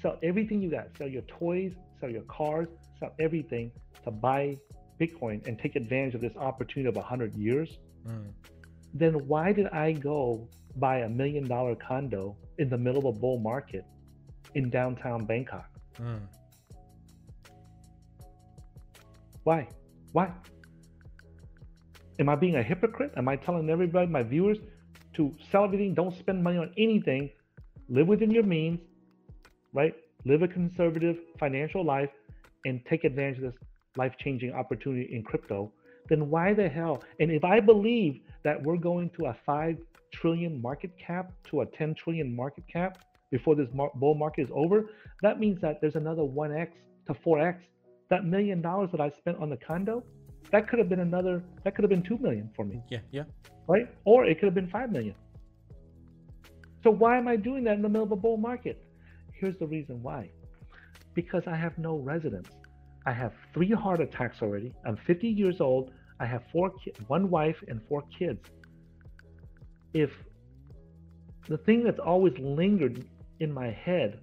[0.00, 0.96] Sell everything you got.
[0.96, 2.68] Sell your toys, sell your cars,
[2.98, 3.70] sell everything
[4.04, 4.56] to buy
[5.00, 7.78] Bitcoin and take advantage of this opportunity of 100 years.
[8.06, 8.32] Mm.
[8.94, 13.18] then why did I go buy a million dollar condo in the middle of a
[13.18, 13.84] bull market
[14.54, 15.68] in downtown Bangkok?
[16.00, 16.20] Mm.
[19.44, 19.68] Why?
[20.12, 20.32] Why?
[22.18, 23.12] Am I being a hypocrite?
[23.16, 24.58] Am I telling everybody, my viewers,
[25.20, 27.30] to sell everything, don't spend money on anything,
[27.90, 28.80] live within your means,
[29.74, 29.94] right?
[30.24, 32.10] Live a conservative financial life
[32.64, 33.60] and take advantage of this
[33.96, 35.70] life changing opportunity in crypto?
[36.08, 37.02] Then why the hell?
[37.20, 39.76] And if I believe that we're going to a 5
[40.10, 42.98] trillion market cap to a 10 trillion market cap
[43.30, 44.86] before this bull market is over,
[45.22, 46.68] that means that there's another 1x
[47.06, 47.58] to 4x.
[48.08, 50.02] That million dollars that I spent on the condo,
[50.50, 53.00] that could have been another, that could have been 2 million for me, Yeah.
[53.12, 53.24] Yeah.
[53.70, 53.86] Right?
[54.04, 55.14] Or it could have been 5 million.
[56.82, 58.82] So why am I doing that in the middle of a bull market?
[59.32, 60.30] Here's the reason why.
[61.14, 62.48] Because I have no residence.
[63.06, 64.74] I have three heart attacks already.
[64.84, 65.92] I'm 50 years old.
[66.18, 68.40] I have four ki- one wife and four kids.
[69.94, 70.10] If
[71.48, 73.06] the thing that's always lingered
[73.38, 74.20] in my head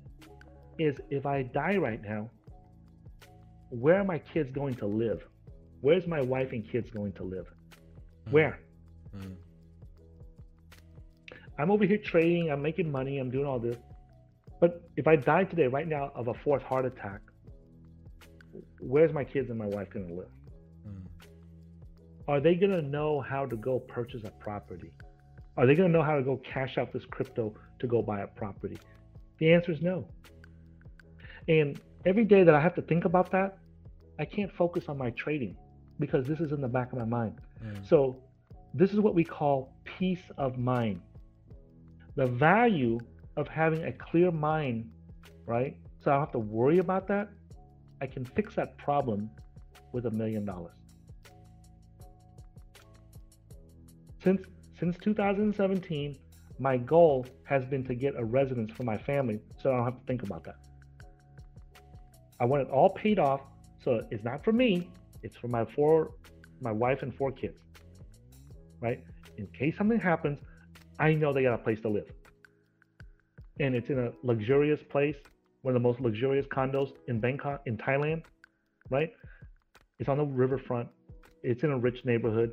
[0.77, 2.29] is if I die right now,
[3.69, 5.21] where are my kids going to live?
[5.81, 7.47] Where's my wife and kids going to live?
[8.27, 8.31] Mm.
[8.33, 8.59] Where?
[9.18, 9.35] Mm.
[11.60, 13.77] I'm over here trading, I'm making money, I'm doing all this.
[14.60, 17.22] But if I die today, right now, of a fourth heart attack,
[18.80, 20.27] where's my kids and my wife going to live?
[20.88, 21.06] Mm.
[22.27, 24.91] Are they going to know how to go purchase a property?
[25.57, 28.22] Are they going to know how to go cash out this crypto to go buy
[28.22, 28.77] a property?
[29.39, 30.07] The answer is no.
[31.48, 33.57] And every day that I have to think about that,
[34.19, 35.56] I can't focus on my trading
[35.99, 37.39] because this is in the back of my mind.
[37.64, 37.88] Mm.
[37.88, 38.22] So,
[38.77, 41.01] this is what we call peace of mind.
[42.15, 42.99] The value
[43.35, 44.89] of having a clear mind,
[45.45, 45.75] right?
[45.99, 47.29] So I don't have to worry about that.
[48.01, 49.29] I can fix that problem
[49.93, 50.75] with a million dollars.
[54.23, 54.43] Since
[54.79, 56.19] since 2017,
[56.59, 59.99] my goal has been to get a residence for my family so I don't have
[59.99, 60.57] to think about that.
[62.39, 63.41] I want it all paid off
[63.83, 64.89] so it's not for me,
[65.23, 66.11] it's for my four
[66.61, 67.61] my wife and four kids.
[68.81, 69.03] Right?
[69.37, 70.39] In case something happens,
[70.99, 72.11] I know they got a place to live.
[73.59, 75.15] And it's in a luxurious place,
[75.61, 78.23] one of the most luxurious condos in Bangkok, in Thailand,
[78.89, 79.11] right?
[79.99, 80.89] It's on the riverfront.
[81.43, 82.51] It's in a rich neighborhood.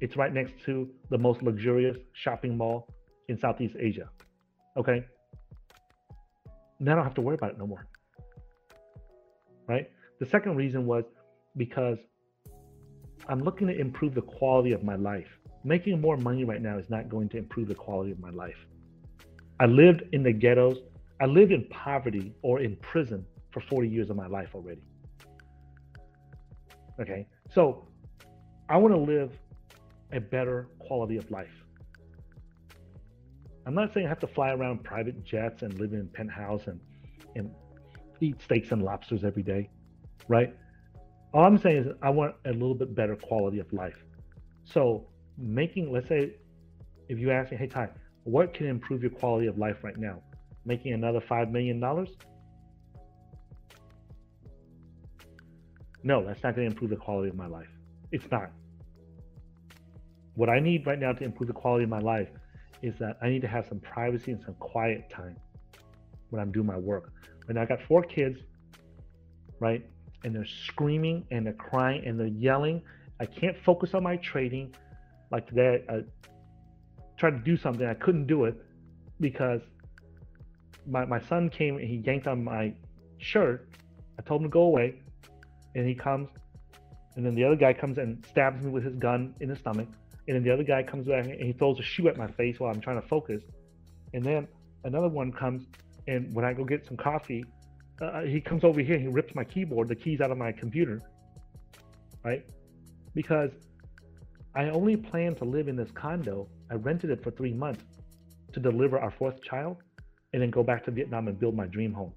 [0.00, 2.88] It's right next to the most luxurious shopping mall
[3.28, 4.10] in Southeast Asia.
[4.76, 5.04] Okay?
[6.80, 7.86] Now I don't have to worry about it no more.
[9.68, 9.90] Right?
[10.18, 11.04] The second reason was
[11.56, 11.98] because
[13.28, 15.38] I'm looking to improve the quality of my life.
[15.64, 18.66] Making more money right now is not going to improve the quality of my life.
[19.60, 20.78] I lived in the ghettos.
[21.20, 24.82] I lived in poverty or in prison for 40 years of my life already.
[27.00, 27.86] Okay, so
[28.68, 29.38] I want to live
[30.12, 31.64] a better quality of life.
[33.66, 36.80] I'm not saying I have to fly around private jets and live in penthouse and,
[37.36, 37.50] and
[38.20, 39.70] eat steaks and lobsters every day,
[40.28, 40.54] right?
[41.32, 44.04] All I'm saying is I want a little bit better quality of life.
[44.64, 45.06] So
[45.38, 46.36] making, let's say,
[47.08, 47.88] if you ask me, hey Tai,
[48.24, 50.22] what can improve your quality of life right now?
[50.64, 52.10] Making another five million dollars?
[56.04, 57.68] No, that's not going to improve the quality of my life.
[58.10, 58.50] It's not.
[60.34, 62.28] What I need right now to improve the quality of my life
[62.82, 65.36] is that I need to have some privacy and some quiet time
[66.30, 67.12] when I'm doing my work.
[67.48, 68.40] Now, I got four kids,
[69.60, 69.84] right?
[70.24, 72.82] And they're screaming and they're crying and they're yelling.
[73.20, 74.74] I can't focus on my trading.
[75.32, 76.02] Like today, I
[77.16, 78.54] tried to do something, I couldn't do it
[79.18, 79.62] because
[80.86, 82.74] my, my son came and he yanked on my
[83.16, 83.70] shirt.
[84.18, 85.00] I told him to go away,
[85.74, 86.28] and he comes,
[87.16, 89.88] and then the other guy comes and stabs me with his gun in the stomach.
[90.28, 92.60] And then the other guy comes back and he throws a shoe at my face
[92.60, 93.42] while I'm trying to focus.
[94.12, 94.46] And then
[94.84, 95.66] another one comes,
[96.06, 97.44] and when I go get some coffee,
[98.02, 100.52] uh, he comes over here and he rips my keyboard, the keys out of my
[100.52, 101.00] computer,
[102.22, 102.44] right?
[103.14, 103.50] Because
[104.54, 106.48] I only planned to live in this condo.
[106.70, 107.84] I rented it for three months
[108.52, 109.78] to deliver our fourth child
[110.32, 112.12] and then go back to Vietnam and build my dream home.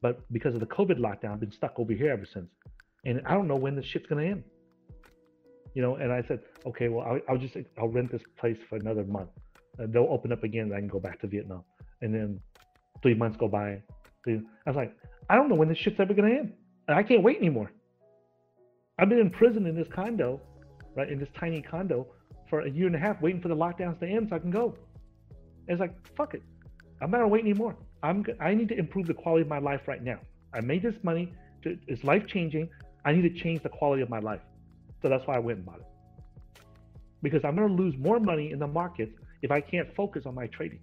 [0.00, 2.50] But because of the COVID lockdown, I've been stuck over here ever since.
[3.04, 4.44] And I don't know when this shit's going to end
[5.74, 8.76] you know, and I said, okay, well, I'll, I'll just, I'll rent this place for
[8.76, 9.30] another month.
[9.78, 11.64] Uh, they'll open up again, and I can go back to Vietnam.
[12.00, 12.40] And then
[13.02, 13.82] three months go by.
[14.26, 14.96] I was like,
[15.28, 16.52] I don't know when this shit's ever gonna end.
[16.88, 17.72] I can't wait anymore.
[18.98, 20.40] I've been in prison in this condo,
[20.96, 22.06] right, in this tiny condo
[22.48, 24.50] for a year and a half, waiting for the lockdowns to end so I can
[24.50, 24.74] go.
[25.68, 26.42] It's like, fuck it.
[27.00, 27.76] I'm not gonna wait anymore.
[28.02, 30.18] I'm, I need to improve the quality of my life right now.
[30.52, 31.32] I made this money.
[31.62, 32.68] To, it's life changing.
[33.04, 34.40] I need to change the quality of my life.
[35.02, 35.86] So that's why I went and bought it.
[37.22, 39.12] Because I'm to lose more money in the markets
[39.42, 40.80] if I can't focus on my trading.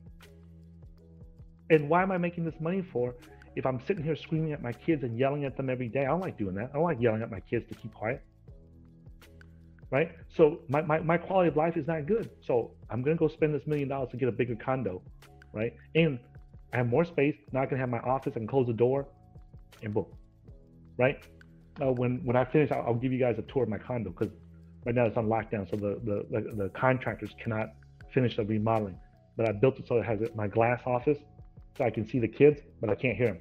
[1.70, 3.16] And why am I making this money for
[3.56, 6.02] if I'm sitting here screaming at my kids and yelling at them every day?
[6.02, 6.72] I don't like doing that.
[6.72, 8.22] I don't like yelling at my kids to keep quiet.
[9.91, 10.11] Right?
[10.35, 12.30] So my, my, my quality of life is not good.
[12.45, 15.01] So I'm to go spend this million dollars to get a bigger condo.
[15.53, 15.76] Right?
[15.95, 16.18] And
[16.73, 17.35] I have more space.
[17.51, 19.07] Now I can have my office and close the door
[19.84, 20.05] and boom.
[20.97, 21.22] Right?
[21.80, 24.09] uh, when when I finish, I'll, I'll, give you guys a tour of my condo
[24.09, 24.34] because
[24.85, 27.73] right now it's on lockdown, so the, the, the the contractors cannot
[28.13, 28.97] finish the remodeling.
[29.38, 31.19] But I built it so it has my glass office,
[31.77, 33.39] so I can see the kids, but I can't hear them.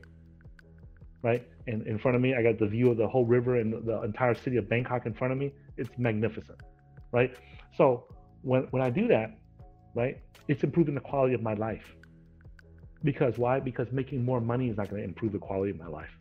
[1.23, 3.85] Right, and in front of me, I got the view of the whole river and
[3.87, 5.53] the entire city of Bangkok in front of me.
[5.81, 6.61] It's magnificent,
[7.13, 7.33] right?
[7.77, 8.05] So
[8.43, 9.39] when when I do that,
[9.95, 10.17] right,
[10.49, 11.87] it's improving the quality of my life.
[13.03, 13.61] Because why?
[13.61, 16.15] Because making more money is not going to improve the quality of my life.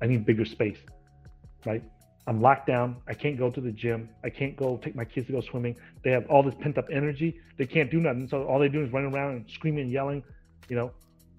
[0.00, 0.78] I need bigger space,
[1.66, 1.82] right?
[2.28, 2.96] I'm locked down.
[3.06, 4.10] I can't go to the gym.
[4.22, 5.76] I can't go take my kids to go swimming.
[6.04, 7.40] They have all this pent up energy.
[7.56, 8.28] They can't do nothing.
[8.28, 10.22] So all they do is running around and screaming and yelling,
[10.68, 10.92] you know,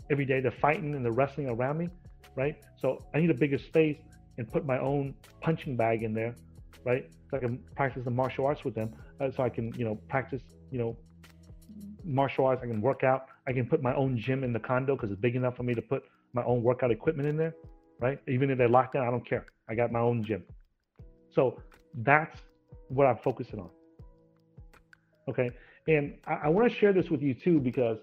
[0.09, 0.39] every day.
[0.41, 1.89] They're fighting and they're wrestling around me,
[2.35, 2.55] right?
[2.81, 3.99] So I need a bigger space
[4.39, 6.33] and put my own punching bag in there,
[6.85, 7.09] right?
[7.29, 8.93] So I can practice the martial arts with them.
[9.19, 10.41] Uh, so I can, you know, practice,
[10.71, 10.97] you know,
[12.03, 12.61] martial arts.
[12.63, 13.27] I can work out.
[13.47, 15.73] I can put my own gym in the condo because it's big enough for me
[15.73, 16.03] to put
[16.33, 17.55] my own workout equipment in there,
[17.99, 18.19] right?
[18.27, 19.45] Even if they're locked down, I don't care.
[19.69, 20.43] I got my own gym.
[21.29, 21.61] So
[21.93, 22.39] that's
[22.87, 23.69] what I'm focusing on.
[25.29, 25.49] Okay.
[25.87, 27.97] And I, I want to share this with you too because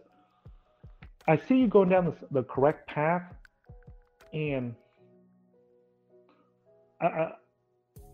[1.29, 3.23] I see you going down the, the correct path
[4.33, 4.75] and
[7.01, 7.33] I, I,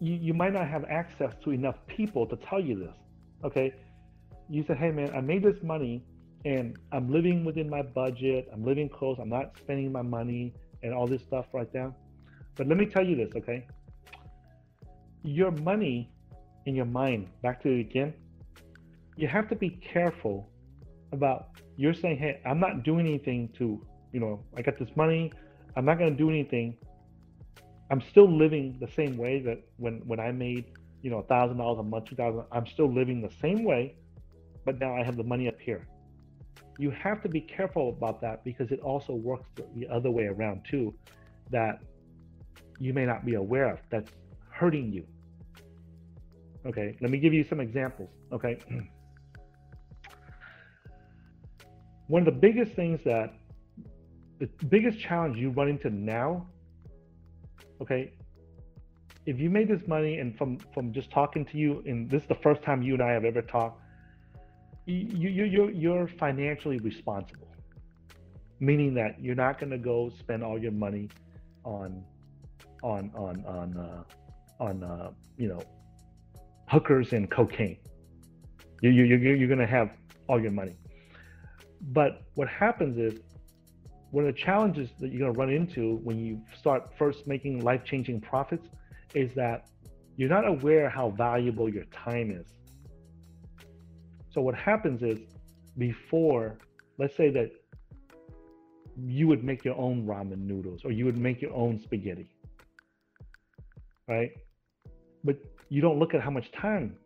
[0.02, 2.96] you, you might not have access to enough people to tell you this.
[3.44, 3.72] Okay.
[4.50, 6.04] You said, hey man, I made this money
[6.44, 8.48] and I'm living within my budget.
[8.52, 9.16] I'm living close.
[9.20, 11.94] I'm not spending my money and all this stuff right there.
[12.56, 13.64] But let me tell you this, okay?
[15.22, 16.10] Your money
[16.66, 18.12] in your mind, back to it again,
[19.16, 20.50] you have to be careful
[21.12, 23.80] about you're saying, hey, I'm not doing anything to,
[24.12, 25.32] you know, I got this money,
[25.76, 26.76] I'm not gonna do anything.
[27.93, 30.64] I'm still living the same way that when when I made,
[31.02, 33.97] you know, a thousand dollars a month, two thousand, I'm still living the same way,
[34.64, 35.86] but now I have the money up here.
[36.78, 39.47] You have to be careful about that because it also works
[39.77, 40.94] the other way around too
[41.51, 41.81] that
[42.81, 44.10] you may not be aware of that's
[44.48, 45.05] hurting you.
[46.64, 48.59] Okay let me give you some examples okay?
[52.06, 53.35] One of the biggest things that
[54.39, 56.47] the biggest challenge you run into now
[57.82, 58.12] okay
[59.26, 62.28] if you made this money and from from just talking to you and this is
[62.28, 63.80] the first time you and i have ever talked
[64.86, 67.52] you, you you're you're financially responsible
[68.60, 71.09] meaning that you're not going to go spend all your money
[71.64, 72.04] on
[72.82, 74.02] on on on uh,
[74.62, 75.60] on uh, you know
[76.68, 77.78] hookers and cocaine.
[78.80, 79.90] You you you you're going to have
[80.28, 80.76] all your money.
[81.80, 83.20] But what happens is
[84.12, 87.64] one of the challenges that you're going to run into when you start first making
[87.64, 88.68] life-changing profits
[89.14, 89.68] is that
[90.16, 92.47] you're not aware how valuable your time is.
[94.30, 95.18] So what happens is
[95.78, 96.59] before,
[96.98, 97.51] let's say that
[99.02, 102.28] you would make your own ramen noodles or you would make your own spaghetti.
[104.06, 104.32] Right?
[105.24, 105.39] But
[105.70, 106.97] you don't look at how much time.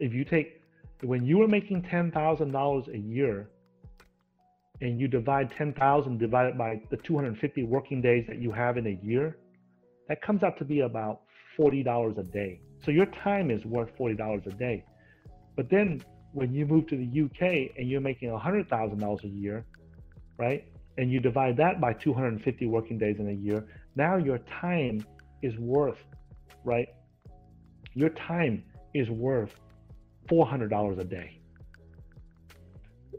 [0.00, 0.60] If you take
[1.00, 3.48] when you were making $10,000 a year
[4.82, 8.98] and you divide 10,000 divided by the 250 working days that you have in a
[9.00, 9.38] year,
[10.08, 11.20] that comes out to be about
[11.56, 12.60] $40 a day.
[12.84, 14.84] So your time is worth $40 a day.
[15.56, 16.02] But then
[16.32, 19.64] when you move to the UK and you're making $100,000 a year,
[20.36, 20.64] right?
[20.98, 23.64] And you divide that by 250 working days in a year,
[23.94, 25.06] now your time
[25.42, 26.02] is worth,
[26.64, 26.88] right?
[27.94, 28.64] Your time
[28.94, 29.54] is worth
[30.28, 31.38] $400 a day.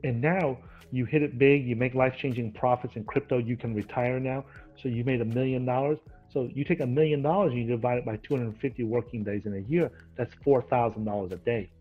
[0.04, 0.58] And now
[0.94, 4.46] you hit it big, you make life changing profits in crypto, you can retire now.
[4.80, 5.98] So you made a million dollars.
[6.30, 9.56] So you take a million dollars and you divide it by 250 working days in
[9.56, 11.72] a year, that's $4,000 a day.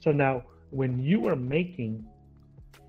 [0.00, 2.04] So now when you are making,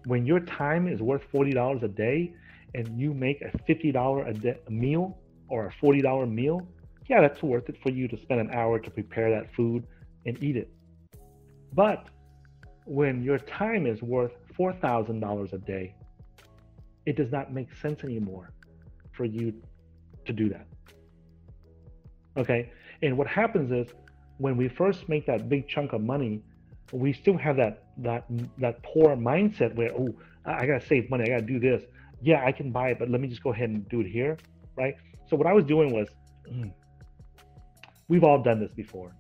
[0.06, 2.34] when your time is worth $40 a day
[2.74, 6.68] and you make a $50 a, a meal or a $40 meal,
[7.08, 9.86] yeah, that's worth it for you to spend an hour to prepare that food
[10.26, 10.72] and eat it.
[11.72, 12.08] But
[12.86, 15.96] when your time is worth $4,000 a day,
[17.06, 18.52] it does not make sense anymore
[19.14, 19.54] for you
[20.26, 20.68] to do that.
[22.36, 22.72] Okay.
[23.02, 23.94] And what happens is
[24.38, 26.42] when we first make that big chunk of money,
[26.92, 28.26] we still have that that
[28.60, 30.10] that poor mindset where oh
[30.46, 31.84] I gotta save money, I gotta do this.
[32.22, 34.38] Yeah, I can buy it, but let me just go ahead and do it here,
[34.76, 34.96] right?
[35.30, 36.08] So what I was doing was,
[36.50, 36.72] mm,
[38.08, 39.12] we've all done this before.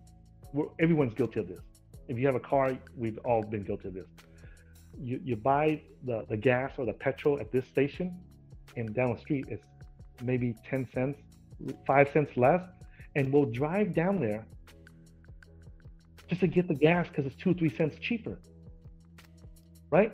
[0.53, 1.59] We're, everyone's guilty of this.
[2.07, 4.07] If you have a car, we've all been guilty of this.
[4.99, 8.17] You, you buy the, the gas or the petrol at this station,
[8.75, 9.63] and down the street it's
[10.23, 11.19] maybe 10 cents,
[11.85, 12.61] 5 cents less,
[13.15, 14.45] and we'll drive down there
[16.27, 18.39] just to get the gas because it's 2 or 3 cents cheaper.
[19.91, 20.11] Right?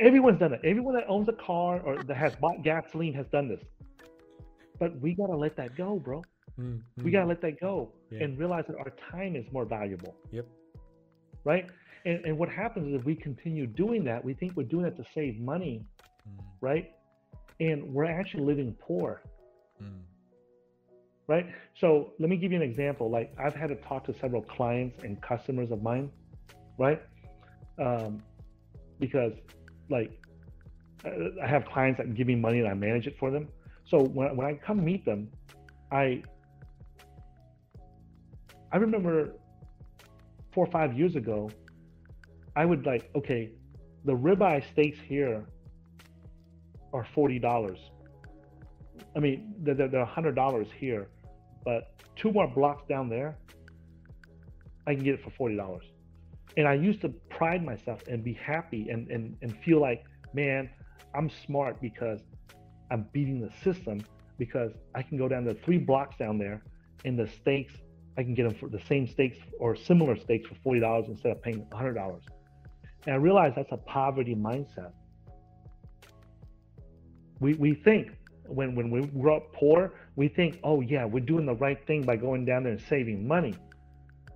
[0.00, 0.60] Everyone's done it.
[0.64, 3.60] Everyone that owns a car or that has bought gasoline has done this.
[4.78, 6.22] But we got to let that go, bro.
[6.60, 7.04] Mm-hmm.
[7.04, 8.22] We got to let that go yeah.
[8.22, 10.14] and realize that our time is more valuable.
[10.30, 10.46] Yep
[11.44, 11.66] right?
[12.04, 14.96] And, and what happens is if we continue doing that, we think we're doing it
[14.96, 15.84] to save money,
[16.28, 16.44] mm.
[16.60, 16.92] right?
[17.60, 19.22] And we're actually living poor.
[19.82, 20.00] Mm.
[21.26, 21.46] Right.
[21.78, 23.10] So let me give you an example.
[23.10, 26.10] Like I've had to talk to several clients and customers of mine,
[26.78, 27.02] right?
[27.78, 28.22] Um,
[28.98, 29.32] because
[29.90, 30.10] like
[31.04, 33.48] I have clients that give me money and I manage it for them.
[33.86, 35.28] So when, when I come meet them,
[35.92, 36.22] I
[38.72, 39.32] I remember
[40.52, 41.50] four or five years ago,
[42.58, 43.52] I would like, okay,
[44.04, 45.46] the ribeye steaks here
[46.92, 47.78] are forty dollars.
[49.14, 51.06] I mean, they're, they're hundred dollars here,
[51.64, 51.82] but
[52.16, 53.38] two more blocks down there,
[54.88, 55.84] I can get it for forty dollars.
[56.56, 60.02] And I used to pride myself and be happy and, and, and feel like,
[60.34, 60.68] man,
[61.14, 62.18] I'm smart because
[62.90, 64.02] I'm beating the system
[64.36, 66.64] because I can go down to three blocks down there
[67.04, 67.74] and the steaks
[68.16, 71.30] I can get them for the same steaks or similar steaks for forty dollars instead
[71.30, 72.24] of paying hundred dollars.
[73.06, 74.92] And I realize that's a poverty mindset.
[77.40, 78.10] We we think
[78.46, 82.02] when when we grow up poor, we think, oh yeah, we're doing the right thing
[82.02, 83.54] by going down there and saving money,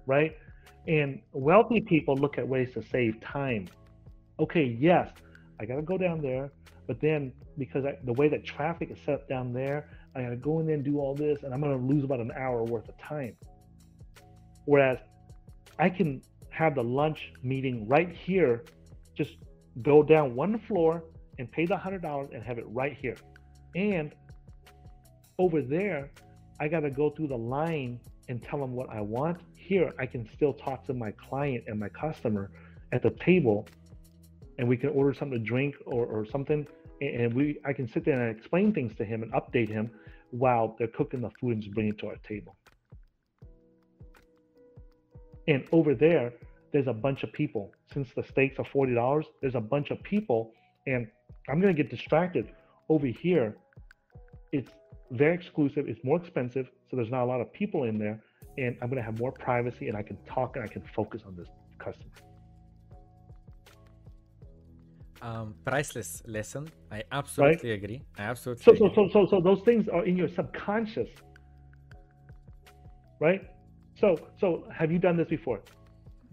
[0.07, 0.37] right?
[0.87, 3.69] And wealthy people look at ways to save time.
[4.39, 5.11] Okay, yes,
[5.61, 6.53] I gotta go down there,
[6.87, 10.61] but then because I, the way that traffic is set down there, I gotta go
[10.61, 12.99] in there and do all this, and I'm gonna lose about an hour worth of
[12.99, 13.37] time.
[14.65, 14.99] Whereas
[15.79, 16.23] I can
[16.53, 18.65] have the lunch meeting right here,
[19.17, 19.37] just
[19.81, 21.03] go down one floor
[21.39, 23.17] and pay the hundred dollars and have it right here.
[23.75, 24.13] And
[25.39, 26.11] over there,
[26.61, 27.99] I got to go through the line
[28.29, 29.41] and tell them what I want.
[29.57, 32.51] Here, I can still talk to my client and my customer
[32.93, 33.67] at the table,
[34.59, 36.67] and we can order something to drink or, or something,
[37.01, 39.91] and we I can sit there and explain things to him and update him
[40.31, 42.57] while they're cooking the food and just bring it to our table.
[45.49, 46.33] And over there,
[46.73, 47.73] there's a bunch of people.
[47.93, 50.53] Since the steaks are forty dollars, there's a bunch of people,
[50.87, 51.07] and
[51.49, 52.53] I'm gonna get distracted.
[52.89, 53.57] Over here,
[54.53, 54.71] it's
[55.11, 55.89] very exclusive.
[55.89, 58.23] It's more expensive, so there's not a lot of people in there,
[58.59, 61.37] and I'm gonna have more privacy, and I can talk and I can focus on
[61.37, 61.49] this
[61.79, 62.11] customer.
[65.23, 66.69] um, priceless lesson.
[66.91, 67.83] I absolutely right?
[67.83, 68.03] agree.
[68.19, 68.65] I absolutely.
[68.65, 68.91] So, agree.
[68.95, 71.09] so, so, so, so those things are in your subconscious,
[73.21, 73.43] right?
[73.95, 75.61] So, so have you done this before?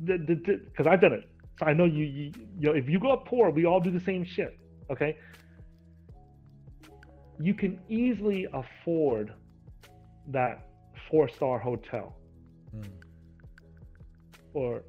[0.03, 1.29] Because I've done it.
[1.59, 3.91] So I know you, you, you know, if you go up poor, we all do
[3.91, 4.57] the same shit.
[4.89, 5.17] Okay.
[7.39, 9.33] You can easily afford
[10.27, 10.67] that
[11.09, 12.15] four star hotel.
[12.75, 12.87] Mm.
[14.53, 14.83] Or,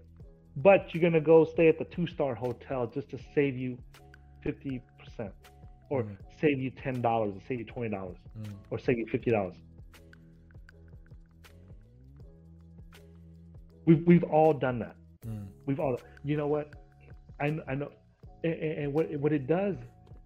[0.57, 3.79] but you're going to go stay at the two star hotel just to save you
[4.45, 4.81] 50%
[5.91, 6.17] or mm.
[6.41, 8.17] save you $10 or save you $20 mm.
[8.71, 9.55] or save you $50.
[13.87, 14.97] We've we've all done that.
[15.27, 15.47] Mm.
[15.67, 15.97] We've all.
[16.25, 16.71] You know what?
[17.41, 17.91] I I know,
[18.45, 19.77] and, and what what it does,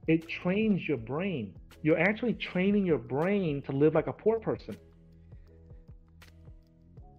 [0.09, 1.55] it trains your brain.
[1.83, 4.77] You're actually training your brain to live like a poor person.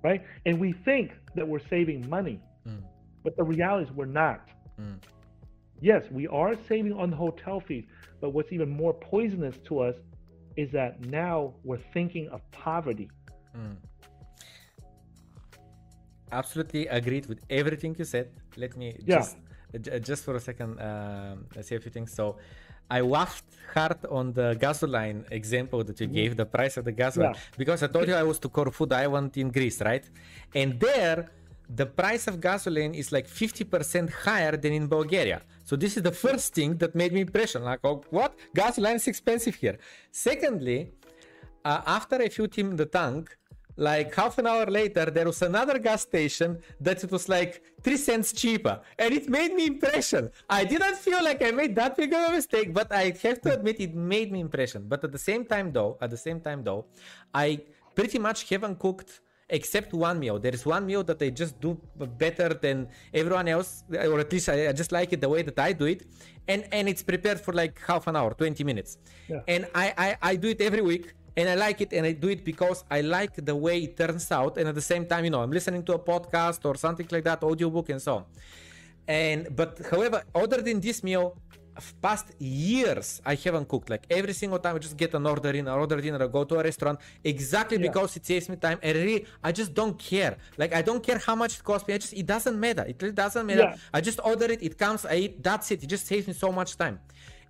[0.04, 0.24] Right?
[0.46, 2.82] And we think that we're saving money, mm.
[3.24, 4.50] but the reality is we're not.
[4.80, 5.02] Mm.
[5.82, 7.86] Yes, we are saving on the hotel fees,
[8.22, 9.96] but what's even more poisonous to us
[10.58, 13.10] is that now we're thinking of poverty.
[13.58, 13.78] Mm
[16.32, 18.30] absolutely agreed with everything you said.
[18.58, 19.18] Let me yeah.
[19.18, 19.38] just
[20.02, 22.14] just for a second uh, say a few things.
[22.14, 22.38] So
[22.90, 27.34] I laughed hard on the gasoline example that you gave, the price of the gasoline,
[27.34, 27.58] yeah.
[27.58, 30.06] because I told you I was to Corfu Island in Greece, right?
[30.54, 31.32] And there,
[31.68, 35.42] the price of gasoline is like 50% higher than in Bulgaria.
[35.64, 37.64] So this is the first thing that made me impression.
[37.64, 38.38] Like, oh, what?
[38.54, 39.78] Gasoline is expensive here.
[40.12, 40.92] Secondly,
[41.66, 43.36] uh, after I filled in the tank,
[43.78, 47.98] like half an hour later there was another gas station that it was like three
[47.98, 48.80] cents cheaper.
[48.98, 50.32] And it made me impression.
[50.50, 53.54] I didn't feel like i made that big of a mistake but i have to
[53.54, 54.86] admit it made me impression.
[54.88, 56.86] But at the same time though at the same time though
[57.34, 57.60] i
[57.96, 60.40] pretty much haven't cooked except one meal.
[60.40, 64.50] There is one meal that i just do better than everyone else or at least
[64.50, 66.08] i, I just like it the way that i do it.
[66.48, 68.98] And and it's prepared for like half an hour 20 minutes.
[69.28, 69.42] Yeah.
[69.48, 72.30] and I, I i do it every week and I like it and I do
[72.30, 74.58] it because I like the way it turns out.
[74.58, 77.24] And at the same time you know I'm listening to a podcast or something like
[77.24, 78.26] that audiobook and so on.
[79.08, 81.38] And but however other than this meal
[82.02, 83.90] past years I haven't cooked.
[83.90, 86.46] Like every single time I just get an order in or order dinner or go
[86.46, 87.88] to a restaurant exactly yeah.
[87.88, 88.80] because it saves me time.
[88.82, 90.38] And really I just don't care.
[90.58, 91.94] Like I don't care how much it costs me.
[91.94, 92.86] I just it doesn't matter.
[92.88, 93.70] It really doesn't matter.
[93.72, 93.76] Yeah.
[93.94, 95.84] I just order it it comes I eat that's it.
[95.84, 97.00] It just saves me so much time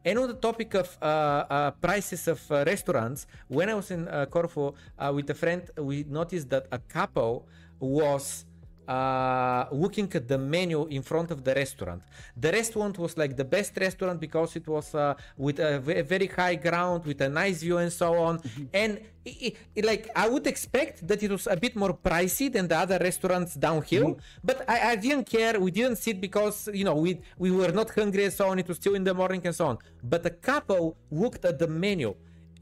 [0.06, 4.07] and on the topic of uh, uh, prices of uh, restaurants, when I was in
[4.30, 4.73] Corfu
[5.14, 7.48] with a friend, we noticed that a couple
[7.80, 8.45] was
[8.88, 12.02] uh, looking at the menu in front of the restaurant.
[12.38, 16.56] The restaurant was like the best restaurant because it was uh, with a very high
[16.56, 18.40] ground, with a nice view and so on.
[18.40, 18.64] Mm-hmm.
[18.74, 22.68] And it, it, like I would expect that it was a bit more pricey than
[22.68, 24.20] the other restaurants downhill, mm-hmm.
[24.44, 25.60] but I, I, didn't care.
[25.60, 28.60] We didn't sit because you know we we were not hungry and so on.
[28.60, 29.78] It was still in the morning and so on.
[30.03, 32.14] But the couple looked at the menu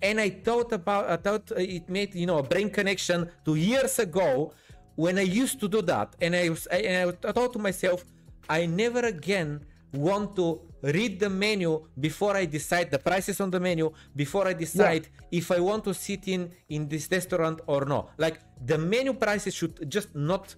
[0.03, 3.97] and I thought about I thought it made you know a brain connection to years
[3.99, 4.53] ago
[4.95, 8.03] when I used to do that, and I, was, I, and I thought to myself,
[8.49, 13.59] I never again want to read the menu before I decide the prices on the
[13.59, 15.39] menu before I decide yeah.
[15.39, 18.11] if I want to sit in in this restaurant or not.
[18.17, 20.55] Like the menu prices should just not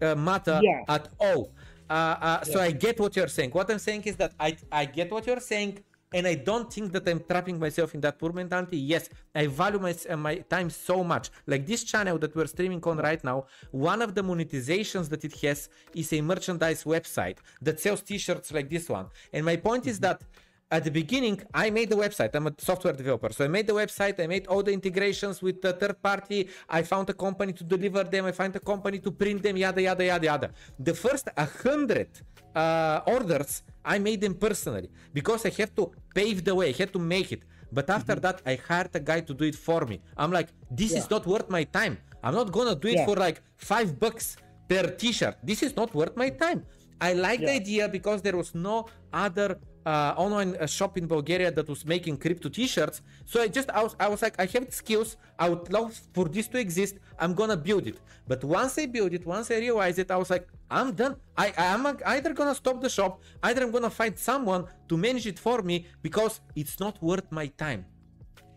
[0.00, 0.82] uh, matter yeah.
[0.88, 1.52] at all.
[1.88, 2.16] Uh, uh,
[2.46, 2.52] yeah.
[2.52, 3.50] So I get what you're saying.
[3.50, 5.78] What I'm saying is that I I get what you're saying
[6.16, 8.78] and I don't think that I'm trapping myself in that poor mentality.
[8.78, 11.28] Yes, I value my, uh, my time so much.
[11.46, 13.38] Like this channel that we're streaming on right now,
[13.70, 18.70] one of the monetizations that it has is a merchandise website that sells t-shirts like
[18.70, 19.06] this one.
[19.34, 19.90] And my point mm-hmm.
[19.90, 20.22] is that
[20.70, 22.34] at the beginning, I made the website.
[22.34, 23.32] I'm a software developer.
[23.32, 24.18] So I made the website.
[24.20, 26.48] I made all the integrations with the third party.
[26.68, 28.26] I found a company to deliver them.
[28.26, 30.50] I found a company to print them, yada, yada, yada, yada.
[30.78, 32.08] The first 100
[32.54, 36.70] uh, orders, I made them personally because I have to pave the way.
[36.70, 37.42] I had to make it.
[37.70, 38.22] But after mm-hmm.
[38.22, 40.00] that, I hired a guy to do it for me.
[40.16, 40.98] I'm like, this yeah.
[40.98, 41.98] is not worth my time.
[42.24, 43.06] I'm not gonna do it yeah.
[43.06, 44.36] for like five bucks
[44.68, 45.36] per t-shirt.
[45.44, 46.64] This is not worth my time.
[47.00, 47.46] I like yeah.
[47.46, 51.86] the idea because there was no other uh, online uh, shop in Bulgaria that was
[51.86, 53.02] making crypto t-shirts.
[53.24, 55.16] So I just I was, I was like I have the skills.
[55.38, 56.96] I would love for this to exist.
[57.18, 57.98] I'm gonna build it.
[58.26, 61.14] But once I build it, once I realize it, I was like I'm done.
[61.44, 65.38] I I'm either gonna stop the shop, either I'm gonna find someone to manage it
[65.38, 67.86] for me because it's not worth my time.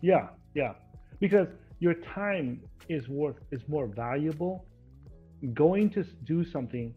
[0.02, 0.72] Yeah, yeah,
[1.20, 4.66] because your time is worth is more valuable.
[5.54, 6.92] Going to do something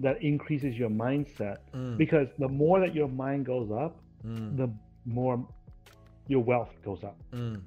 [0.00, 1.96] that increases your mindset mm.
[1.96, 4.56] because the more that your mind goes up, mm.
[4.56, 4.72] the
[5.04, 5.46] more
[6.28, 7.16] your wealth goes up.
[7.32, 7.60] Mm.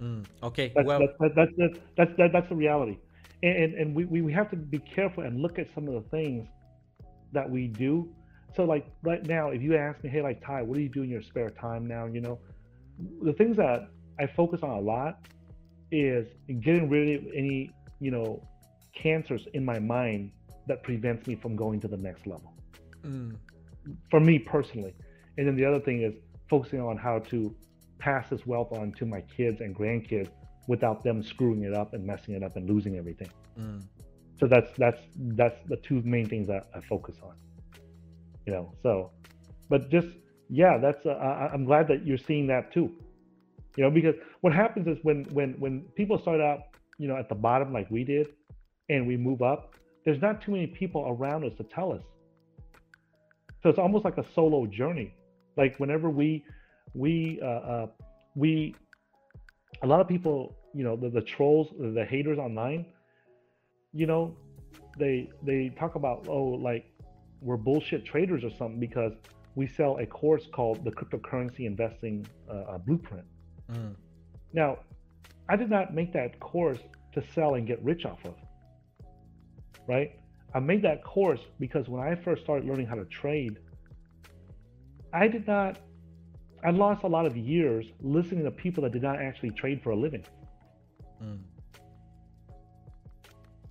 [0.00, 0.24] mm.
[0.42, 2.98] Okay, that's, well, that's, that's, that's, that's, that, that's the reality.
[3.42, 6.08] And, and, and we, we have to be careful and look at some of the
[6.10, 6.48] things
[7.32, 8.08] that we do
[8.56, 11.02] so like right now, if you ask me, hey, like Tai, what do you do
[11.02, 12.06] in your spare time now?
[12.06, 12.38] You know,
[13.22, 15.20] the things that I focus on a lot
[15.92, 16.26] is
[16.60, 18.42] getting rid of any, you know,
[18.94, 20.32] cancers in my mind
[20.70, 22.52] that prevents me from going to the next level.
[23.04, 23.36] Mm.
[24.10, 24.94] For me personally.
[25.36, 26.14] And then the other thing is
[26.48, 27.54] focusing on how to
[27.98, 30.30] pass this wealth on to my kids and grandkids
[30.68, 33.30] without them screwing it up and messing it up and losing everything.
[33.58, 33.82] Mm.
[34.38, 35.02] So that's that's
[35.40, 37.34] that's the two main things that I focus on.
[38.46, 39.10] You know, so
[39.68, 40.08] but just
[40.48, 42.88] yeah, that's uh, I, I'm glad that you're seeing that too.
[43.76, 46.60] You know, because what happens is when when when people start out,
[46.98, 48.28] you know, at the bottom like we did,
[48.88, 49.74] and we move up,
[50.04, 52.02] there's not too many people around us to tell us.
[53.62, 55.14] So it's almost like a solo journey.
[55.56, 56.44] Like whenever we
[56.94, 57.86] we uh, uh,
[58.34, 58.74] we
[59.82, 62.86] a lot of people, you know, the, the trolls, the haters online,
[63.92, 64.36] you know,
[64.98, 66.86] they they talk about oh like
[67.42, 69.12] we're bullshit traders or something because
[69.54, 73.24] we sell a course called the cryptocurrency investing uh, uh, blueprint.
[73.72, 73.94] Mm.
[74.52, 74.78] Now,
[75.48, 76.78] I did not make that course
[77.14, 78.34] to sell and get rich off of.
[79.90, 80.12] Right?
[80.54, 83.58] I made that course because when I first started learning how to trade,
[85.12, 85.78] I did not
[86.62, 89.90] I lost a lot of years listening to people that did not actually trade for
[89.90, 90.24] a living.
[91.22, 91.38] Mm.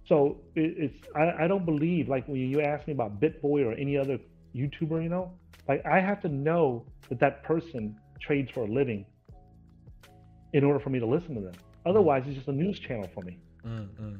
[0.07, 3.73] So it, it's I, I don't believe like when you ask me about BitBoy or
[3.73, 4.19] any other
[4.53, 5.31] YouTuber, you know,
[5.69, 9.05] like I have to know that that person trades for a living
[10.51, 11.53] in order for me to listen to them.
[11.85, 13.37] Otherwise, it's just a news channel for me.
[13.65, 14.19] Mm, mm.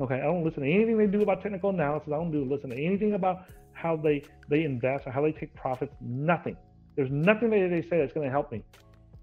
[0.00, 2.08] Okay, I don't listen to anything they do about technical analysis.
[2.12, 5.54] I don't do listen to anything about how they they invest or how they take
[5.54, 5.94] profits.
[6.00, 6.56] Nothing.
[6.96, 8.64] There's nothing that they say that's going to help me,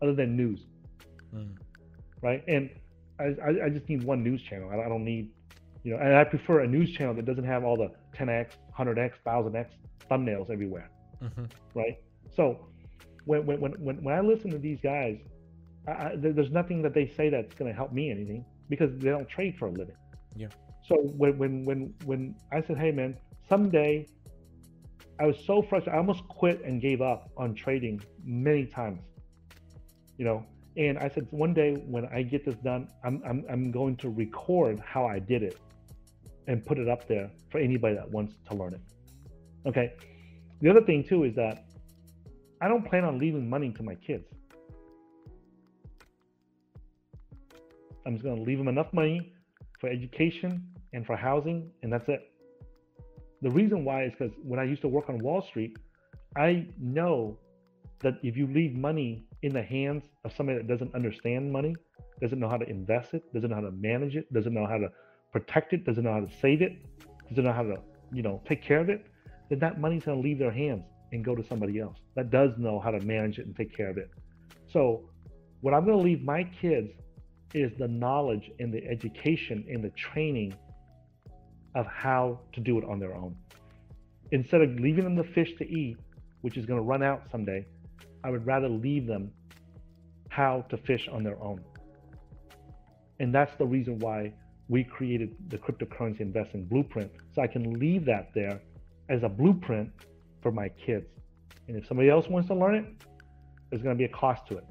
[0.01, 0.61] other than news.
[1.33, 1.57] Mm.
[2.21, 2.43] Right?
[2.47, 2.69] And
[3.19, 4.69] I, I, I just need one news channel.
[4.71, 5.29] I, I don't need,
[5.83, 9.13] you know, and I prefer a news channel that doesn't have all the 10x, 100x,
[9.25, 9.67] 1000x
[10.09, 10.89] thumbnails everywhere.
[11.21, 11.49] Mhm.
[11.73, 11.97] Right?
[12.35, 12.67] So
[13.25, 15.17] when when when when I listen to these guys,
[15.87, 19.09] I, I, there's nothing that they say that's going to help me anything because they
[19.09, 19.95] don't trade for a living.
[20.35, 20.47] Yeah.
[20.87, 24.07] So when when when when I said, "Hey man, someday,"
[25.19, 25.93] I was so frustrated.
[25.93, 29.01] I almost quit and gave up on trading many times.
[30.17, 30.45] You know,
[30.75, 34.09] and I said, one day when I get this done, I'm I'm I'm going to
[34.09, 35.57] record how I did it
[36.47, 38.81] and put it up there for anybody that wants to learn it.
[39.65, 39.93] Okay.
[40.61, 41.65] The other thing too is that
[42.61, 44.25] I don't plan on leaving money to my kids.
[48.05, 49.33] I'm just going to leave them enough money
[49.79, 52.21] for education and for housing, and that's it.
[53.41, 55.77] The reason why is because when I used to work on Wall Street,
[56.37, 57.37] I know
[57.99, 61.75] that if you leave money in the hands of somebody that doesn't understand money,
[62.21, 64.77] doesn't know how to invest it, doesn't know how to manage it, doesn't know how
[64.77, 64.89] to
[65.31, 66.73] protect it, doesn't know how to save it,
[67.29, 67.75] doesn't know how to,
[68.13, 69.05] you know, take care of it,
[69.49, 72.51] then that money's going to leave their hands and go to somebody else that does
[72.57, 74.09] know how to manage it and take care of it.
[74.71, 75.09] So,
[75.61, 76.91] what I'm going to leave my kids
[77.53, 80.53] is the knowledge and the education and the training
[81.75, 83.35] of how to do it on their own.
[84.31, 85.97] Instead of leaving them the fish to eat,
[86.41, 87.65] which is going to run out someday,
[88.23, 89.31] I would rather leave them
[90.29, 91.63] how to fish on their own.
[93.19, 94.33] And that's the reason why
[94.69, 97.11] we created the cryptocurrency investing blueprint.
[97.35, 98.61] So I can leave that there
[99.09, 99.91] as a blueprint
[100.41, 101.05] for my kids.
[101.67, 102.85] And if somebody else wants to learn it,
[103.69, 104.65] there's going to be a cost to it.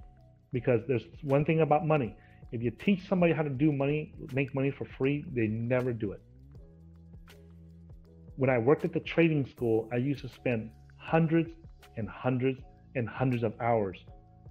[0.53, 2.15] Because there's one thing about money.
[2.51, 6.13] If you teach somebody how to do money, make money for free, they never do
[6.13, 6.21] it.
[8.37, 11.51] When I worked at the trading school, I used to spend hundreds
[11.97, 12.61] and hundreds
[12.95, 13.99] and hundreds of hours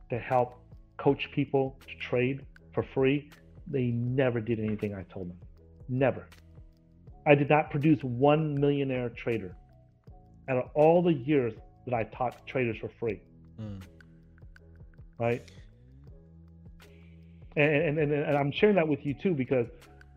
[0.10, 0.60] to help
[0.98, 3.30] coach people to trade for free.
[3.68, 5.38] They never did anything I told them.
[5.90, 6.28] Never.
[7.26, 9.56] I did not produce one millionaire trader
[10.50, 11.54] out of all the years
[11.86, 13.22] that I taught traders for free,
[13.60, 13.82] Mm.
[15.20, 15.52] right?
[17.56, 19.68] And, and, and, and I'm sharing that with you too because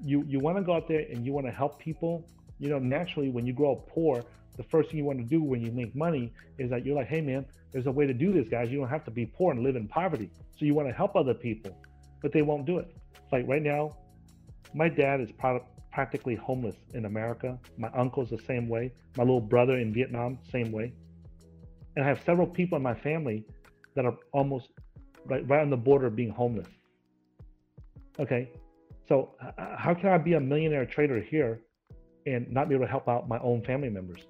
[0.00, 2.26] you, you want to go out there and you want to help people.
[2.58, 4.24] You know, naturally, when you grow up poor,
[4.56, 7.08] the first thing you want to do when you make money is that you're like,
[7.08, 8.70] hey, man, there's a way to do this, guys.
[8.70, 10.30] You don't have to be poor and live in poverty.
[10.56, 11.76] So you want to help other people,
[12.22, 12.94] but they won't do it.
[13.32, 13.96] Like right now,
[14.74, 15.30] my dad is
[15.90, 17.58] practically homeless in America.
[17.76, 18.92] My uncle's the same way.
[19.16, 20.92] My little brother in Vietnam, same way.
[21.96, 23.44] And I have several people in my family
[23.96, 24.70] that are almost
[25.26, 26.68] right, right on the border of being homeless.
[28.20, 28.52] Okay,
[29.08, 29.36] so
[29.76, 31.60] how can I be a millionaire trader here
[32.26, 34.20] and not be able to help out my own family members?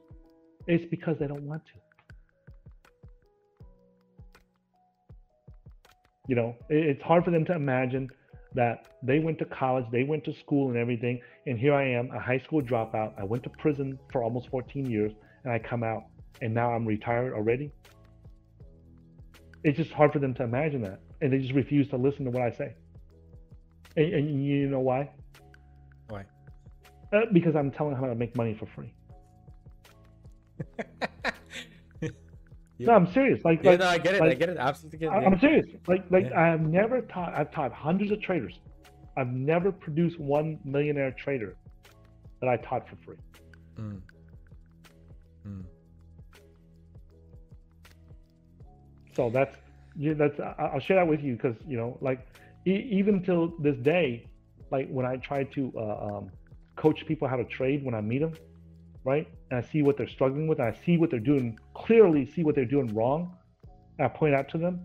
[0.67, 1.73] It's because they don't want to.
[6.27, 8.09] You know, it's hard for them to imagine
[8.55, 12.11] that they went to college, they went to school and everything, and here I am,
[12.13, 13.13] a high school dropout.
[13.19, 15.13] I went to prison for almost 14 years,
[15.45, 16.05] and I come out
[16.41, 17.73] and now I'm retired already.
[19.65, 22.31] It's just hard for them to imagine that, and they just refuse to listen to
[22.31, 22.75] what I say.
[23.97, 24.99] And, and you know why?
[25.01, 25.24] Why?
[27.15, 28.93] Uh, because I'm telling how to make money for free.
[32.01, 32.09] Yeah.
[32.81, 33.45] No, I'm serious.
[33.45, 34.23] Like, Yeah, like, no, I get it.
[34.23, 34.57] I get it.
[34.59, 35.11] Absolutely get it.
[35.13, 35.27] I- yeah.
[35.29, 35.67] I'm serious.
[35.87, 36.41] Like, like Yeah.
[36.55, 37.33] I've never taught.
[37.33, 38.59] I've taught hundreds of traders.
[39.17, 41.55] I've never produced one millionaire trader
[42.41, 43.17] that I taught for free.
[43.79, 44.01] Mm.
[45.47, 45.65] Mm.
[49.15, 49.57] So that's
[49.97, 52.27] yeah, that's I- I'll share that with you because you know, like
[52.67, 54.27] e- even till this day,
[54.73, 56.31] like when I try to uh, um,
[56.77, 58.35] coach people how to trade when I meet them,
[59.05, 62.27] right, and I see what they're struggling with, and I see what they're doing clearly,
[62.27, 63.37] see what they're doing wrong,
[63.99, 64.81] and I point out to them,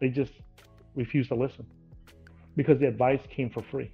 [0.00, 0.32] they just
[0.94, 1.66] refuse to listen
[2.56, 3.90] because the advice came for free.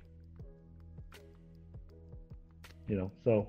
[2.88, 3.48] You know, so.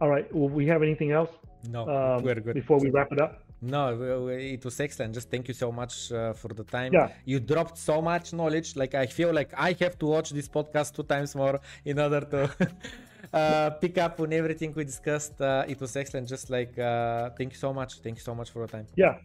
[0.00, 0.32] All right.
[0.34, 1.30] Will we have anything else
[1.70, 2.54] No, um, we're good.
[2.54, 3.43] before we wrap it up?
[3.64, 5.14] No, it was excellent.
[5.14, 6.92] Just thank you so much uh, for the time.
[6.92, 7.08] Yeah.
[7.24, 8.76] You dropped so much knowledge.
[8.76, 12.20] Like I feel like I have to watch this podcast two times more in order
[12.20, 12.50] to
[13.32, 15.40] uh, pick up on everything we discussed.
[15.40, 16.28] Uh, it was excellent.
[16.28, 18.00] Just like uh, thank you so much.
[18.00, 18.86] Thank you so much for the time.
[18.96, 19.16] Yeah,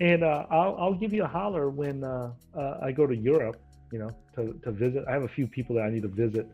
[0.00, 3.56] and uh, I'll I'll give you a holler when uh, uh, I go to Europe.
[3.92, 5.04] You know, to to visit.
[5.08, 6.46] I have a few people that I need to visit,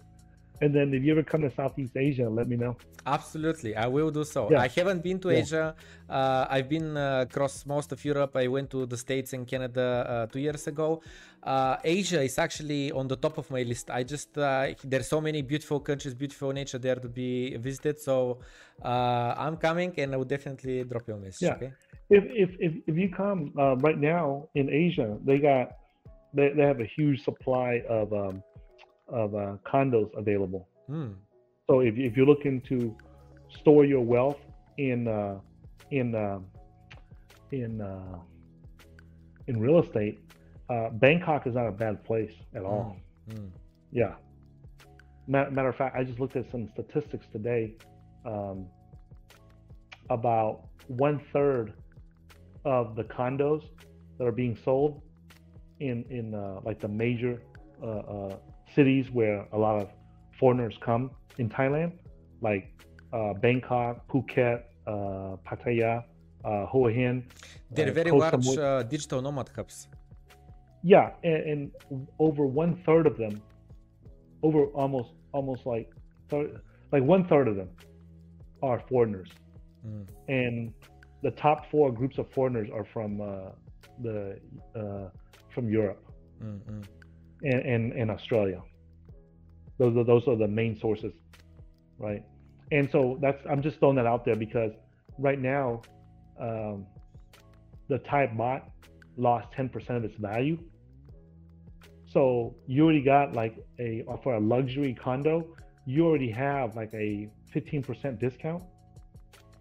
[0.60, 2.76] and then if you ever come to Southeast Asia, let me know.
[3.04, 4.50] Absolutely, I will do so.
[4.50, 4.62] Yeah.
[4.62, 5.38] I haven't been to Yeah.
[5.38, 5.74] Asia.
[6.08, 8.36] Uh, I've been uh, across most of Europe.
[8.36, 11.02] I went to the States and Canada uh, two years ago.
[11.42, 13.90] Uh, Asia is actually on the top of my list.
[13.90, 18.00] I just uh, there's so many beautiful countries, beautiful nature there to be visited.
[18.00, 18.38] So
[18.84, 21.42] uh, I'm coming, and I will definitely drop you a message.
[21.48, 21.54] Yeah.
[21.54, 21.72] Okay.
[22.10, 25.76] If if if, if you come uh, right now in Asia, they got
[26.34, 28.42] they, they have a huge supply of um,
[29.08, 30.68] of uh, condos available.
[30.86, 31.12] Hmm.
[31.68, 32.96] So if if you're looking to
[33.48, 34.38] store your wealth
[34.78, 35.38] in uh,
[35.90, 36.40] in uh,
[37.52, 38.18] in uh,
[39.46, 40.20] in real estate,
[40.68, 42.96] uh, Bangkok is not a bad place at all.
[43.30, 43.46] Hmm.
[43.92, 44.14] Yeah.
[45.28, 47.74] Ma- Matter of fact, I just looked at some statistics today.
[48.24, 48.66] Um,
[50.10, 51.72] about one third
[52.64, 53.64] of the condos
[54.18, 55.02] that are being sold
[55.80, 57.42] in in uh, like the major
[57.82, 58.36] uh, uh,
[58.74, 59.88] cities where a lot of
[60.38, 61.92] foreigners come in Thailand,
[62.40, 62.72] like
[63.12, 66.04] uh, Bangkok, Phuket, uh, Pattaya,
[66.44, 67.24] uh, Hua Hin.
[67.70, 68.58] They're uh, very Koh large Samui.
[68.58, 69.88] uh, digital nomad hubs.
[70.82, 73.40] Yeah, and, and over one third of them,
[74.42, 75.90] over almost almost like
[76.28, 76.60] thir-
[76.92, 77.70] like one third of them
[78.62, 79.30] are foreigners,
[79.82, 80.02] Hmm.
[80.28, 80.72] and
[81.22, 83.50] the top four groups of foreigners are from uh,
[84.02, 84.38] the
[84.74, 85.08] uh,
[85.54, 86.02] from Europe
[86.40, 86.58] Hmm.
[87.42, 88.62] And, and Australia.
[89.78, 91.12] Those are those are the main sources,
[91.98, 92.22] right?
[92.72, 94.72] And so that's I'm just throwing that out there because
[95.18, 95.82] right now,
[96.40, 96.86] um,
[97.88, 98.62] the Thai baht
[99.16, 100.58] lost 10% of its value.
[102.06, 107.28] So you already got like a for a luxury condo, you already have like a
[107.54, 108.62] 15% discount,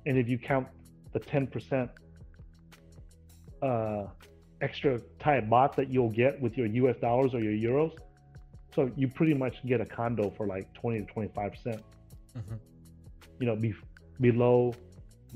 [0.06, 0.68] and if you count
[1.14, 1.90] the 10%
[3.62, 4.08] uh,
[4.66, 4.92] extra
[5.24, 6.98] Thai baht that you'll get with your U.S.
[7.08, 7.94] dollars or your euros,
[8.76, 11.82] so you pretty much get a condo for like 20 to 25 percent.
[12.40, 12.58] Mhm.
[13.40, 13.72] You know, be,
[14.30, 14.58] below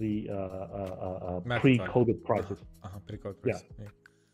[0.04, 2.58] the uh, uh, uh, uh, pre-COVID prices.
[2.86, 3.00] Uh-huh.
[3.08, 3.54] Pre-COVID Yeah.
[3.54, 3.64] price.
[3.80, 3.88] Yeah.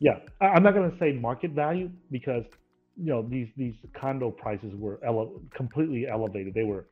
[0.07, 0.17] Yeah,
[0.55, 2.45] I'm not going to say market value because
[3.03, 6.51] you know these these condo prices were ele- completely elevated.
[6.59, 6.83] They were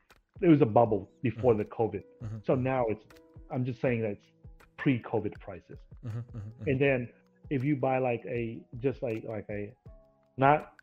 [0.45, 2.03] it was a bubble before the COVID.
[2.23, 2.39] Mhm.
[2.47, 3.05] So now it's
[3.53, 4.27] I'm just saying that it's
[4.81, 5.79] pre-COVID prices.
[6.07, 6.11] Mhm.
[6.11, 6.41] Mhm.
[6.59, 6.67] Mhm.
[6.69, 6.99] And then
[7.53, 9.71] if you buy like a just like like a
[10.37, 10.73] not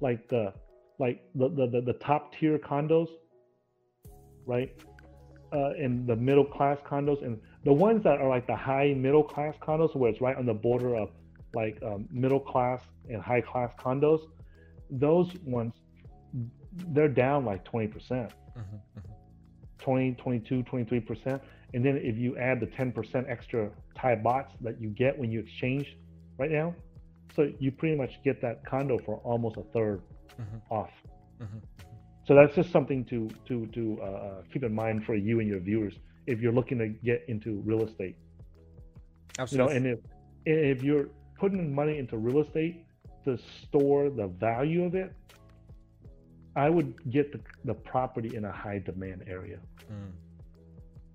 [0.00, 0.52] like the
[0.98, 3.08] like the the, the, the top tier condos,
[4.46, 4.70] right?
[5.52, 9.22] Uh, and the middle class condos and the ones that are like the high middle
[9.22, 11.10] class condos where it's right on the border of
[11.54, 14.20] like um, middle class and high class condos,
[14.90, 15.72] those ones
[16.94, 17.90] they're down like 20%.
[17.90, 18.30] Mhm.
[18.56, 19.02] Mhm.
[19.78, 21.40] 20, 22, 23%.
[21.74, 25.40] And then if you add the 10% extra Thai bahts that you get when you
[25.40, 25.96] exchange
[26.38, 26.74] right now,
[27.34, 30.02] so you pretty much get that condo for almost a third
[30.38, 30.60] Mhm.
[30.70, 30.90] off.
[31.40, 31.62] Mhm.
[32.24, 35.48] So that's just something to to to uh, uh, keep in mind for you and
[35.48, 35.94] your viewers
[36.26, 38.16] if you're looking to get into real estate.
[38.16, 38.18] You
[39.36, 39.76] know, Absolutely.
[39.76, 39.98] and if
[40.44, 42.84] if you're putting money into real estate
[43.24, 45.12] to store the value of it,
[46.54, 49.58] I would get the, the property in a high demand area.
[49.90, 50.12] Mm.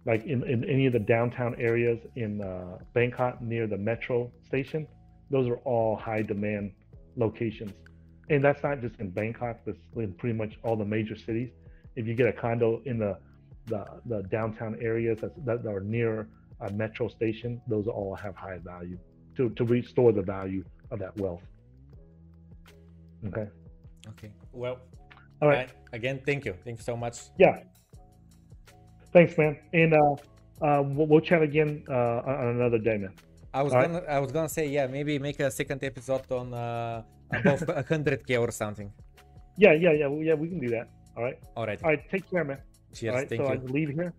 [0.08, 4.88] Like in, in any of the downtown areas in uh, Bangkok near the metro station,
[5.30, 6.72] those are all high demand
[7.18, 7.74] locations.
[8.30, 11.50] And that's not just in Bangkok, that's in pretty much all the major cities.
[11.98, 13.20] If you get a condo in the
[13.68, 16.30] the, the downtown areas that's, that are near
[16.62, 18.98] a metro station, those all have high value
[19.36, 21.44] to, to restore the value of that wealth.
[23.26, 23.48] Okay.
[24.08, 24.32] Okay.
[24.54, 24.80] Well,
[25.42, 25.70] All right.
[25.92, 26.56] I- again, thank you.
[26.64, 27.20] Thank you so much.
[27.38, 27.60] Yeah.
[29.14, 29.58] Thanks, man.
[29.74, 30.16] And uh,
[30.62, 33.14] uh, we'll, we'll chat again uh, on another day, man.
[33.54, 33.92] I was All right.
[33.92, 37.04] gonna, I was gonna say, yeah, maybe make a second episode on uh,
[37.34, 38.92] above 100k or something.
[39.58, 40.36] Yeah, yeah, yeah, well, yeah.
[40.36, 40.90] We can do that.
[41.16, 41.40] All right.
[41.56, 41.82] All right.
[41.84, 42.10] All right.
[42.12, 42.60] Take care, man.
[42.94, 43.12] Cheers.
[43.12, 43.30] All right.
[43.30, 43.60] Thank so you.
[43.60, 44.14] I leave here.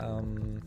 [0.00, 0.58] Um,